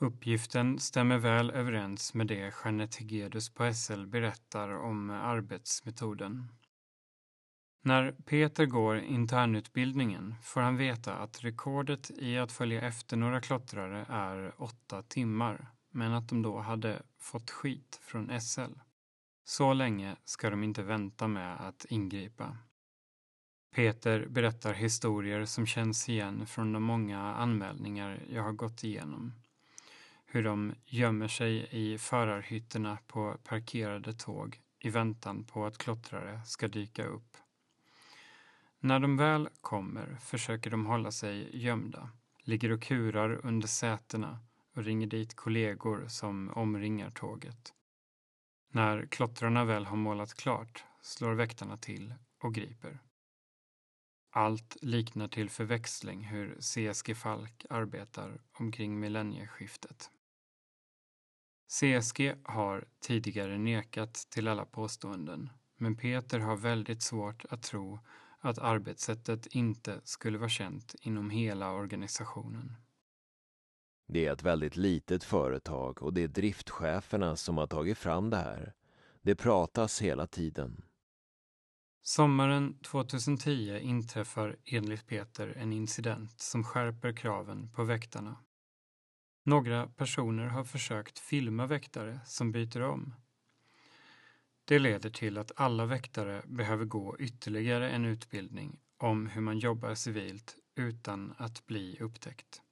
Uppgiften 0.00 0.78
stämmer 0.78 1.18
väl 1.18 1.50
överens 1.50 2.14
med 2.14 2.26
det 2.26 2.54
Jeanette 2.64 2.98
Hegedus 2.98 3.50
på 3.50 3.72
SL 3.74 4.06
berättar 4.06 4.68
om 4.68 5.10
arbetsmetoden. 5.10 6.48
När 7.84 8.12
Peter 8.12 8.66
går 8.66 8.98
internutbildningen 8.98 10.34
får 10.42 10.60
han 10.60 10.76
veta 10.76 11.14
att 11.14 11.44
rekordet 11.44 12.10
i 12.10 12.38
att 12.38 12.52
följa 12.52 12.80
efter 12.80 13.16
några 13.16 13.40
klottrare 13.40 14.06
är 14.08 14.62
åtta 14.62 15.02
timmar, 15.02 15.70
men 15.90 16.12
att 16.12 16.28
de 16.28 16.42
då 16.42 16.58
hade 16.58 17.02
fått 17.18 17.50
skit 17.50 18.00
från 18.02 18.40
SL. 18.40 18.72
Så 19.44 19.72
länge 19.72 20.16
ska 20.24 20.50
de 20.50 20.62
inte 20.62 20.82
vänta 20.82 21.28
med 21.28 21.60
att 21.60 21.84
ingripa. 21.84 22.56
Peter 23.74 24.26
berättar 24.26 24.74
historier 24.74 25.44
som 25.44 25.66
känns 25.66 26.08
igen 26.08 26.46
från 26.46 26.72
de 26.72 26.82
många 26.82 27.18
anmälningar 27.20 28.22
jag 28.30 28.42
har 28.42 28.52
gått 28.52 28.84
igenom. 28.84 29.32
Hur 30.26 30.42
de 30.42 30.74
gömmer 30.86 31.28
sig 31.28 31.68
i 31.70 31.98
förarhytterna 31.98 32.98
på 33.06 33.36
parkerade 33.44 34.12
tåg 34.12 34.60
i 34.80 34.90
väntan 34.90 35.44
på 35.44 35.66
att 35.66 35.78
klottrare 35.78 36.40
ska 36.44 36.68
dyka 36.68 37.04
upp. 37.04 37.36
När 38.80 39.00
de 39.00 39.16
väl 39.16 39.48
kommer 39.60 40.16
försöker 40.20 40.70
de 40.70 40.86
hålla 40.86 41.10
sig 41.10 41.62
gömda, 41.64 42.08
ligger 42.42 42.72
och 42.72 42.82
kurar 42.82 43.46
under 43.46 43.68
sätena 43.68 44.38
och 44.74 44.84
ringer 44.84 45.06
dit 45.06 45.34
kollegor 45.36 46.04
som 46.08 46.50
omringar 46.50 47.10
tåget. 47.10 47.74
När 48.68 49.06
klottrarna 49.06 49.64
väl 49.64 49.86
har 49.86 49.96
målat 49.96 50.34
klart 50.34 50.84
slår 51.00 51.34
väktarna 51.34 51.76
till 51.76 52.14
och 52.38 52.54
griper. 52.54 52.98
Allt 54.34 54.76
liknar 54.82 55.28
till 55.28 55.50
förväxling 55.50 56.24
hur 56.24 56.56
CSG 56.60 57.14
Falk 57.16 57.66
arbetar 57.70 58.40
omkring 58.52 59.00
millennieskiftet. 59.00 60.10
CSG 61.68 62.34
har 62.44 62.84
tidigare 63.00 63.58
nekat 63.58 64.14
till 64.14 64.48
alla 64.48 64.64
påståenden, 64.64 65.50
men 65.76 65.96
Peter 65.96 66.38
har 66.38 66.56
väldigt 66.56 67.02
svårt 67.02 67.44
att 67.50 67.62
tro 67.62 67.98
att 68.38 68.58
arbetssättet 68.58 69.46
inte 69.46 70.00
skulle 70.04 70.38
vara 70.38 70.48
känt 70.48 70.94
inom 71.00 71.30
hela 71.30 71.72
organisationen. 71.72 72.74
Det 74.08 74.26
är 74.26 74.32
ett 74.32 74.42
väldigt 74.42 74.76
litet 74.76 75.24
företag 75.24 76.02
och 76.02 76.14
det 76.14 76.22
är 76.22 76.28
driftcheferna 76.28 77.36
som 77.36 77.58
har 77.58 77.66
tagit 77.66 77.98
fram 77.98 78.30
det 78.30 78.36
här. 78.36 78.74
Det 79.22 79.34
pratas 79.34 80.02
hela 80.02 80.26
tiden. 80.26 80.84
Sommaren 82.04 82.78
2010 82.78 83.78
inträffar 83.82 84.56
enligt 84.64 85.06
Peter 85.06 85.54
en 85.56 85.72
incident 85.72 86.40
som 86.40 86.64
skärper 86.64 87.12
kraven 87.12 87.70
på 87.72 87.84
väktarna. 87.84 88.36
Några 89.44 89.86
personer 89.86 90.46
har 90.46 90.64
försökt 90.64 91.18
filma 91.18 91.66
väktare 91.66 92.20
som 92.26 92.52
byter 92.52 92.82
om. 92.82 93.14
Det 94.64 94.78
leder 94.78 95.10
till 95.10 95.38
att 95.38 95.52
alla 95.56 95.86
väktare 95.86 96.42
behöver 96.46 96.84
gå 96.84 97.16
ytterligare 97.18 97.90
en 97.90 98.04
utbildning 98.04 98.80
om 98.98 99.26
hur 99.26 99.40
man 99.40 99.58
jobbar 99.58 99.94
civilt 99.94 100.56
utan 100.74 101.34
att 101.38 101.66
bli 101.66 101.96
upptäckt. 102.00 102.62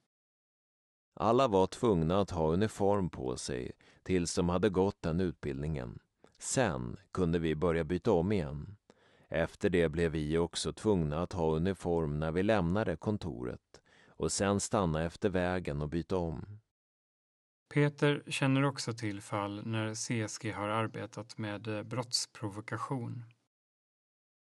Alla 1.13 1.47
var 1.47 1.67
tvungna 1.67 2.19
att 2.19 2.31
ha 2.31 2.53
uniform 2.53 3.09
på 3.09 3.37
sig 3.37 3.71
tills 4.03 4.35
de 4.35 4.49
hade 4.49 4.69
gått 4.69 5.01
den 5.01 5.19
utbildningen. 5.19 5.99
Sen 6.39 6.97
kunde 7.11 7.39
vi 7.39 7.55
börja 7.55 7.83
byta 7.83 8.11
om 8.11 8.31
igen. 8.31 8.77
Efter 9.31 9.69
det 9.69 9.89
blev 9.89 10.11
vi 10.11 10.37
också 10.37 10.73
tvungna 10.73 11.21
att 11.21 11.33
ha 11.33 11.55
uniform 11.55 12.19
när 12.19 12.31
vi 12.31 12.43
lämnade 12.43 12.95
kontoret 12.95 13.81
och 14.07 14.31
sen 14.31 14.59
stanna 14.59 15.03
efter 15.03 15.29
vägen 15.29 15.81
och 15.81 15.89
byta 15.89 16.17
om. 16.17 16.59
Peter 17.73 18.23
känner 18.27 18.63
också 18.63 18.93
till 18.93 19.21
fall 19.21 19.61
när 19.65 19.93
CSG 19.95 20.51
har 20.51 20.67
arbetat 20.67 21.37
med 21.37 21.67
eh, 21.67 21.83
brottsprovokation. 21.83 23.23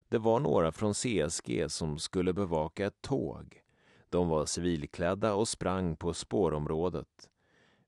Det 0.09 0.19
var 0.19 0.41
några 0.41 0.73
från 0.73 0.95
CSG 0.95 1.71
som 1.71 1.99
skulle 1.99 2.33
bevaka 2.33 2.87
ett 2.87 3.03
tåg. 3.03 3.63
De 4.09 4.29
var 4.29 4.47
civilklädda 4.47 5.35
och 5.35 5.49
sprang 5.49 5.97
på 5.97 6.15
spårområdet. 6.15 7.31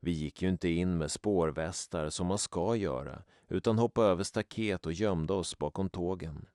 Vi 0.01 0.11
gick 0.11 0.43
ju 0.43 0.49
inte 0.49 0.69
in 0.69 0.99
med 0.99 1.11
spårvästar 1.11 2.11
som 2.11 2.27
man 2.27 2.39
ska 2.39 2.77
göra 2.77 3.23
utan 3.49 3.79
hoppade 3.79 4.09
över 4.09 4.25
staket 4.25 4.87
och 4.87 4.93
gömde 4.93 5.33
oss 5.33 5.59
bakom 5.59 5.91
tågen. 5.91 6.47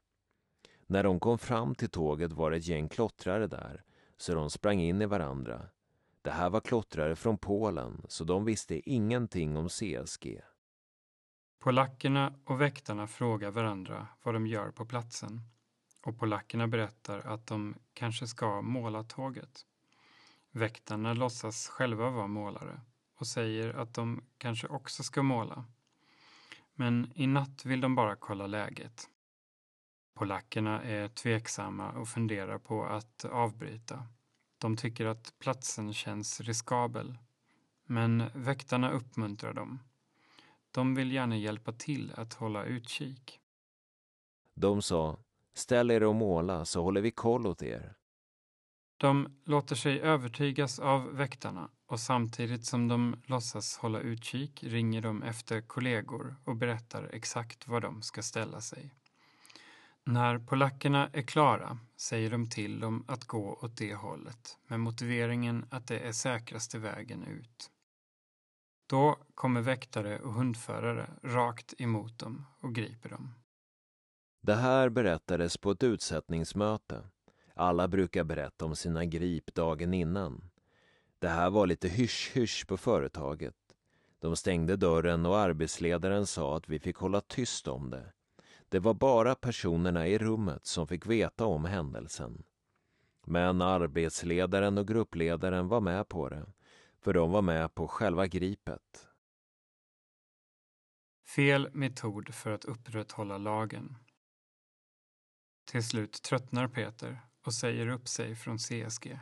När 0.88 1.04
de 1.04 1.20
kom 1.20 1.38
fram 1.38 1.76
till 1.76 1.90
tåget 1.90 2.32
var 2.32 2.52
det 2.52 2.58
ett 2.58 2.68
gäng 2.68 2.90
klottrare 2.90 3.48
där, 3.48 3.84
så 4.18 4.34
de 4.34 4.50
sprang 4.50 4.80
in 4.80 5.02
i 5.02 5.06
varandra. 5.06 5.70
Det 6.22 6.32
här 6.32 6.50
var 6.50 6.60
klottrare 6.60 7.16
från 7.16 7.38
Polen, 7.38 8.02
så 8.08 8.24
de 8.24 8.46
visste 8.46 8.90
ingenting 8.90 9.58
om 9.58 9.70
CSG. 9.70 10.42
Polackerna 11.60 12.34
och 12.46 12.62
väktarna 12.62 13.08
frågar 13.08 13.52
varandra 13.52 14.08
vad 14.24 14.36
de 14.36 14.48
gör 14.48 14.72
på 14.72 14.86
platsen 14.86 15.42
och 16.06 16.20
polackerna 16.20 16.68
berättar 16.68 17.20
att 17.20 17.48
de 17.48 17.76
kanske 17.94 18.28
ska 18.28 18.62
måla 18.62 19.04
tåget. 19.04 19.66
Väktarna 20.52 21.14
låtsas 21.14 21.68
själva 21.68 22.10
vara 22.10 22.28
målare 22.28 22.82
och 23.20 23.28
säger 23.28 23.74
att 23.74 23.94
de 23.94 24.24
kanske 24.38 24.68
också 24.68 25.04
ska 25.04 25.24
måla. 25.24 25.66
Men 26.74 27.12
i 27.16 27.28
natt 27.28 27.66
vill 27.66 27.82
de 27.82 27.96
bara 27.96 28.16
kolla 28.16 28.48
läget. 28.48 29.10
Polackerna 30.14 30.84
är 30.84 31.08
tveksamma 31.08 31.92
och 31.92 32.08
funderar 32.08 32.58
på 32.60 32.86
att 32.86 33.26
avbryta. 33.26 34.08
De 34.58 34.78
tycker 34.78 35.06
att 35.06 35.34
platsen 35.40 35.94
känns 35.94 36.42
riskabel. 36.42 37.18
Men 37.86 38.24
väktarna 38.34 38.92
uppmuntrar 38.92 39.54
dem. 39.54 39.80
De 40.72 40.96
vill 40.96 41.12
gärna 41.12 41.38
hjälpa 41.38 41.72
till 41.72 42.14
att 42.16 42.34
hålla 42.34 42.64
utkik. 42.64 43.40
De 44.56 44.82
sa, 44.82 45.20
ställ 45.54 45.92
er 45.92 46.04
och 46.04 46.16
måla 46.16 46.66
så 46.66 46.84
håller 46.84 47.02
vi 47.02 47.12
koll 47.12 47.48
åt 47.48 47.64
er. 47.64 47.96
De 48.98 49.42
låter 49.46 49.76
sig 49.76 50.02
övertygas 50.02 50.80
av 50.80 51.16
väktarna 51.16 51.70
och 51.86 52.00
samtidigt 52.00 52.66
som 52.66 52.88
de 52.88 53.22
låtsas 53.26 53.78
hålla 53.78 54.00
utkik 54.00 54.64
ringer 54.64 55.02
de 55.02 55.24
efter 55.24 55.62
kollegor 55.62 56.36
och 56.44 56.56
berättar 56.56 57.10
exakt 57.14 57.68
var 57.68 57.82
de 57.82 58.02
ska 58.02 58.22
ställa 58.22 58.62
sig. 58.62 58.94
När 60.06 60.40
polackerna 60.40 61.10
är 61.14 61.22
klara 61.22 61.78
säger 61.96 62.32
de 62.32 62.50
till 62.50 62.80
dem 62.80 63.06
att 63.08 63.26
gå 63.26 63.60
åt 63.62 63.78
det 63.78 63.96
hållet 63.96 64.58
med 64.68 64.80
motiveringen 64.80 65.66
att 65.70 65.88
det 65.88 66.00
är 66.00 66.12
säkraste 66.12 66.80
vägen 66.80 67.24
ut. 67.24 67.72
Då 68.88 69.18
kommer 69.36 69.62
väktare 69.62 70.20
och 70.20 70.34
hundförare 70.34 71.10
rakt 71.24 71.74
emot 71.82 72.20
dem 72.20 72.46
och 72.60 72.76
griper 72.76 73.10
dem. 73.10 73.34
Det 74.42 74.56
här 74.56 74.90
berättades 74.90 75.58
på 75.58 75.72
ett 75.72 75.84
utsättningsmöte. 75.84 77.04
Alla 77.56 77.88
brukar 77.88 78.24
berätta 78.24 78.66
om 78.66 78.76
sina 78.76 79.06
grip 79.06 79.56
dagen 79.56 79.94
innan. 79.94 80.50
Det 81.20 81.30
här 81.30 81.50
var 81.50 81.68
lite 81.68 81.88
hysch-hysch 81.88 82.68
på 82.68 82.78
företaget. 82.78 83.56
De 84.20 84.36
stängde 84.36 84.76
dörren 84.76 85.26
och 85.26 85.38
arbetsledaren 85.38 86.28
sa 86.28 86.58
att 86.58 86.70
vi 86.70 86.80
fick 86.80 86.98
hålla 86.98 87.22
tyst 87.22 87.68
om 87.68 87.90
det. 87.90 88.14
Det 88.74 88.80
var 88.80 88.94
bara 88.94 89.36
personerna 89.36 90.08
i 90.08 90.18
rummet 90.18 90.66
som 90.66 90.88
fick 90.88 91.06
veta 91.06 91.46
om 91.46 91.66
händelsen. 91.66 92.44
Men 93.26 93.62
arbetsledaren 93.62 94.78
och 94.78 94.88
gruppledaren 94.88 95.68
var 95.68 95.82
med 95.82 96.10
på 96.10 96.30
det, 96.30 96.46
för 97.02 97.14
de 97.14 97.32
var 97.32 97.42
med 97.42 97.76
på 97.76 97.88
själva 97.88 98.28
gripet. 98.28 99.08
Fel 101.36 101.70
metod 101.74 102.34
för 102.36 102.52
att 102.52 102.66
upprätthålla 102.66 103.38
lagen. 103.38 103.96
Till 105.66 105.84
slut 105.84 106.22
tröttnar 106.24 106.68
Peter 106.68 107.20
och 107.46 107.54
säger 107.54 107.88
upp 107.88 108.08
sig 108.08 108.36
från 108.36 108.58
CSG. 108.58 109.20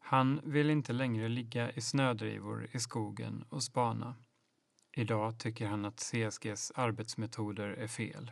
Han 0.00 0.40
vill 0.44 0.70
inte 0.70 0.92
längre 0.92 1.28
ligga 1.28 1.72
i 1.72 1.80
snödrivor 1.80 2.68
i 2.72 2.78
skogen 2.78 3.44
och 3.48 3.62
spana. 3.62 4.16
Idag 4.96 5.38
tycker 5.38 5.66
han 5.66 5.84
att 5.84 6.00
CSGs 6.00 6.72
arbetsmetoder 6.74 7.68
är 7.68 7.86
fel. 7.86 8.30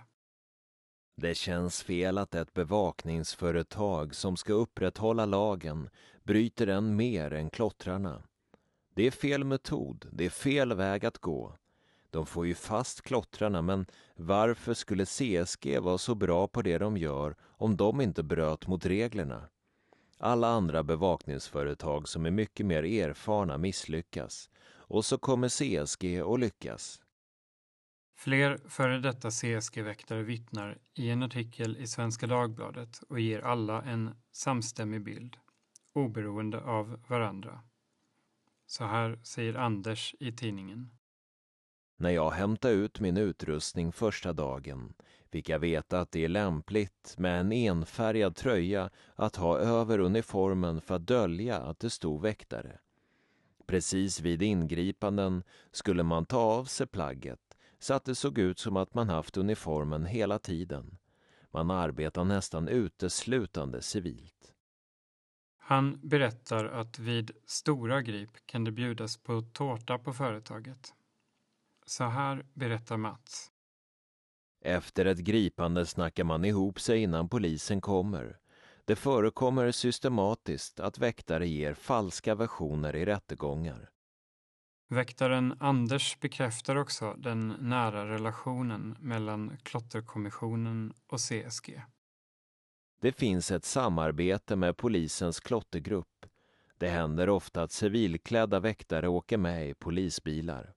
Det 1.17 1.35
känns 1.35 1.83
fel 1.83 2.19
att 2.19 2.35
ett 2.35 2.55
bevakningsföretag 2.55 4.15
som 4.15 4.37
ska 4.37 4.53
upprätthålla 4.53 5.27
lagen 5.27 5.91
bryter 6.23 6.67
den 6.67 6.97
mer 6.97 7.33
än 7.33 7.51
klottrarna. 7.51 8.23
Det 8.95 9.07
är 9.07 9.11
fel 9.11 9.45
metod, 9.45 10.07
det 10.13 10.25
är 10.25 10.31
fel 10.31 10.73
väg 10.73 11.07
att 11.07 11.19
gå. 11.19 11.57
De 12.11 12.27
får 12.27 12.47
ju 12.47 12.55
fast 12.55 13.03
klottrarna, 13.03 13.63
men 13.63 13.87
varför 14.17 14.75
skulle 14.75 15.07
CSG 15.07 15.79
vara 15.79 15.99
så 15.99 16.15
bra 16.15 16.49
på 16.49 16.63
det 16.63 16.79
de 16.79 16.97
gör 16.97 17.37
om 17.43 17.77
de 17.77 18.01
inte 18.01 18.23
bröt 18.23 18.67
mot 18.67 18.87
reglerna? 18.87 19.49
Alla 20.19 20.49
andra 20.49 20.83
bevakningsföretag 20.83 22.09
som 22.09 22.27
är 22.27 22.31
mycket 22.31 22.67
mer 22.67 22.83
erfarna 22.83 23.59
misslyckas 23.59 24.51
och 24.93 25.05
så 25.05 25.19
kommer 25.19 25.49
CSG 25.49 26.21
att 26.21 26.41
lyckas. 26.41 27.01
Fler 28.17 28.61
före 28.69 28.99
detta 28.99 29.31
CSG-väktare 29.31 30.23
vittnar 30.23 30.79
i 30.95 31.11
en 31.11 31.23
artikel 31.23 31.77
i 31.77 31.87
Svenska 31.87 32.27
Dagbladet 32.27 33.03
och 33.09 33.21
ger 33.21 33.41
alla 33.41 33.83
en 33.83 34.15
samstämmig 34.33 35.03
bild, 35.03 35.37
oberoende 35.95 36.61
av 36.61 37.01
varandra. 37.09 37.61
Så 38.67 38.85
här 38.85 39.21
säger 39.23 39.55
Anders 39.55 40.15
i 40.21 40.33
tidningen. 40.33 40.91
När 41.99 42.11
jag 42.11 42.31
hämtade 42.31 42.75
ut 42.75 43.01
min 43.01 43.17
utrustning 43.17 43.93
första 43.93 44.33
dagen 44.33 44.95
fick 45.31 45.49
jag 45.49 45.59
veta 45.59 46.01
att 46.01 46.13
det 46.13 46.25
är 46.25 46.29
lämpligt 46.29 47.15
med 47.19 47.41
en 47.41 47.53
enfärgad 47.53 48.37
tröja 48.37 48.91
att 49.15 49.37
ha 49.37 49.59
över 49.59 49.99
uniformen 49.99 50.81
för 50.81 50.95
att 50.95 51.07
dölja 51.07 51.57
att 51.57 51.79
det 51.79 51.91
stod 51.91 52.23
väktare. 52.23 52.79
Precis 53.67 54.21
vid 54.21 54.43
ingripanden 54.43 55.43
skulle 55.71 56.03
man 56.03 56.27
ta 56.27 56.39
av 56.39 56.65
sig 56.65 56.87
plagget 56.87 57.41
så 57.79 57.95
att 57.95 58.05
det 58.05 58.15
såg 58.15 58.39
ut 58.39 58.59
som 58.59 58.77
att 58.77 58.95
man 58.95 59.09
haft 59.09 59.37
uniformen 59.37 60.07
hela 60.07 60.39
tiden. 60.39 60.99
Man 61.51 61.71
arbetar 61.71 62.25
nästan 62.25 62.69
uteslutande 62.69 63.83
civilt. 63.83 64.55
Han 65.59 66.01
berättar 66.03 66.65
att 66.65 66.99
vid 66.99 67.31
stora 67.47 68.03
grip 68.03 68.31
kan 68.47 68.65
det 68.65 68.73
bjudas 68.73 69.17
på 69.17 69.43
tårta 69.43 69.99
på 69.99 70.13
företaget. 70.13 70.95
Så 71.87 72.05
här 72.05 72.47
berättar 72.55 72.97
Mats. 72.97 73.51
Efter 74.65 75.05
ett 75.05 75.19
gripande 75.19 75.87
snackar 75.87 76.25
man 76.25 76.45
ihop 76.45 76.81
sig 76.81 77.03
innan 77.03 77.29
polisen 77.29 77.81
kommer. 77.81 78.39
Det 78.93 78.97
förekommer 78.97 79.71
systematiskt 79.71 80.81
att 80.81 80.99
väktare 80.99 81.49
ger 81.49 81.75
falska 81.75 82.35
versioner 82.35 82.97
i 82.97 83.05
rättegångar. 83.05 83.91
Väktaren 84.89 85.55
Anders 85.61 86.21
bekräftar 86.21 86.77
också 86.77 87.15
den 87.19 87.49
nära 87.61 88.09
relationen 88.09 88.97
mellan 89.01 89.57
Klotterkommissionen 89.63 90.93
och 91.07 91.21
CSG. 91.21 91.83
Det 93.03 93.13
finns 93.13 93.51
ett 93.51 93.65
samarbete 93.65 94.57
med 94.57 94.77
polisens 94.77 95.41
klottergrupp. 95.41 96.27
Det 96.79 96.89
händer 96.89 97.29
ofta 97.29 97.63
att 97.63 97.73
civilklädda 97.73 98.61
väktare 98.61 99.09
åker 99.09 99.39
med 99.39 99.69
i 99.69 99.75
polisbilar. 99.75 100.75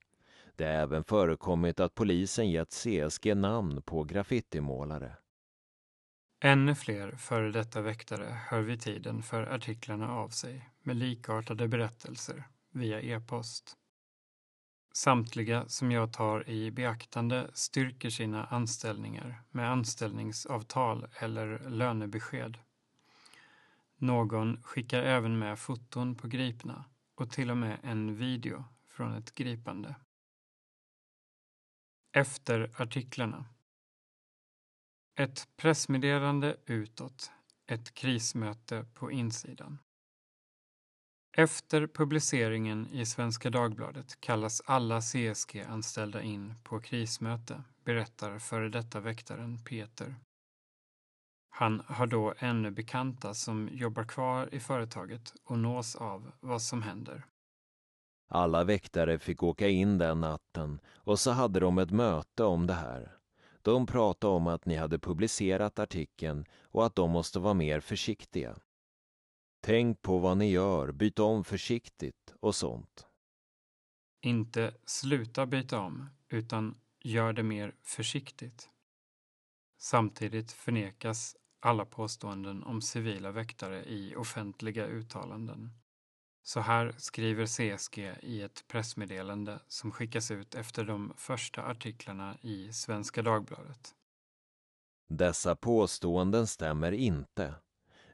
Det 0.54 0.64
har 0.64 0.72
även 0.72 1.04
förekommit 1.04 1.80
att 1.80 1.94
polisen 1.94 2.50
gett 2.50 2.70
CSG 2.70 3.34
namn 3.34 3.82
på 3.82 4.04
graffitimålare. 4.04 5.16
Ännu 6.40 6.74
fler 6.74 7.16
före 7.16 7.50
detta 7.50 7.80
väktare 7.80 8.40
hör 8.48 8.60
vid 8.60 8.80
tiden 8.80 9.22
för 9.22 9.42
artiklarna 9.42 10.12
av 10.12 10.28
sig 10.28 10.70
med 10.82 10.96
likartade 10.96 11.68
berättelser 11.68 12.48
via 12.70 13.00
e-post. 13.00 13.76
Samtliga 14.92 15.68
som 15.68 15.92
jag 15.92 16.12
tar 16.12 16.48
i 16.48 16.70
beaktande 16.70 17.50
styrker 17.54 18.10
sina 18.10 18.46
anställningar 18.46 19.42
med 19.50 19.70
anställningsavtal 19.70 21.06
eller 21.18 21.70
lönebesked. 21.70 22.58
Någon 23.96 24.62
skickar 24.62 25.02
även 25.02 25.38
med 25.38 25.58
foton 25.58 26.14
på 26.14 26.28
gripna 26.28 26.84
och 27.14 27.30
till 27.30 27.50
och 27.50 27.56
med 27.56 27.78
en 27.82 28.16
video 28.16 28.64
från 28.88 29.12
ett 29.12 29.34
gripande. 29.34 29.94
Efter 32.12 32.70
artiklarna. 32.76 33.44
Ett 35.18 35.48
pressmeddelande 35.56 36.56
utåt, 36.66 37.30
ett 37.66 37.94
krismöte 37.94 38.86
på 38.94 39.10
insidan. 39.10 39.78
Efter 41.36 41.86
publiceringen 41.86 42.88
i 42.92 43.06
Svenska 43.06 43.50
Dagbladet 43.50 44.20
kallas 44.20 44.62
alla 44.64 45.00
CSG-anställda 45.00 46.22
in 46.22 46.54
på 46.64 46.80
krismöte, 46.80 47.62
berättar 47.84 48.38
före 48.38 48.68
detta 48.68 49.00
väktaren 49.00 49.64
Peter. 49.64 50.14
Han 51.50 51.82
har 51.86 52.06
då 52.06 52.34
ännu 52.38 52.70
bekanta 52.70 53.34
som 53.34 53.68
jobbar 53.72 54.04
kvar 54.04 54.54
i 54.54 54.60
företaget 54.60 55.34
och 55.44 55.58
nås 55.58 55.96
av 55.96 56.32
vad 56.40 56.62
som 56.62 56.82
händer. 56.82 57.26
Alla 58.28 58.64
väktare 58.64 59.18
fick 59.18 59.42
åka 59.42 59.68
in 59.68 59.98
den 59.98 60.20
natten 60.20 60.80
och 60.94 61.18
så 61.18 61.30
hade 61.30 61.60
de 61.60 61.78
ett 61.78 61.90
möte 61.90 62.44
om 62.44 62.66
det 62.66 62.74
här. 62.74 63.15
De 63.66 63.86
pratade 63.86 64.32
om 64.32 64.46
att 64.46 64.66
ni 64.66 64.74
hade 64.76 64.98
publicerat 64.98 65.78
artikeln 65.78 66.44
och 66.62 66.86
att 66.86 66.94
de 66.94 67.10
måste 67.10 67.38
vara 67.38 67.54
mer 67.54 67.80
försiktiga. 67.80 68.58
Tänk 69.60 70.02
på 70.02 70.18
vad 70.18 70.36
ni 70.38 70.50
gör, 70.50 70.92
byt 70.92 71.18
om 71.18 71.44
försiktigt 71.44 72.34
och 72.40 72.54
sånt. 72.54 73.06
Inte 74.20 74.74
sluta 74.84 75.46
byta 75.46 75.80
om, 75.80 76.06
utan 76.28 76.74
gör 77.00 77.32
det 77.32 77.42
mer 77.42 77.74
försiktigt. 77.82 78.70
Samtidigt 79.78 80.52
förnekas 80.52 81.36
alla 81.60 81.84
påståenden 81.84 82.62
om 82.62 82.82
civila 82.82 83.30
väktare 83.30 83.84
i 83.84 84.16
offentliga 84.16 84.86
uttalanden. 84.86 85.70
Så 86.48 86.60
här 86.60 86.94
skriver 86.96 87.46
CSG 87.46 88.12
i 88.22 88.42
ett 88.42 88.64
pressmeddelande 88.68 89.58
som 89.68 89.92
skickas 89.92 90.30
ut 90.30 90.54
efter 90.54 90.84
de 90.84 91.12
första 91.16 91.62
artiklarna 91.62 92.36
i 92.42 92.72
Svenska 92.72 93.22
Dagbladet. 93.22 93.94
Dessa 95.08 95.56
påståenden 95.56 96.46
stämmer 96.46 96.92
inte. 96.92 97.54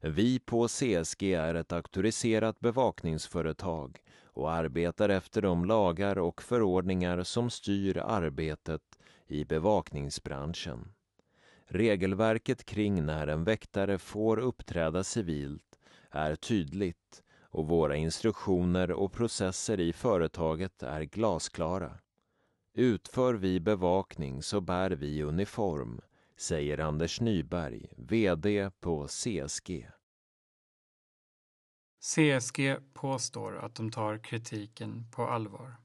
Vi 0.00 0.38
på 0.38 0.68
CSG 0.68 1.22
är 1.22 1.54
ett 1.54 1.72
auktoriserat 1.72 2.60
bevakningsföretag 2.60 3.98
och 4.24 4.52
arbetar 4.52 5.08
efter 5.08 5.42
de 5.42 5.64
lagar 5.64 6.18
och 6.18 6.42
förordningar 6.42 7.22
som 7.22 7.50
styr 7.50 7.98
arbetet 7.98 8.98
i 9.26 9.44
bevakningsbranschen. 9.44 10.92
Regelverket 11.66 12.64
kring 12.64 13.06
när 13.06 13.26
en 13.26 13.44
väktare 13.44 13.98
får 13.98 14.38
uppträda 14.38 15.04
civilt 15.04 15.78
är 16.10 16.36
tydligt 16.36 17.22
och 17.52 17.68
våra 17.68 17.96
instruktioner 17.96 18.90
och 18.90 19.12
processer 19.12 19.80
i 19.80 19.92
företaget 19.92 20.82
är 20.82 21.02
glasklara. 21.02 21.98
Utför 22.74 23.34
vi 23.34 23.60
bevakning 23.60 24.42
så 24.42 24.60
bär 24.60 24.90
vi 24.90 25.22
uniform, 25.22 26.00
säger 26.36 26.78
Anders 26.78 27.20
Nyberg, 27.20 27.88
VD 27.96 28.70
på 28.80 29.06
CSG. 29.06 29.90
CSG 32.00 32.76
påstår 32.94 33.56
att 33.58 33.74
de 33.74 33.90
tar 33.90 34.18
kritiken 34.18 35.10
på 35.10 35.26
allvar. 35.26 35.76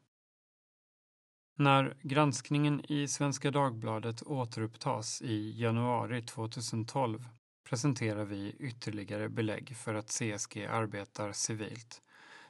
När 1.56 1.98
granskningen 2.02 2.92
i 2.92 3.08
Svenska 3.08 3.52
Dagbladet 3.52 4.24
återupptas 4.24 5.22
i 5.22 5.62
januari 5.62 6.22
2012 6.22 7.30
presenterar 7.70 8.26
vi 8.26 8.56
ytterligare 8.60 9.30
belägg 9.30 9.76
för 9.76 9.94
att 9.96 10.10
CSG 10.10 10.66
arbetar 10.66 11.32
civilt, 11.32 12.02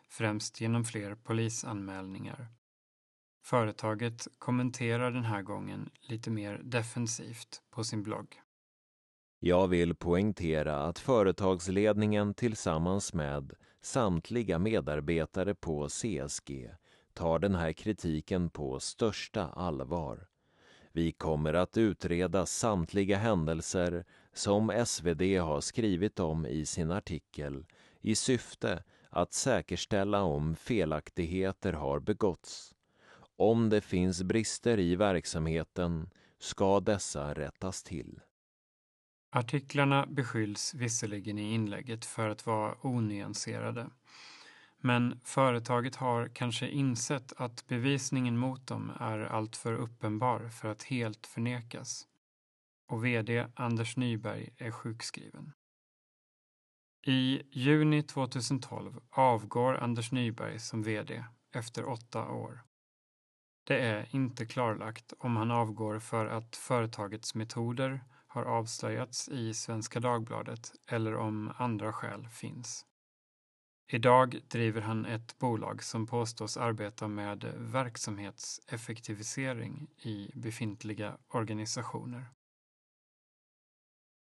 främst 0.09 0.61
genom 0.61 0.83
fler 0.83 1.15
polisanmälningar. 1.15 2.47
Företaget 3.43 4.27
kommenterar 4.39 5.11
den 5.11 5.23
här 5.23 5.41
gången 5.41 5.89
lite 6.01 6.29
mer 6.29 6.61
defensivt 6.63 7.61
på 7.69 7.83
sin 7.83 8.03
blogg. 8.03 8.41
Jag 9.39 9.67
vill 9.67 9.95
poängtera 9.95 10.83
att 10.83 10.99
företagsledningen 10.99 12.33
tillsammans 12.33 13.13
med 13.13 13.53
samtliga 13.81 14.59
medarbetare 14.59 15.55
på 15.55 15.87
CSG 15.87 16.69
tar 17.13 17.39
den 17.39 17.55
här 17.55 17.73
kritiken 17.73 18.49
på 18.49 18.79
största 18.79 19.47
allvar. 19.47 20.27
Vi 20.97 21.11
kommer 21.11 21.53
att 21.53 21.77
utreda 21.77 22.45
samtliga 22.45 23.17
händelser 23.17 24.05
som 24.33 24.85
SvD 24.85 25.21
har 25.21 25.61
skrivit 25.61 26.19
om 26.19 26.45
i 26.45 26.65
sin 26.65 26.91
artikel 26.91 27.65
i 28.01 28.15
syfte 28.15 28.83
att 29.09 29.33
säkerställa 29.33 30.21
om 30.21 30.55
felaktigheter 30.55 31.73
har 31.73 31.99
begåtts. 31.99 32.75
Om 33.35 33.69
det 33.69 33.81
finns 33.81 34.23
brister 34.23 34.79
i 34.79 34.95
verksamheten 34.95 36.09
ska 36.39 36.79
dessa 36.79 37.33
rättas 37.33 37.83
till. 37.83 38.19
Artiklarna 39.31 40.05
beskylls 40.05 40.73
visserligen 40.73 41.39
i 41.39 41.53
inlägget 41.53 42.05
för 42.05 42.29
att 42.29 42.45
vara 42.45 42.75
onyanserade. 42.81 43.89
Men 44.81 45.19
företaget 45.23 45.95
har 45.95 46.27
kanske 46.27 46.69
insett 46.69 47.33
att 47.37 47.67
bevisningen 47.67 48.37
mot 48.37 48.67
dem 48.67 48.91
är 48.99 49.19
alltför 49.19 49.73
uppenbar 49.73 50.49
för 50.49 50.69
att 50.69 50.83
helt 50.83 51.27
förnekas. 51.27 52.07
Och 52.87 53.05
VD 53.05 53.47
Anders 53.55 53.97
Nyberg 53.97 54.49
är 54.57 54.71
sjukskriven. 54.71 55.53
I 57.05 57.41
juni 57.51 58.03
2012 58.03 58.99
avgår 59.09 59.77
Anders 59.77 60.11
Nyberg 60.11 60.59
som 60.59 60.83
VD 60.83 61.25
efter 61.53 61.85
åtta 61.85 62.29
år. 62.29 62.63
Det 63.63 63.79
är 63.79 64.15
inte 64.15 64.45
klarlagt 64.45 65.13
om 65.19 65.35
han 65.35 65.51
avgår 65.51 65.99
för 65.99 66.25
att 66.25 66.55
företagets 66.55 67.35
metoder 67.35 68.03
har 68.27 68.43
avslöjats 68.43 69.29
i 69.29 69.53
Svenska 69.53 69.99
Dagbladet 69.99 70.71
eller 70.87 71.15
om 71.15 71.51
andra 71.57 71.93
skäl 71.93 72.27
finns. 72.27 72.85
Idag 73.89 74.39
driver 74.47 74.81
han 74.81 75.05
ett 75.05 75.37
bolag 75.37 75.83
som 75.83 76.07
påstås 76.07 76.57
arbeta 76.57 77.07
med 77.07 77.53
verksamhetseffektivisering 77.57 79.87
i 79.97 80.31
befintliga 80.33 81.17
organisationer. 81.27 82.25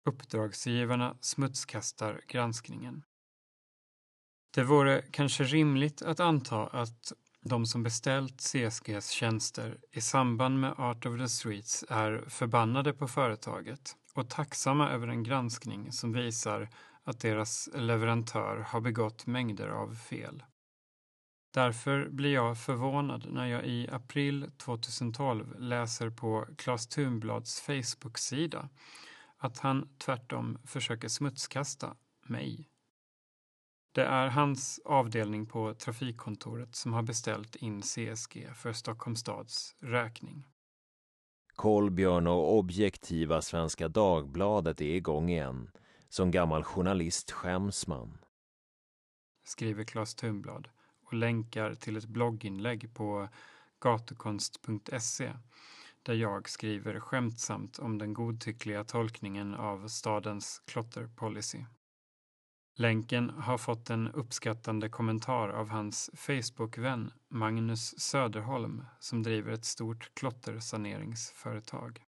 Uppdragsgivarna 0.09 1.17
smutskastar 1.21 2.21
granskningen. 2.29 3.03
Det 4.55 4.63
vore 4.63 5.03
kanske 5.11 5.45
rimligt 5.45 6.03
att 6.03 6.21
anta 6.21 6.67
att 6.67 7.13
de 7.41 7.67
som 7.67 7.83
beställt 7.83 8.41
CSGs 8.41 9.11
tjänster 9.11 9.79
i 9.93 10.01
samband 10.01 10.61
med 10.61 10.75
Art 10.79 11.07
of 11.07 11.19
the 11.19 11.29
Streets 11.29 11.85
är 11.89 12.25
förbannade 12.29 12.93
på 12.93 13.09
företaget 13.09 13.97
och 14.15 14.31
tacksamma 14.31 14.91
över 14.91 15.09
en 15.09 15.23
granskning 15.23 15.93
som 15.93 16.13
visar 16.13 16.69
att 17.09 17.21
deras 17.21 17.69
leverantör 17.75 18.57
har 18.57 18.81
begått 18.81 19.27
mängder 19.27 19.69
av 19.69 19.95
fel. 19.95 20.43
Därför 21.55 22.09
blir 22.09 22.33
jag 22.33 22.59
förvånad 22.59 23.27
när 23.33 23.47
jag 23.47 23.67
i 23.67 23.89
april 23.93 24.51
2012 24.57 25.55
läser 25.59 26.11
på 26.11 26.47
Claes 26.57 26.89
Thunblads 26.89 27.61
Facebook-sida 27.61 28.69
att 29.37 29.59
han 29.59 29.89
tvärtom 29.99 30.59
försöker 30.65 31.09
smutskasta 31.09 31.97
mig. 32.27 32.69
Det 33.93 34.05
är 34.05 34.27
hans 34.27 34.81
avdelning 34.85 35.47
på 35.47 35.75
trafikkontoret 35.75 36.77
som 36.77 36.93
har 36.93 37.03
beställt 37.03 37.57
in 37.57 37.83
CSG 37.83 38.49
för 38.55 38.73
Stockholms 38.73 39.21
stads 39.21 39.77
räkning. 39.81 40.47
Kolbjörn 41.55 42.27
och 42.27 42.59
objektiva 42.59 43.43
Svenska 43.43 43.89
Dagbladet 43.89 44.81
är 44.81 44.95
igång 44.95 45.31
igen. 45.31 45.71
Som 46.09 46.31
gammal 46.31 46.65
journalist 46.65 47.31
skäms 47.31 47.87
man. 47.87 48.19
Skriver 49.45 49.85
Claes 49.85 50.15
Thunblad 50.15 50.69
och 51.05 51.15
länkar 51.15 51.75
till 51.75 51.97
ett 51.97 52.07
blogginlägg 52.09 52.95
på 52.95 53.29
gatukonst.se 53.81 55.33
där 56.03 56.15
jag 56.15 56.49
skriver 56.49 57.01
skämtsamt 57.01 57.79
om 57.79 57.99
den 57.99 58.15
godtyckliga 58.15 58.85
tolkningen 58.85 59.55
av 59.55 59.89
stadens 59.89 60.63
klotterpolicy. 60.67 61.65
Länken 62.77 63.31
har 63.31 63.59
fått 63.59 63.91
en 63.91 64.09
uppskattande 64.09 64.89
kommentar 64.89 65.49
av 65.49 65.69
hans 65.69 66.11
Facebook-vän 66.15 67.13
Magnus 67.29 68.01
Söderholm 68.01 68.85
som 69.01 69.23
driver 69.23 69.53
ett 69.53 69.65
stort 69.65 70.11
klottersaneringsföretag. 70.15 72.08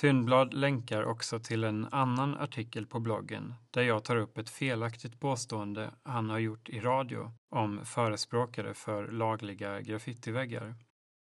Thunblad 0.00 0.54
länkar 0.54 1.04
också 1.04 1.38
till 1.38 1.64
en 1.64 1.86
annan 1.90 2.36
artikel 2.36 2.86
på 2.86 3.00
bloggen 3.00 3.54
där 3.70 3.82
jag 3.82 4.04
tar 4.04 4.16
upp 4.16 4.38
ett 4.38 4.50
felaktigt 4.50 5.20
påstående 5.20 5.94
han 6.02 6.30
har 6.30 6.38
gjort 6.38 6.68
i 6.68 6.80
radio 6.80 7.32
om 7.50 7.84
förespråkare 7.84 8.74
för 8.74 9.08
lagliga 9.08 9.80
graffitiväggar. 9.80 10.74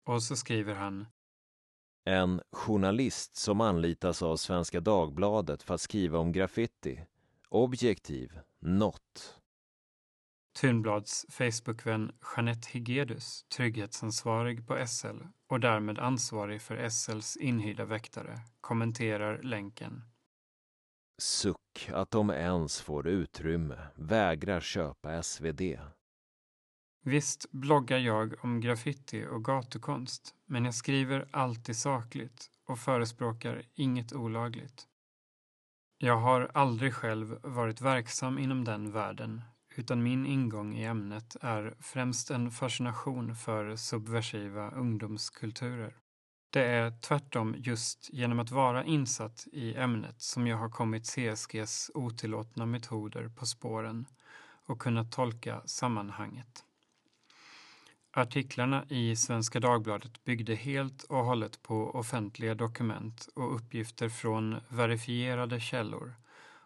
Och 0.07 0.22
så 0.22 0.36
skriver 0.36 0.74
han 0.74 1.07
En 2.05 2.40
journalist 2.52 3.36
som 3.36 3.61
anlitas 3.61 4.22
av 4.22 4.36
Svenska 4.36 4.80
Dagbladet 4.80 5.62
för 5.62 5.74
att 5.74 5.80
skriva 5.80 6.18
om 6.18 6.32
graffiti. 6.32 7.05
Objektiv. 7.48 8.38
Not. 8.61 9.40
Thunblads 10.61 11.26
Facebookvän 11.28 12.12
Jeanette 12.36 12.68
Higedus, 12.72 13.44
trygghetsansvarig 13.57 14.66
på 14.66 14.86
SL 14.86 15.16
och 15.55 15.61
därmed 15.61 15.98
ansvarig 15.98 16.62
för 16.62 16.88
SLs 16.88 17.36
inhyrda 17.36 17.84
väktare, 17.84 18.40
kommenterar 18.61 19.42
länken. 19.42 20.02
Suck 21.18 21.90
att 21.92 22.11
de 22.11 22.30
ens 22.30 22.80
får 22.80 23.07
utrymme, 23.07 23.78
vägrar 23.94 24.61
köpa 24.61 25.22
SvD. 25.22 25.61
Visst 27.05 27.50
bloggar 27.50 27.98
jag 27.98 28.44
om 28.44 28.61
graffiti 28.61 29.26
och 29.30 29.44
gatukonst, 29.44 30.34
men 30.46 30.64
jag 30.64 30.74
skriver 30.74 31.28
alltid 31.30 31.76
sakligt 31.76 32.50
och 32.66 32.78
förespråkar 32.78 33.62
inget 33.74 34.12
olagligt. 34.12 34.88
Jag 35.98 36.16
har 36.16 36.50
aldrig 36.55 36.94
själv 36.94 37.38
varit 37.42 37.80
verksam 37.80 38.38
inom 38.38 38.64
den 38.64 38.92
världen 38.92 39.42
utan 39.76 40.02
min 40.02 40.26
ingång 40.26 40.74
i 40.74 40.84
ämnet 40.84 41.36
är 41.40 41.74
främst 41.80 42.30
en 42.30 42.50
fascination 42.50 43.36
för 43.36 43.76
subversiva 43.76 44.70
ungdomskulturer. 44.70 45.96
Det 46.50 46.64
är 46.64 46.90
tvärtom 47.00 47.54
just 47.58 48.10
genom 48.12 48.40
att 48.40 48.50
vara 48.50 48.84
insatt 48.84 49.46
i 49.52 49.74
ämnet 49.74 50.22
som 50.22 50.46
jag 50.46 50.56
har 50.56 50.68
kommit 50.68 51.06
CSGs 51.06 51.90
otillåtna 51.94 52.66
metoder 52.66 53.28
på 53.28 53.46
spåren 53.46 54.06
och 54.66 54.80
kunnat 54.80 55.12
tolka 55.12 55.62
sammanhanget. 55.64 56.64
Artiklarna 58.16 58.84
i 58.88 59.16
Svenska 59.16 59.60
Dagbladet 59.60 60.24
byggde 60.24 60.54
helt 60.54 61.02
och 61.02 61.24
hållet 61.24 61.62
på 61.62 61.90
offentliga 61.90 62.54
dokument 62.54 63.28
och 63.34 63.54
uppgifter 63.54 64.08
från 64.08 64.56
verifierade 64.68 65.60
källor 65.60 66.14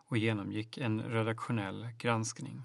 och 0.09 0.19
genomgick 0.19 0.79
en 0.79 1.03
redaktionell 1.03 1.89
granskning. 1.99 2.63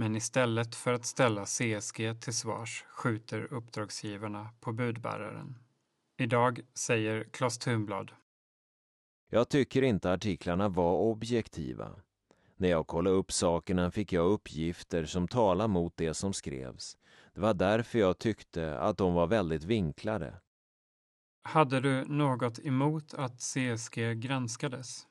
Men 0.00 0.16
istället 0.16 0.74
för 0.74 0.92
att 0.92 1.04
ställa 1.04 1.44
CSG 1.44 2.20
till 2.20 2.34
svars 2.34 2.84
skjuter 2.88 3.52
uppdragsgivarna 3.52 4.50
på 4.60 4.72
budbäraren. 4.72 5.58
Idag 6.18 6.60
säger 6.74 7.24
Klas 7.24 7.58
Thunblad. 7.58 8.12
Jag 9.30 9.48
tycker 9.48 9.82
inte 9.82 10.12
artiklarna 10.12 10.68
var 10.68 10.92
objektiva. 10.92 11.90
När 12.56 12.68
jag 12.68 12.86
kollade 12.86 13.16
upp 13.16 13.32
sakerna 13.32 13.90
fick 13.90 14.12
jag 14.12 14.26
uppgifter 14.26 15.04
som 15.04 15.28
talar 15.28 15.68
mot 15.68 15.96
det 15.96 16.14
som 16.14 16.32
skrevs. 16.32 16.96
Det 17.34 17.40
var 17.40 17.54
därför 17.54 17.98
jag 17.98 18.18
tyckte 18.18 18.78
att 18.78 18.98
de 18.98 19.14
var 19.14 19.26
väldigt 19.26 19.64
vinklade. 19.64 20.40
Hade 21.42 21.80
du 21.80 22.04
något 22.04 22.58
emot 22.58 23.14
att 23.14 23.40
CSG 23.40 24.14
granskades? 24.14 25.06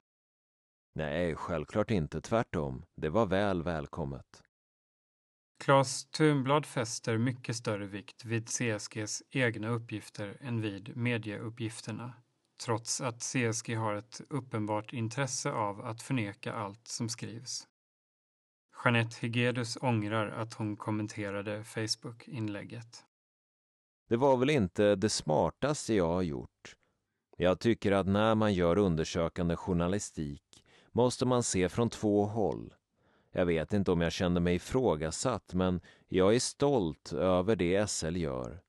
Nej, 0.96 1.36
självklart 1.36 1.92
inte. 1.92 2.22
Tvärtom. 2.22 2.86
Det 2.96 3.10
var 3.10 3.26
väl 3.26 3.64
välkommet. 3.64 4.44
Claes 5.60 6.06
Thunblad 6.06 6.66
fäster 6.66 7.18
mycket 7.18 7.56
större 7.56 7.86
vikt 7.86 8.26
vid 8.26 8.48
CSGs 8.50 9.24
egna 9.30 9.70
uppgifter 9.70 10.38
än 10.42 10.62
vid 10.62 10.98
medieuppgifterna, 10.98 12.14
trots 12.64 13.02
att 13.02 13.22
CSG 13.22 13.76
har 13.76 13.96
ett 13.96 14.22
uppenbart 14.30 14.94
intresse 14.94 15.52
av 15.52 15.86
att 15.86 16.02
förneka 16.02 16.54
allt 16.54 16.88
som 16.88 17.10
skrivs. 17.10 17.68
Jeanette 18.84 19.16
Hegedus 19.22 19.78
ångrar 19.82 20.28
att 20.28 20.54
hon 20.54 20.78
kommenterade 20.78 21.64
Facebook-inlägget. 21.64 23.06
Det 24.10 24.18
var 24.18 24.38
väl 24.38 24.50
inte 24.50 24.96
det 24.96 25.10
smartaste 25.10 25.94
jag 25.94 26.14
har 26.14 26.22
gjort. 26.22 26.76
Jag 27.38 27.60
tycker 27.60 27.92
att 27.92 28.08
när 28.08 28.36
man 28.36 28.54
gör 28.54 28.78
undersökande 28.78 29.56
journalistik 29.56 30.44
måste 30.92 31.26
man 31.26 31.44
se 31.44 31.70
från 31.70 31.90
två 31.90 32.26
håll. 32.26 32.74
Jag 33.38 33.46
vet 33.46 33.74
inte 33.74 33.92
om 33.92 34.02
jag 34.02 34.12
kände 34.12 34.40
mig 34.40 34.56
ifrågasatt, 34.56 35.54
men 35.54 35.82
jag 36.08 36.36
är 36.36 36.40
stolt 36.40 37.14
över 37.14 37.56
det 37.56 37.90
SL 37.90 38.16
gör. 38.16 38.62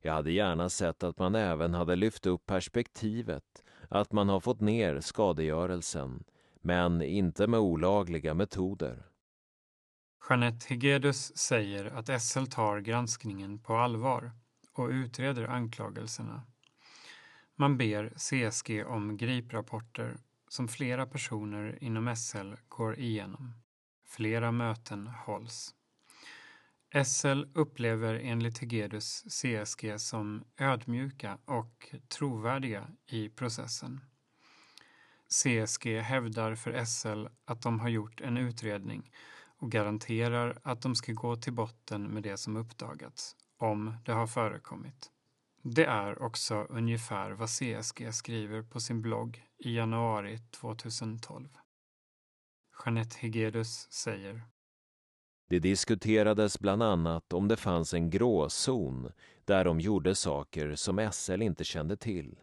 Jag 0.00 0.12
hade 0.12 0.32
gärna 0.32 0.68
sett 0.68 1.02
att 1.02 1.18
man 1.18 1.34
även 1.34 1.74
hade 1.74 1.96
lyft 1.96 2.26
upp 2.26 2.46
perspektivet, 2.46 3.44
att 3.88 4.12
man 4.12 4.28
har 4.28 4.40
fått 4.40 4.60
ner 4.60 5.00
skadegörelsen, 5.00 6.24
men 6.60 7.02
inte 7.02 7.46
med 7.46 7.60
olagliga 7.60 8.34
metoder. 8.34 9.06
Jeanette 10.28 10.66
Hegedus 10.68 11.36
säger 11.36 11.84
att 11.84 12.22
SL 12.22 12.44
tar 12.44 12.80
granskningen 12.80 13.58
på 13.58 13.76
allvar 13.76 14.32
och 14.72 14.88
utreder 14.88 15.44
anklagelserna. 15.44 16.42
Man 17.56 17.78
ber 17.78 18.12
CSG 18.16 18.84
om 18.86 19.16
griprapporter 19.16 20.16
som 20.48 20.68
flera 20.68 21.06
personer 21.06 21.78
inom 21.80 22.16
SL 22.16 22.52
går 22.68 22.98
igenom. 22.98 23.54
Flera 24.10 24.52
möten 24.52 25.06
hålls. 25.06 25.74
SL 27.04 27.44
upplever 27.54 28.14
enligt 28.14 28.58
Hegedus 28.58 29.24
CSG 29.28 30.00
som 30.00 30.44
ödmjuka 30.58 31.38
och 31.44 31.94
trovärdiga 32.08 32.88
i 33.06 33.28
processen. 33.28 34.00
CSG 35.28 36.00
hävdar 36.00 36.54
för 36.54 36.84
SL 36.84 37.26
att 37.44 37.62
de 37.62 37.80
har 37.80 37.88
gjort 37.88 38.20
en 38.20 38.36
utredning 38.36 39.10
och 39.58 39.70
garanterar 39.70 40.58
att 40.62 40.82
de 40.82 40.94
ska 40.94 41.12
gå 41.12 41.36
till 41.36 41.52
botten 41.52 42.02
med 42.02 42.22
det 42.22 42.36
som 42.36 42.56
uppdagats, 42.56 43.36
om 43.58 43.96
det 44.04 44.12
har 44.12 44.26
förekommit. 44.26 45.10
Det 45.62 45.84
är 45.84 46.22
också 46.22 46.54
ungefär 46.54 47.30
vad 47.30 47.48
CSG 47.48 48.12
skriver 48.14 48.62
på 48.62 48.80
sin 48.80 49.02
blogg 49.02 49.44
i 49.58 49.76
januari 49.76 50.38
2012. 50.38 51.48
Jeanette 52.84 53.16
Hegedus 53.18 53.92
säger 53.92 54.42
Det 55.48 55.58
diskuterades 55.58 56.60
bland 56.60 56.82
annat 56.82 57.32
om 57.32 57.48
det 57.48 57.56
fanns 57.56 57.94
en 57.94 58.10
gråzon 58.10 59.12
där 59.44 59.64
de 59.64 59.80
gjorde 59.80 60.14
saker 60.14 60.74
som 60.74 61.10
SL 61.12 61.42
inte 61.42 61.64
kände 61.64 61.96
till. 61.96 62.38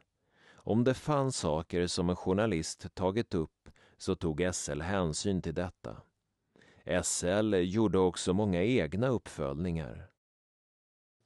Om 0.53 0.83
det 0.83 0.93
fanns 0.93 1.37
saker 1.37 1.87
som 1.87 2.09
en 2.09 2.15
journalist 2.15 2.95
tagit 2.95 3.33
upp 3.33 3.69
så 3.97 4.15
tog 4.15 4.49
SL 4.53 4.81
hänsyn 4.81 5.41
till 5.41 5.53
detta. 5.53 6.01
SL 7.03 7.53
gjorde 7.53 7.99
också 7.99 8.33
många 8.33 8.63
egna 8.63 9.07
uppföljningar. 9.07 10.09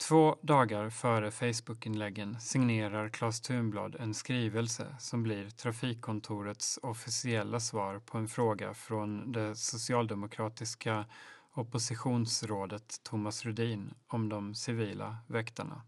Två 0.08 0.38
dagar 0.42 0.90
före 0.90 1.32
Facebookinläggen 1.32 2.40
signerar 2.40 3.10
Claes 3.10 3.42
Thunblad 3.42 3.96
en 4.00 4.14
skrivelse 4.14 4.96
som 5.00 5.24
blir 5.24 5.50
Trafikkontorets 5.50 6.80
officiella 6.84 7.60
svar 7.60 8.00
på 8.00 8.18
en 8.18 8.28
fråga 8.28 8.74
från 8.74 9.32
det 9.32 9.56
socialdemokratiska 9.56 11.06
oppositionsrådet 11.54 13.04
Thomas 13.04 13.46
Rudin 13.46 13.94
om 14.08 14.30
de 14.30 14.56
civila 14.56 15.18
väktarna. 15.28 15.82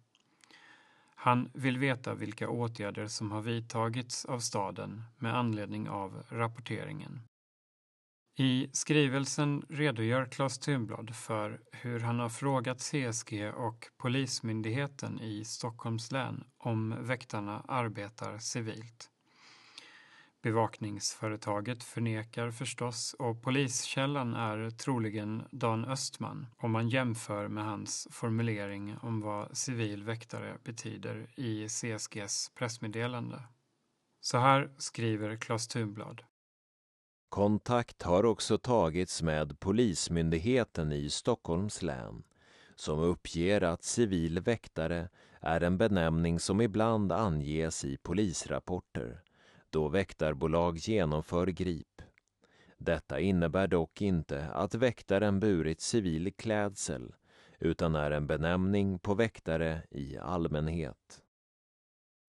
Han 1.16 1.50
vill 1.54 1.78
veta 1.78 2.14
vilka 2.14 2.50
åtgärder 2.50 3.08
som 3.08 3.32
har 3.32 3.42
vidtagits 3.42 4.26
av 4.26 4.40
staden 4.40 5.04
med 5.18 5.38
anledning 5.38 5.90
av 5.90 6.24
rapporteringen. 6.30 7.20
I 8.36 8.70
skrivelsen 8.74 9.66
redogör 9.70 10.26
Claes 10.26 10.60
Thunblad 10.60 11.16
för 11.16 11.62
hur 11.72 12.00
han 12.00 12.20
har 12.20 12.30
frågat 12.30 12.80
CSG 12.80 13.52
och 13.56 13.88
Polismyndigheten 13.98 15.20
i 15.20 15.46
Stockholms 15.46 16.12
län 16.12 16.44
om 16.58 17.06
väktarna 17.06 17.66
arbetar 17.68 18.38
civilt. 18.38 19.10
Bevakningsföretaget 20.42 21.84
förnekar 21.84 22.52
förstås 22.52 23.16
och 23.20 23.44
poliskällan 23.44 24.34
är 24.34 24.70
troligen 24.70 25.44
Dan 25.52 25.86
Östman 25.86 26.48
om 26.58 26.72
man 26.72 26.90
jämför 26.90 27.48
med 27.48 27.66
hans 27.66 28.08
formulering 28.12 28.98
om 29.02 29.22
vad 29.22 29.58
civil 29.58 30.04
väktare 30.04 30.58
betyder 30.64 31.28
i 31.36 31.68
CSGs 31.68 32.52
pressmeddelande. 32.56 33.44
Så 34.22 34.38
här 34.38 34.72
skriver 34.78 35.36
Claes 35.36 35.68
Thunblad. 35.68 36.22
Kontakt 37.34 38.04
har 38.04 38.26
också 38.26 38.58
tagits 38.58 39.22
med 39.22 39.60
Polismyndigheten 39.60 40.92
i 40.92 41.10
Stockholms 41.10 41.82
län 41.82 42.24
som 42.76 43.00
uppger 43.00 43.62
att 43.62 43.84
civil 43.84 44.40
väktare 44.40 45.10
är 45.42 45.62
en 45.62 45.78
benämning 45.78 46.40
som 46.40 46.62
ibland 46.62 47.12
anges 47.12 47.86
i 47.86 47.98
polisrapporter 47.98 49.22
då 49.70 49.90
väktarbolag 49.90 50.78
genomför 50.78 51.48
grip. 51.48 52.02
Detta 52.78 53.20
innebär 53.20 53.68
dock 53.68 54.02
inte 54.02 54.46
att 54.46 54.76
väktaren 54.76 55.40
burit 55.40 55.82
civil 55.82 56.34
klädsel 56.34 57.14
utan 57.60 57.96
är 57.96 58.12
en 58.12 58.28
benämning 58.28 59.00
på 59.00 59.14
väktare 59.14 59.82
i 59.92 60.18
allmänhet. 60.18 61.22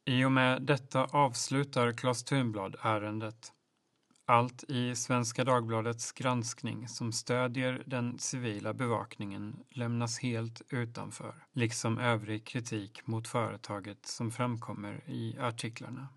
I 0.04 0.24
och 0.24 0.32
med 0.32 0.62
detta 0.62 1.04
avslutar 1.04 1.92
Claes 1.92 2.24
Thunblad 2.24 2.76
ärendet. 2.82 3.52
Allt 4.26 4.64
i 4.68 4.94
Svenska 4.94 5.44
Dagbladets 5.44 6.12
granskning 6.12 6.88
som 6.88 7.12
stödjer 7.12 7.82
den 7.86 8.18
civila 8.18 8.74
bevakningen 8.74 9.56
lämnas 9.70 10.18
helt 10.18 10.62
utanför, 10.70 11.34
liksom 11.52 11.98
övrig 11.98 12.46
kritik 12.46 13.06
mot 13.06 13.28
företaget 13.28 14.06
som 14.06 14.30
framkommer 14.30 15.04
i 15.06 15.38
artiklarna. 15.38 16.08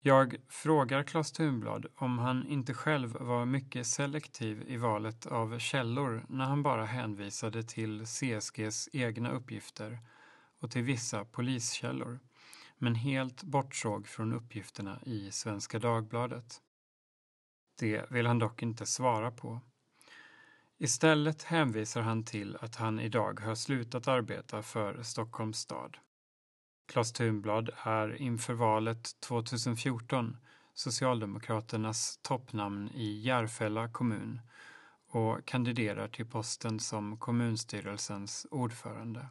Jag 0.00 0.36
frågar 0.48 1.02
Claes 1.02 1.32
Thunblad 1.32 1.86
om 1.96 2.18
han 2.18 2.46
inte 2.46 2.74
själv 2.74 3.16
var 3.20 3.46
mycket 3.46 3.86
selektiv 3.86 4.64
i 4.66 4.76
valet 4.76 5.26
av 5.26 5.58
källor 5.58 6.26
när 6.28 6.44
han 6.44 6.62
bara 6.62 6.84
hänvisade 6.84 7.62
till 7.62 8.04
CSGs 8.06 8.88
egna 8.92 9.30
uppgifter 9.30 9.98
och 10.60 10.70
till 10.70 10.82
vissa 10.82 11.24
poliskällor, 11.24 12.20
men 12.78 12.94
helt 12.94 13.42
bortsåg 13.42 14.06
från 14.08 14.32
uppgifterna 14.32 15.00
i 15.02 15.30
Svenska 15.30 15.78
Dagbladet. 15.78 16.62
Det 17.78 18.10
vill 18.10 18.26
han 18.26 18.38
dock 18.38 18.62
inte 18.62 18.86
svara 18.86 19.30
på. 19.30 19.60
Istället 20.78 21.42
hänvisar 21.42 22.00
han 22.00 22.24
till 22.24 22.56
att 22.60 22.76
han 22.76 23.00
idag 23.00 23.40
har 23.40 23.54
slutat 23.54 24.08
arbeta 24.08 24.62
för 24.62 25.02
Stockholms 25.02 25.58
stad. 25.58 25.96
Claes 26.88 27.12
Thunblad 27.12 27.70
är 27.76 28.22
inför 28.22 28.54
valet 28.54 29.20
2014 29.20 30.36
Socialdemokraternas 30.74 32.18
toppnamn 32.22 32.90
i 32.94 33.20
Järfälla 33.20 33.88
kommun 33.88 34.40
och 35.08 35.44
kandiderar 35.44 36.08
till 36.08 36.26
posten 36.26 36.80
som 36.80 37.18
kommunstyrelsens 37.18 38.46
ordförande. 38.50 39.28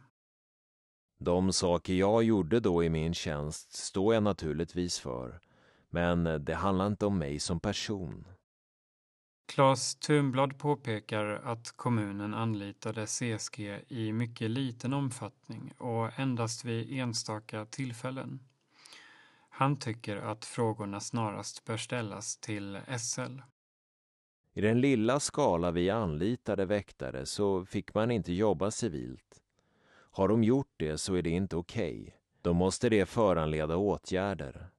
De 1.20 1.54
saker 1.54 1.94
jag 1.94 2.24
gjorde 2.24 2.60
då 2.60 2.84
i 2.84 2.90
min 2.90 3.14
tjänst 3.14 3.74
står 3.74 4.14
jag 4.14 4.24
naturligtvis 4.24 5.00
för, 5.00 5.40
men 5.90 6.46
det 6.46 6.56
handlar 6.56 6.88
inte 6.88 7.06
om 7.06 7.18
mig 7.18 7.40
som 7.40 7.60
person. 7.60 8.28
Claes 9.46 9.96
Thunblad 9.96 10.58
påpekar 10.58 11.26
att 11.26 11.72
kommunen 11.72 12.34
anlitade 12.34 13.06
CSG 13.06 13.80
i 13.88 14.14
mycket 14.14 14.52
liten 14.52 14.94
omfattning 14.94 15.74
och 15.78 16.20
endast 16.20 16.66
vid 16.66 17.00
enstaka 17.00 17.66
tillfällen. 17.66 18.40
Han 19.50 19.78
tycker 19.78 20.18
att 20.18 20.46
frågorna 20.46 21.00
snarast 21.00 21.66
bör 21.66 21.78
ställas 21.78 22.38
till 22.38 22.80
SL. 23.00 23.40
I 24.54 24.62
den 24.62 24.82
lilla 24.82 25.20
skala 25.20 25.72
vi 25.72 25.90
anlitade 25.90 26.66
väktare 26.66 27.26
så 27.26 27.66
fick 27.66 27.94
man 27.94 28.12
inte 28.12 28.34
jobba 28.34 28.72
civilt. 28.72 29.42
Har 30.12 30.28
de 30.28 30.44
gjort 30.44 30.74
det 30.78 30.98
så 30.98 31.16
är 31.16 31.22
det 31.22 31.30
inte 31.30 31.56
okej. 31.56 32.02
Okay. 32.02 32.12
Då 32.42 32.54
måste 32.54 32.90
det 32.90 33.06
föranleda 33.06 33.78
åtgärder. 33.78 34.70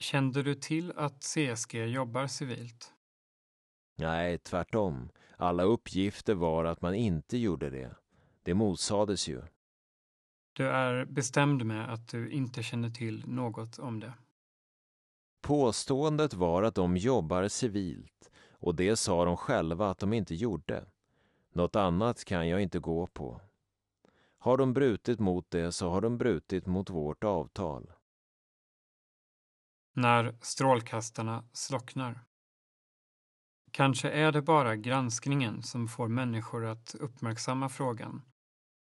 Kände 0.00 0.42
du 0.42 0.54
till 0.54 0.92
att 0.96 1.22
CSG 1.22 1.74
jobbar 1.74 2.26
civilt? 2.26 2.94
Nej, 4.00 4.38
tvärtom. 4.38 5.10
Alla 5.36 5.62
uppgifter 5.62 6.34
var 6.34 6.64
att 6.64 6.82
man 6.82 6.94
inte 6.94 7.36
gjorde 7.36 7.70
det. 7.70 7.94
Det 8.42 8.54
motsades 8.54 9.28
ju. 9.28 9.42
Du 10.52 10.68
är 10.68 11.04
bestämd 11.04 11.66
med 11.66 11.92
att 11.92 12.08
du 12.08 12.30
inte 12.30 12.62
känner 12.62 12.90
till 12.90 13.26
något 13.26 13.78
om 13.78 14.00
det? 14.00 14.12
Påståendet 15.40 16.34
var 16.34 16.62
att 16.62 16.74
de 16.74 16.96
jobbar 16.96 17.48
civilt 17.48 18.30
och 18.52 18.74
det 18.74 18.96
sa 18.96 19.24
de 19.24 19.36
själva 19.36 19.90
att 19.90 19.98
de 19.98 20.12
inte 20.12 20.34
gjorde. 20.34 20.84
Något 21.52 21.76
annat 21.76 22.24
kan 22.24 22.48
jag 22.48 22.62
inte 22.62 22.78
gå 22.78 23.06
på. 23.06 23.40
Har 24.38 24.56
de 24.56 24.72
brutit 24.72 25.20
mot 25.20 25.50
det 25.50 25.72
så 25.72 25.90
har 25.90 26.00
de 26.00 26.18
brutit 26.18 26.66
mot 26.66 26.90
vårt 26.90 27.24
avtal. 27.24 27.92
När 29.92 30.34
strålkastarna 30.40 31.44
slocknar. 31.52 32.24
Kanske 33.80 34.10
är 34.10 34.32
det 34.32 34.42
bara 34.42 34.76
granskningen 34.76 35.62
som 35.62 35.88
får 35.88 36.08
människor 36.08 36.66
att 36.66 36.94
uppmärksamma 36.94 37.68
frågan. 37.68 38.22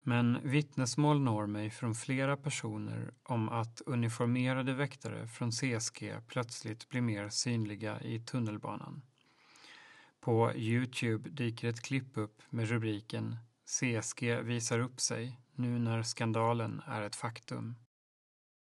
Men 0.02 0.38
vittnesmål 0.42 1.20
når 1.20 1.46
mig 1.46 1.70
från 1.70 1.94
flera 1.94 2.36
personer 2.36 3.14
om 3.22 3.48
att 3.48 3.82
uniformerade 3.86 4.74
väktare 4.74 5.26
från 5.26 5.50
CSG 5.50 6.14
plötsligt 6.26 6.88
blir 6.88 7.00
mer 7.00 7.28
synliga 7.28 8.00
i 8.00 8.20
tunnelbanan. 8.20 9.02
På 10.20 10.52
Youtube 10.54 11.30
dyker 11.30 11.68
ett 11.68 11.82
klipp 11.82 12.16
upp 12.16 12.42
med 12.50 12.68
rubriken 12.68 13.36
CSG 13.64 14.42
visar 14.42 14.78
upp 14.78 15.00
sig 15.00 15.40
nu 15.54 15.78
när 15.78 16.02
skandalen 16.02 16.82
är 16.86 17.02
ett 17.02 17.16
faktum. 17.16 17.74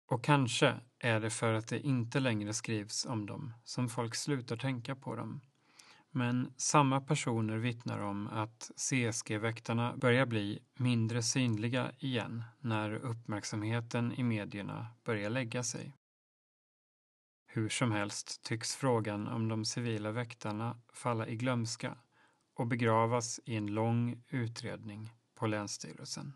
Och 0.07 0.23
kanske 0.23 0.73
är 0.99 1.19
det 1.19 1.29
för 1.29 1.53
att 1.53 1.67
det 1.67 1.79
inte 1.79 2.19
längre 2.19 2.53
skrivs 2.53 3.05
om 3.05 3.25
dem 3.25 3.53
som 3.63 3.89
folk 3.89 4.15
slutar 4.15 4.57
tänka 4.57 4.95
på 4.95 5.15
dem 5.15 5.41
men 6.15 6.53
samma 6.57 7.01
personer 7.01 7.57
vittnar 7.57 7.99
om 7.99 8.27
att 8.27 8.71
CSG-väktarna 8.75 9.97
börjar 9.97 10.25
bli 10.25 10.59
mindre 10.73 11.21
synliga 11.23 11.91
igen 11.99 12.43
när 12.59 12.93
uppmärksamheten 12.93 14.11
i 14.11 14.23
medierna 14.23 14.87
börjar 15.03 15.29
lägga 15.29 15.63
sig. 15.63 15.95
Hur 17.47 17.69
som 17.69 17.91
helst 17.91 18.43
tycks 18.43 18.75
frågan 18.75 19.27
om 19.27 19.47
de 19.47 19.65
civila 19.65 20.11
väktarna 20.11 20.77
falla 20.93 21.27
i 21.27 21.35
glömska 21.35 21.97
och 22.55 22.67
begravas 22.67 23.39
i 23.45 23.55
en 23.55 23.67
lång 23.67 24.23
utredning 24.29 25.13
på 25.39 25.47
Länsstyrelsen. 25.47 26.33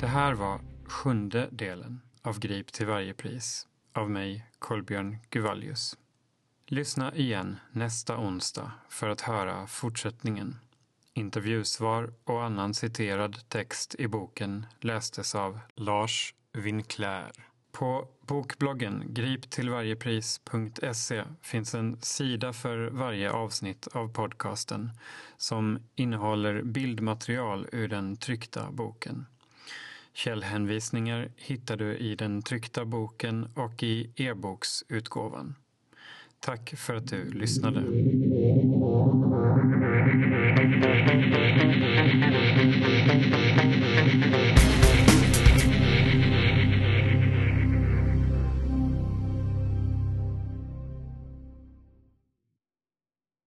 Det 0.00 0.06
här 0.06 0.34
var 0.34 0.67
sjunde 0.88 1.48
delen 1.52 2.00
av 2.22 2.38
Grip 2.38 2.72
till 2.72 2.86
varje 2.86 3.14
pris 3.14 3.66
av 3.92 4.10
mig, 4.10 4.46
Kolbjörn 4.58 5.16
Guvallius. 5.30 5.98
Lyssna 6.66 7.14
igen 7.14 7.56
nästa 7.72 8.18
onsdag 8.18 8.72
för 8.88 9.08
att 9.08 9.20
höra 9.20 9.66
fortsättningen. 9.66 10.58
Intervjusvar 11.14 12.12
och 12.24 12.44
annan 12.44 12.74
citerad 12.74 13.48
text 13.48 13.94
i 13.98 14.08
boken 14.08 14.66
lästes 14.80 15.34
av 15.34 15.60
Lars 15.74 16.34
Winclair. 16.52 17.32
På 17.72 18.08
bokbloggen 18.20 19.02
griptillvarjepris.se 19.06 21.24
finns 21.42 21.74
en 21.74 22.00
sida 22.00 22.52
för 22.52 22.90
varje 22.90 23.30
avsnitt 23.30 23.86
av 23.86 24.12
podcasten 24.12 24.90
som 25.36 25.78
innehåller 25.94 26.62
bildmaterial 26.62 27.68
ur 27.72 27.88
den 27.88 28.16
tryckta 28.16 28.70
boken. 28.70 29.26
Källhänvisningar 30.18 31.28
hittar 31.36 31.76
du 31.76 31.96
i 31.96 32.14
den 32.14 32.42
tryckta 32.42 32.84
boken 32.84 33.48
och 33.54 33.82
i 33.82 34.10
e-boksutgåvan. 34.16 35.54
Tack 36.40 36.74
för 36.76 36.94
att 36.94 37.06
du 37.06 37.30
lyssnade. 37.30 37.80